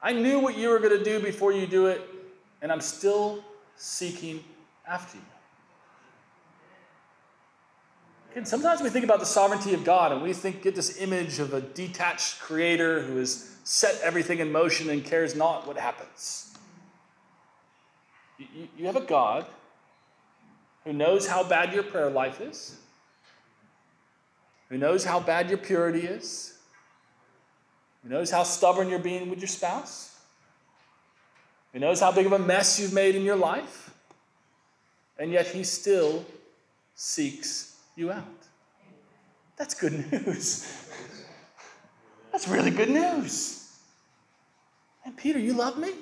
I 0.01 0.13
knew 0.13 0.39
what 0.39 0.57
you 0.57 0.69
were 0.69 0.79
going 0.79 0.97
to 0.97 1.03
do 1.03 1.19
before 1.19 1.51
you 1.51 1.67
do 1.67 1.87
it, 1.87 2.03
and 2.63 2.71
I'm 2.71 2.81
still 2.81 3.43
seeking 3.75 4.45
after 4.87 5.19
you. 5.19 5.25
Again, 8.31 8.47
sometimes 8.47 8.81
we 8.81 8.89
think 8.89 9.05
about 9.05 9.19
the 9.19 9.27
sovereignty 9.27 9.75
of 9.75 9.83
God 9.83 10.13
and 10.13 10.23
we 10.23 10.33
think 10.33 10.63
get 10.63 10.77
this 10.77 11.01
image 11.03 11.41
of 11.41 11.53
a 11.53 11.61
detached 11.61 12.39
creator 12.39 13.03
who 13.03 13.17
has 13.17 13.57
set 13.65 14.01
everything 14.05 14.39
in 14.39 14.53
motion 14.53 14.89
and 14.91 15.05
cares 15.05 15.35
not 15.35 15.67
what 15.67 15.77
happens. 15.77 16.57
You, 18.39 18.69
you 18.79 18.87
have 18.87 18.95
a 18.95 19.01
God 19.01 19.47
who 20.85 20.93
knows 20.93 21.27
how 21.27 21.43
bad 21.43 21.73
your 21.73 21.83
prayer 21.83 22.09
life 22.09 22.41
is, 22.41 22.77
who 24.69 24.79
knows 24.79 25.05
how 25.05 25.21
bad 25.21 25.49
your 25.49 25.59
purity 25.59 26.01
is, 26.01 26.59
who 28.03 28.09
knows 28.09 28.31
how 28.31 28.43
stubborn 28.43 28.89
you're 28.89 28.99
being 28.99 29.31
with 29.31 29.41
your 29.41 29.49
spouse, 29.49 30.19
who 31.73 31.79
knows 31.79 32.01
how 32.01 32.13
big 32.13 32.27
of 32.27 32.33
a 32.33 32.39
mess 32.39 32.81
you've 32.81 32.93
made 32.93 33.15
in 33.15 33.23
your 33.23 33.37
life, 33.37 33.95
and 35.19 35.31
yet 35.31 35.47
he 35.47 35.65
still 35.65 36.25
seeks 36.95 37.77
you 37.97 38.11
out. 38.11 38.25
That's 39.57 39.75
good 39.75 40.11
news. 40.13 40.91
That's 42.33 42.49
really 42.49 42.71
good 42.71 42.91
news. 42.91 43.67
And 45.05 45.17
Peter, 45.17 45.39
you 45.39 45.55
love 45.55 45.79
me? 45.79 45.93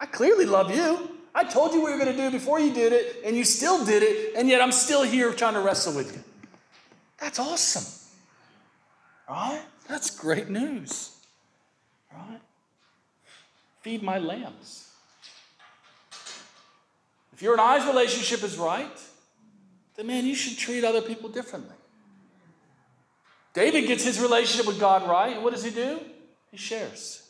I 0.00 0.06
clearly 0.06 0.46
love 0.46 0.74
you. 0.74 1.10
I 1.34 1.44
told 1.44 1.74
you 1.74 1.82
what 1.82 1.92
you 1.92 1.98
were 1.98 2.04
going 2.04 2.16
to 2.16 2.22
do 2.22 2.30
before 2.30 2.58
you 2.58 2.72
did 2.72 2.92
it, 2.92 3.20
and 3.24 3.36
you 3.36 3.44
still 3.44 3.84
did 3.84 4.02
it, 4.02 4.34
and 4.36 4.48
yet 4.48 4.62
I'm 4.62 4.72
still 4.72 5.02
here 5.02 5.32
trying 5.32 5.54
to 5.54 5.60
wrestle 5.60 5.94
with 5.94 6.16
you. 6.16 6.22
That's 7.18 7.38
awesome. 7.38 8.05
Right? 9.28 9.62
That's 9.88 10.10
great 10.10 10.48
news. 10.48 11.16
Right? 12.12 12.40
Feed 13.80 14.02
my 14.02 14.18
lambs. 14.18 14.90
If 17.32 17.42
your 17.42 17.52
and 17.52 17.60
I's 17.60 17.86
relationship 17.86 18.42
is 18.42 18.56
right, 18.56 18.98
then 19.96 20.06
man, 20.06 20.24
you 20.24 20.34
should 20.34 20.56
treat 20.56 20.84
other 20.84 21.02
people 21.02 21.28
differently. 21.28 21.74
David 23.52 23.86
gets 23.86 24.04
his 24.04 24.20
relationship 24.20 24.66
with 24.66 24.78
God 24.78 25.08
right, 25.08 25.34
and 25.34 25.42
what 25.42 25.52
does 25.52 25.64
he 25.64 25.70
do? 25.70 26.00
He 26.50 26.56
shares. 26.56 27.28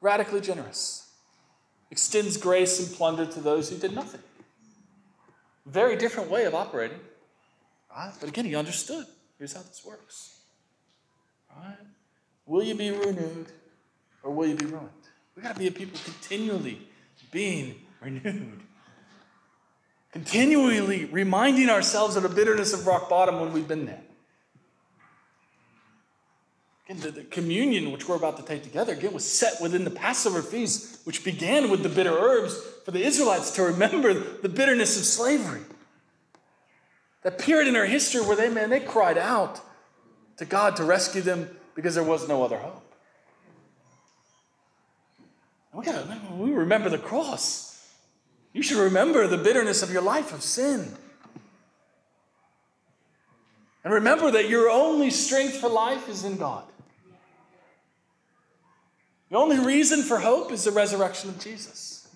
Radically 0.00 0.40
generous. 0.40 1.10
Extends 1.90 2.36
grace 2.36 2.78
and 2.78 2.94
plunder 2.96 3.26
to 3.26 3.40
those 3.40 3.70
who 3.70 3.76
did 3.76 3.94
nothing. 3.94 4.20
Very 5.66 5.96
different 5.96 6.30
way 6.30 6.44
of 6.44 6.54
operating. 6.54 7.00
Right? 7.94 8.12
But 8.20 8.28
again, 8.28 8.44
he 8.44 8.54
understood. 8.54 9.06
Here's 9.38 9.52
how 9.52 9.62
this 9.62 9.82
works. 9.84 10.40
Right? 11.56 11.76
Will 12.46 12.62
you 12.62 12.74
be 12.74 12.90
renewed 12.90 13.46
or 14.22 14.32
will 14.32 14.46
you 14.46 14.56
be 14.56 14.66
ruined? 14.66 14.88
We've 15.34 15.44
got 15.44 15.54
to 15.54 15.58
be 15.58 15.68
a 15.68 15.72
people 15.72 15.98
continually 16.04 16.88
being 17.30 17.76
renewed. 18.00 18.60
Continually 20.12 21.04
reminding 21.04 21.68
ourselves 21.68 22.16
of 22.16 22.22
the 22.22 22.28
bitterness 22.28 22.72
of 22.72 22.86
rock 22.86 23.08
bottom 23.08 23.40
when 23.40 23.52
we've 23.52 23.68
been 23.68 23.86
there. 23.86 24.00
Again, 26.88 27.02
the, 27.02 27.10
the, 27.10 27.24
communion 27.24 27.92
which 27.92 28.08
we're 28.08 28.16
about 28.16 28.38
to 28.38 28.42
take 28.42 28.62
together, 28.62 28.94
again, 28.94 29.12
was 29.12 29.30
set 29.30 29.60
within 29.60 29.84
the 29.84 29.90
Passover 29.90 30.40
feast, 30.40 31.06
which 31.06 31.22
began 31.22 31.70
with 31.70 31.82
the 31.82 31.90
bitter 31.90 32.16
herbs 32.18 32.58
for 32.86 32.92
the 32.92 33.04
Israelites 33.04 33.50
to 33.52 33.62
remember 33.62 34.14
the 34.14 34.48
bitterness 34.48 34.98
of 34.98 35.04
slavery. 35.04 35.60
That 37.28 37.38
period 37.38 37.68
in 37.68 37.76
our 37.76 37.84
history 37.84 38.22
where 38.22 38.36
they, 38.36 38.48
man, 38.48 38.70
they 38.70 38.80
cried 38.80 39.18
out 39.18 39.60
to 40.38 40.46
God 40.46 40.76
to 40.76 40.84
rescue 40.84 41.20
them 41.20 41.54
because 41.74 41.94
there 41.94 42.02
was 42.02 42.26
no 42.26 42.42
other 42.42 42.56
hope. 42.56 42.82
We, 45.74 45.84
gotta, 45.84 46.06
we 46.38 46.52
remember 46.52 46.88
the 46.88 46.96
cross. 46.96 47.86
You 48.54 48.62
should 48.62 48.78
remember 48.78 49.26
the 49.26 49.36
bitterness 49.36 49.82
of 49.82 49.92
your 49.92 50.00
life 50.00 50.32
of 50.32 50.42
sin. 50.42 50.96
And 53.84 53.92
remember 53.92 54.30
that 54.30 54.48
your 54.48 54.70
only 54.70 55.10
strength 55.10 55.58
for 55.58 55.68
life 55.68 56.08
is 56.08 56.24
in 56.24 56.38
God. 56.38 56.64
The 59.28 59.36
only 59.36 59.58
reason 59.58 60.02
for 60.02 60.18
hope 60.18 60.50
is 60.50 60.64
the 60.64 60.72
resurrection 60.72 61.28
of 61.28 61.38
Jesus. 61.38 62.08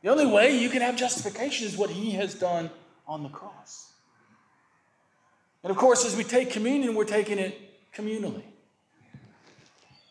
The 0.00 0.08
only 0.08 0.24
way 0.24 0.56
you 0.56 0.70
can 0.70 0.80
have 0.80 0.96
justification 0.96 1.66
is 1.66 1.76
what 1.76 1.90
he 1.90 2.12
has 2.12 2.34
done 2.34 2.70
on 3.06 3.22
the 3.22 3.28
cross. 3.28 3.92
And 5.62 5.70
of 5.70 5.76
course, 5.76 6.04
as 6.04 6.16
we 6.16 6.24
take 6.24 6.50
communion, 6.50 6.94
we're 6.94 7.04
taking 7.04 7.38
it 7.38 7.58
communally. 7.94 8.42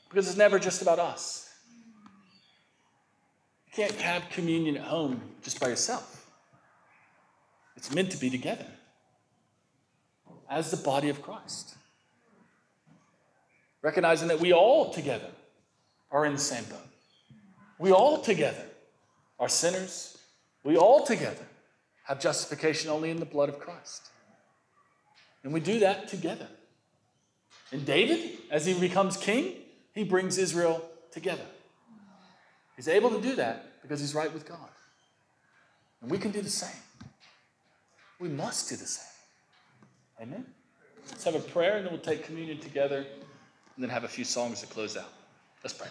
Because 0.09 0.27
it's 0.27 0.37
never 0.37 0.59
just 0.59 0.81
about 0.81 0.99
us. 0.99 1.49
You 3.67 3.73
can't 3.73 4.01
have 4.01 4.29
communion 4.29 4.77
at 4.77 4.83
home 4.83 5.21
just 5.41 5.59
by 5.59 5.67
yourself. 5.67 6.29
It's 7.75 7.93
meant 7.93 8.11
to 8.11 8.17
be 8.17 8.29
together 8.29 8.67
as 10.49 10.69
the 10.69 10.77
body 10.77 11.09
of 11.09 11.21
Christ. 11.21 11.75
Recognizing 13.81 14.27
that 14.27 14.39
we 14.39 14.53
all 14.53 14.91
together 14.91 15.31
are 16.11 16.25
in 16.25 16.33
the 16.33 16.39
same 16.39 16.65
boat. 16.65 16.79
We 17.79 17.91
all 17.91 18.19
together 18.19 18.65
are 19.39 19.49
sinners. 19.49 20.17
We 20.63 20.77
all 20.77 21.05
together 21.05 21.47
have 22.11 22.19
justification 22.19 22.89
only 22.89 23.09
in 23.09 23.21
the 23.21 23.25
blood 23.25 23.47
of 23.47 23.57
Christ. 23.57 24.09
And 25.45 25.53
we 25.53 25.61
do 25.61 25.79
that 25.79 26.09
together. 26.09 26.47
And 27.71 27.85
David, 27.85 28.37
as 28.51 28.65
he 28.65 28.73
becomes 28.73 29.15
king, 29.15 29.53
he 29.93 30.03
brings 30.03 30.37
Israel 30.37 30.83
together. 31.11 31.45
He's 32.75 32.89
able 32.89 33.11
to 33.11 33.21
do 33.21 33.37
that 33.37 33.81
because 33.81 34.01
he's 34.01 34.13
right 34.13 34.31
with 34.33 34.45
God. 34.45 34.57
And 36.01 36.11
we 36.11 36.17
can 36.17 36.31
do 36.31 36.41
the 36.41 36.49
same. 36.49 36.81
We 38.19 38.27
must 38.27 38.67
do 38.67 38.75
the 38.75 38.85
same. 38.85 39.07
Amen? 40.21 40.45
Let's 41.07 41.23
have 41.23 41.35
a 41.35 41.39
prayer 41.39 41.77
and 41.77 41.85
then 41.85 41.93
we'll 41.93 42.01
take 42.01 42.25
communion 42.25 42.59
together 42.59 43.05
and 43.75 43.81
then 43.81 43.89
have 43.89 44.03
a 44.03 44.09
few 44.09 44.25
songs 44.25 44.59
to 44.59 44.67
close 44.67 44.97
out. 44.97 45.13
Let's 45.63 45.73
pray. 45.73 45.87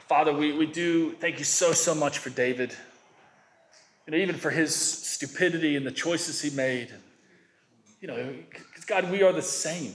Father, 0.00 0.34
we, 0.34 0.52
we 0.52 0.66
do 0.66 1.12
thank 1.12 1.38
you 1.38 1.46
so, 1.46 1.72
so 1.72 1.94
much 1.94 2.18
for 2.18 2.28
David. 2.28 2.76
You 4.06 4.12
know, 4.12 4.18
even 4.18 4.36
for 4.36 4.50
his 4.50 4.74
stupidity 4.74 5.76
and 5.76 5.84
the 5.84 5.90
choices 5.90 6.40
he 6.40 6.50
made. 6.50 6.92
You 8.00 8.08
know, 8.08 8.34
God, 8.86 9.10
we 9.10 9.22
are 9.22 9.32
the 9.32 9.42
same. 9.42 9.94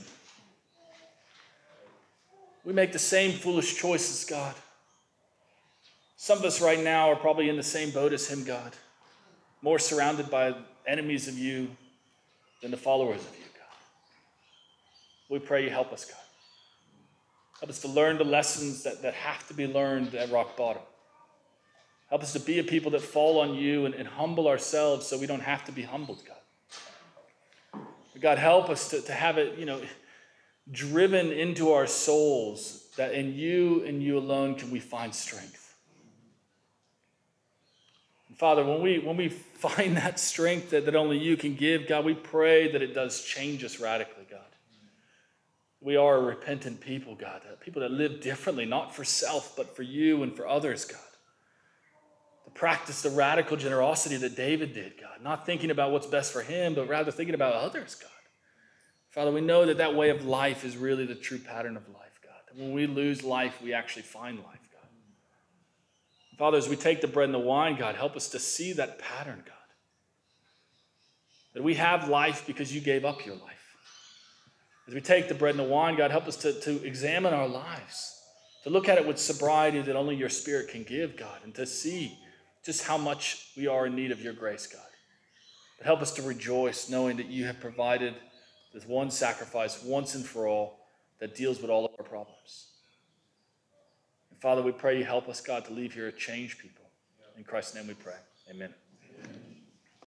We 2.64 2.72
make 2.72 2.92
the 2.92 2.98
same 2.98 3.32
foolish 3.32 3.76
choices, 3.76 4.24
God. 4.24 4.54
Some 6.16 6.38
of 6.38 6.44
us 6.44 6.60
right 6.60 6.78
now 6.78 7.10
are 7.10 7.16
probably 7.16 7.48
in 7.48 7.56
the 7.56 7.62
same 7.62 7.90
boat 7.90 8.12
as 8.12 8.28
him, 8.28 8.44
God, 8.44 8.72
more 9.60 9.78
surrounded 9.78 10.30
by 10.30 10.54
enemies 10.86 11.26
of 11.26 11.38
you 11.38 11.68
than 12.60 12.70
the 12.70 12.76
followers 12.76 13.20
of 13.20 13.36
you, 13.36 13.44
God. 13.54 13.76
We 15.28 15.38
pray 15.40 15.64
you 15.64 15.70
help 15.70 15.92
us, 15.92 16.04
God. 16.04 16.18
Help 17.58 17.70
us 17.70 17.80
to 17.80 17.88
learn 17.88 18.18
the 18.18 18.24
lessons 18.24 18.82
that, 18.84 19.02
that 19.02 19.14
have 19.14 19.48
to 19.48 19.54
be 19.54 19.66
learned 19.66 20.14
at 20.14 20.30
rock 20.30 20.56
bottom. 20.56 20.82
Help 22.12 22.22
us 22.24 22.34
to 22.34 22.40
be 22.40 22.58
a 22.58 22.62
people 22.62 22.90
that 22.90 23.00
fall 23.00 23.40
on 23.40 23.54
you 23.54 23.86
and, 23.86 23.94
and 23.94 24.06
humble 24.06 24.46
ourselves 24.46 25.06
so 25.06 25.16
we 25.16 25.26
don't 25.26 25.40
have 25.40 25.64
to 25.64 25.72
be 25.72 25.80
humbled, 25.80 26.22
God. 26.26 27.82
God, 28.20 28.36
help 28.36 28.68
us 28.68 28.90
to, 28.90 29.00
to 29.00 29.14
have 29.14 29.38
it, 29.38 29.58
you 29.58 29.64
know, 29.64 29.80
driven 30.70 31.32
into 31.32 31.72
our 31.72 31.86
souls 31.86 32.84
that 32.98 33.14
in 33.14 33.34
you 33.34 33.82
and 33.86 34.02
you 34.02 34.18
alone 34.18 34.56
can 34.56 34.70
we 34.70 34.78
find 34.78 35.14
strength. 35.14 35.74
And 38.28 38.36
Father, 38.36 38.62
when 38.62 38.82
we 38.82 38.98
when 38.98 39.16
we 39.16 39.30
find 39.30 39.96
that 39.96 40.20
strength 40.20 40.68
that, 40.68 40.84
that 40.84 40.94
only 40.94 41.16
you 41.16 41.38
can 41.38 41.54
give, 41.54 41.88
God, 41.88 42.04
we 42.04 42.12
pray 42.12 42.70
that 42.72 42.82
it 42.82 42.94
does 42.94 43.24
change 43.24 43.64
us 43.64 43.80
radically, 43.80 44.26
God. 44.30 44.40
We 45.80 45.96
are 45.96 46.18
a 46.18 46.20
repentant 46.20 46.82
people, 46.82 47.14
God, 47.14 47.40
uh, 47.50 47.56
people 47.58 47.80
that 47.80 47.90
live 47.90 48.20
differently, 48.20 48.66
not 48.66 48.94
for 48.94 49.02
self, 49.02 49.56
but 49.56 49.74
for 49.74 49.82
you 49.82 50.22
and 50.22 50.36
for 50.36 50.46
others, 50.46 50.84
God. 50.84 51.00
Practice 52.54 53.02
the 53.02 53.10
radical 53.10 53.56
generosity 53.56 54.16
that 54.18 54.36
David 54.36 54.74
did, 54.74 55.00
God, 55.00 55.22
not 55.22 55.46
thinking 55.46 55.70
about 55.70 55.90
what's 55.90 56.06
best 56.06 56.32
for 56.32 56.42
him, 56.42 56.74
but 56.74 56.88
rather 56.88 57.10
thinking 57.10 57.34
about 57.34 57.54
others, 57.54 57.94
God. 57.94 58.10
Father, 59.10 59.30
we 59.30 59.40
know 59.40 59.66
that 59.66 59.78
that 59.78 59.94
way 59.94 60.10
of 60.10 60.24
life 60.24 60.64
is 60.64 60.76
really 60.76 61.04
the 61.04 61.14
true 61.14 61.38
pattern 61.38 61.76
of 61.76 61.88
life, 61.88 62.20
God. 62.22 62.32
That 62.48 62.56
when 62.56 62.72
we 62.72 62.86
lose 62.86 63.22
life, 63.22 63.60
we 63.62 63.74
actually 63.74 64.02
find 64.02 64.38
life, 64.38 64.60
God. 64.72 64.88
Father, 66.38 66.58
as 66.58 66.68
we 66.68 66.76
take 66.76 67.00
the 67.00 67.08
bread 67.08 67.26
and 67.26 67.34
the 67.34 67.38
wine, 67.38 67.76
God, 67.76 67.94
help 67.94 68.16
us 68.16 68.28
to 68.30 68.38
see 68.38 68.72
that 68.74 68.98
pattern, 68.98 69.42
God. 69.44 69.54
That 71.54 71.62
we 71.62 71.74
have 71.74 72.08
life 72.08 72.44
because 72.46 72.74
you 72.74 72.80
gave 72.80 73.04
up 73.04 73.26
your 73.26 73.34
life. 73.36 73.52
As 74.88 74.94
we 74.94 75.00
take 75.00 75.28
the 75.28 75.34
bread 75.34 75.56
and 75.56 75.60
the 75.60 75.70
wine, 75.70 75.96
God, 75.96 76.10
help 76.10 76.26
us 76.26 76.36
to, 76.38 76.58
to 76.60 76.82
examine 76.84 77.34
our 77.34 77.48
lives, 77.48 78.18
to 78.64 78.70
look 78.70 78.88
at 78.88 78.98
it 78.98 79.06
with 79.06 79.18
sobriety 79.18 79.80
that 79.82 79.94
only 79.96 80.16
your 80.16 80.28
Spirit 80.28 80.68
can 80.68 80.82
give, 80.82 81.16
God, 81.16 81.38
and 81.44 81.54
to 81.54 81.66
see 81.66 82.18
just 82.64 82.84
how 82.84 82.96
much 82.96 83.48
we 83.56 83.66
are 83.66 83.86
in 83.86 83.94
need 83.94 84.10
of 84.10 84.20
your 84.20 84.32
grace, 84.32 84.66
God. 84.66 84.80
But 85.78 85.86
help 85.86 86.00
us 86.00 86.12
to 86.12 86.22
rejoice 86.22 86.88
knowing 86.88 87.16
that 87.16 87.26
you 87.26 87.44
have 87.44 87.60
provided 87.60 88.14
this 88.72 88.86
one 88.86 89.10
sacrifice 89.10 89.82
once 89.82 90.14
and 90.14 90.24
for 90.24 90.46
all 90.46 90.78
that 91.20 91.34
deals 91.34 91.60
with 91.60 91.70
all 91.70 91.84
of 91.84 91.92
our 91.98 92.04
problems. 92.04 92.68
And 94.30 94.40
Father, 94.40 94.62
we 94.62 94.72
pray 94.72 94.98
you 94.98 95.04
help 95.04 95.28
us, 95.28 95.40
God, 95.40 95.64
to 95.66 95.72
leave 95.72 95.92
here 95.92 96.08
a 96.08 96.12
changed 96.12 96.58
people. 96.58 96.84
In 97.36 97.44
Christ's 97.44 97.74
name 97.74 97.88
we 97.88 97.94
pray. 97.94 98.16
Amen. 98.50 98.74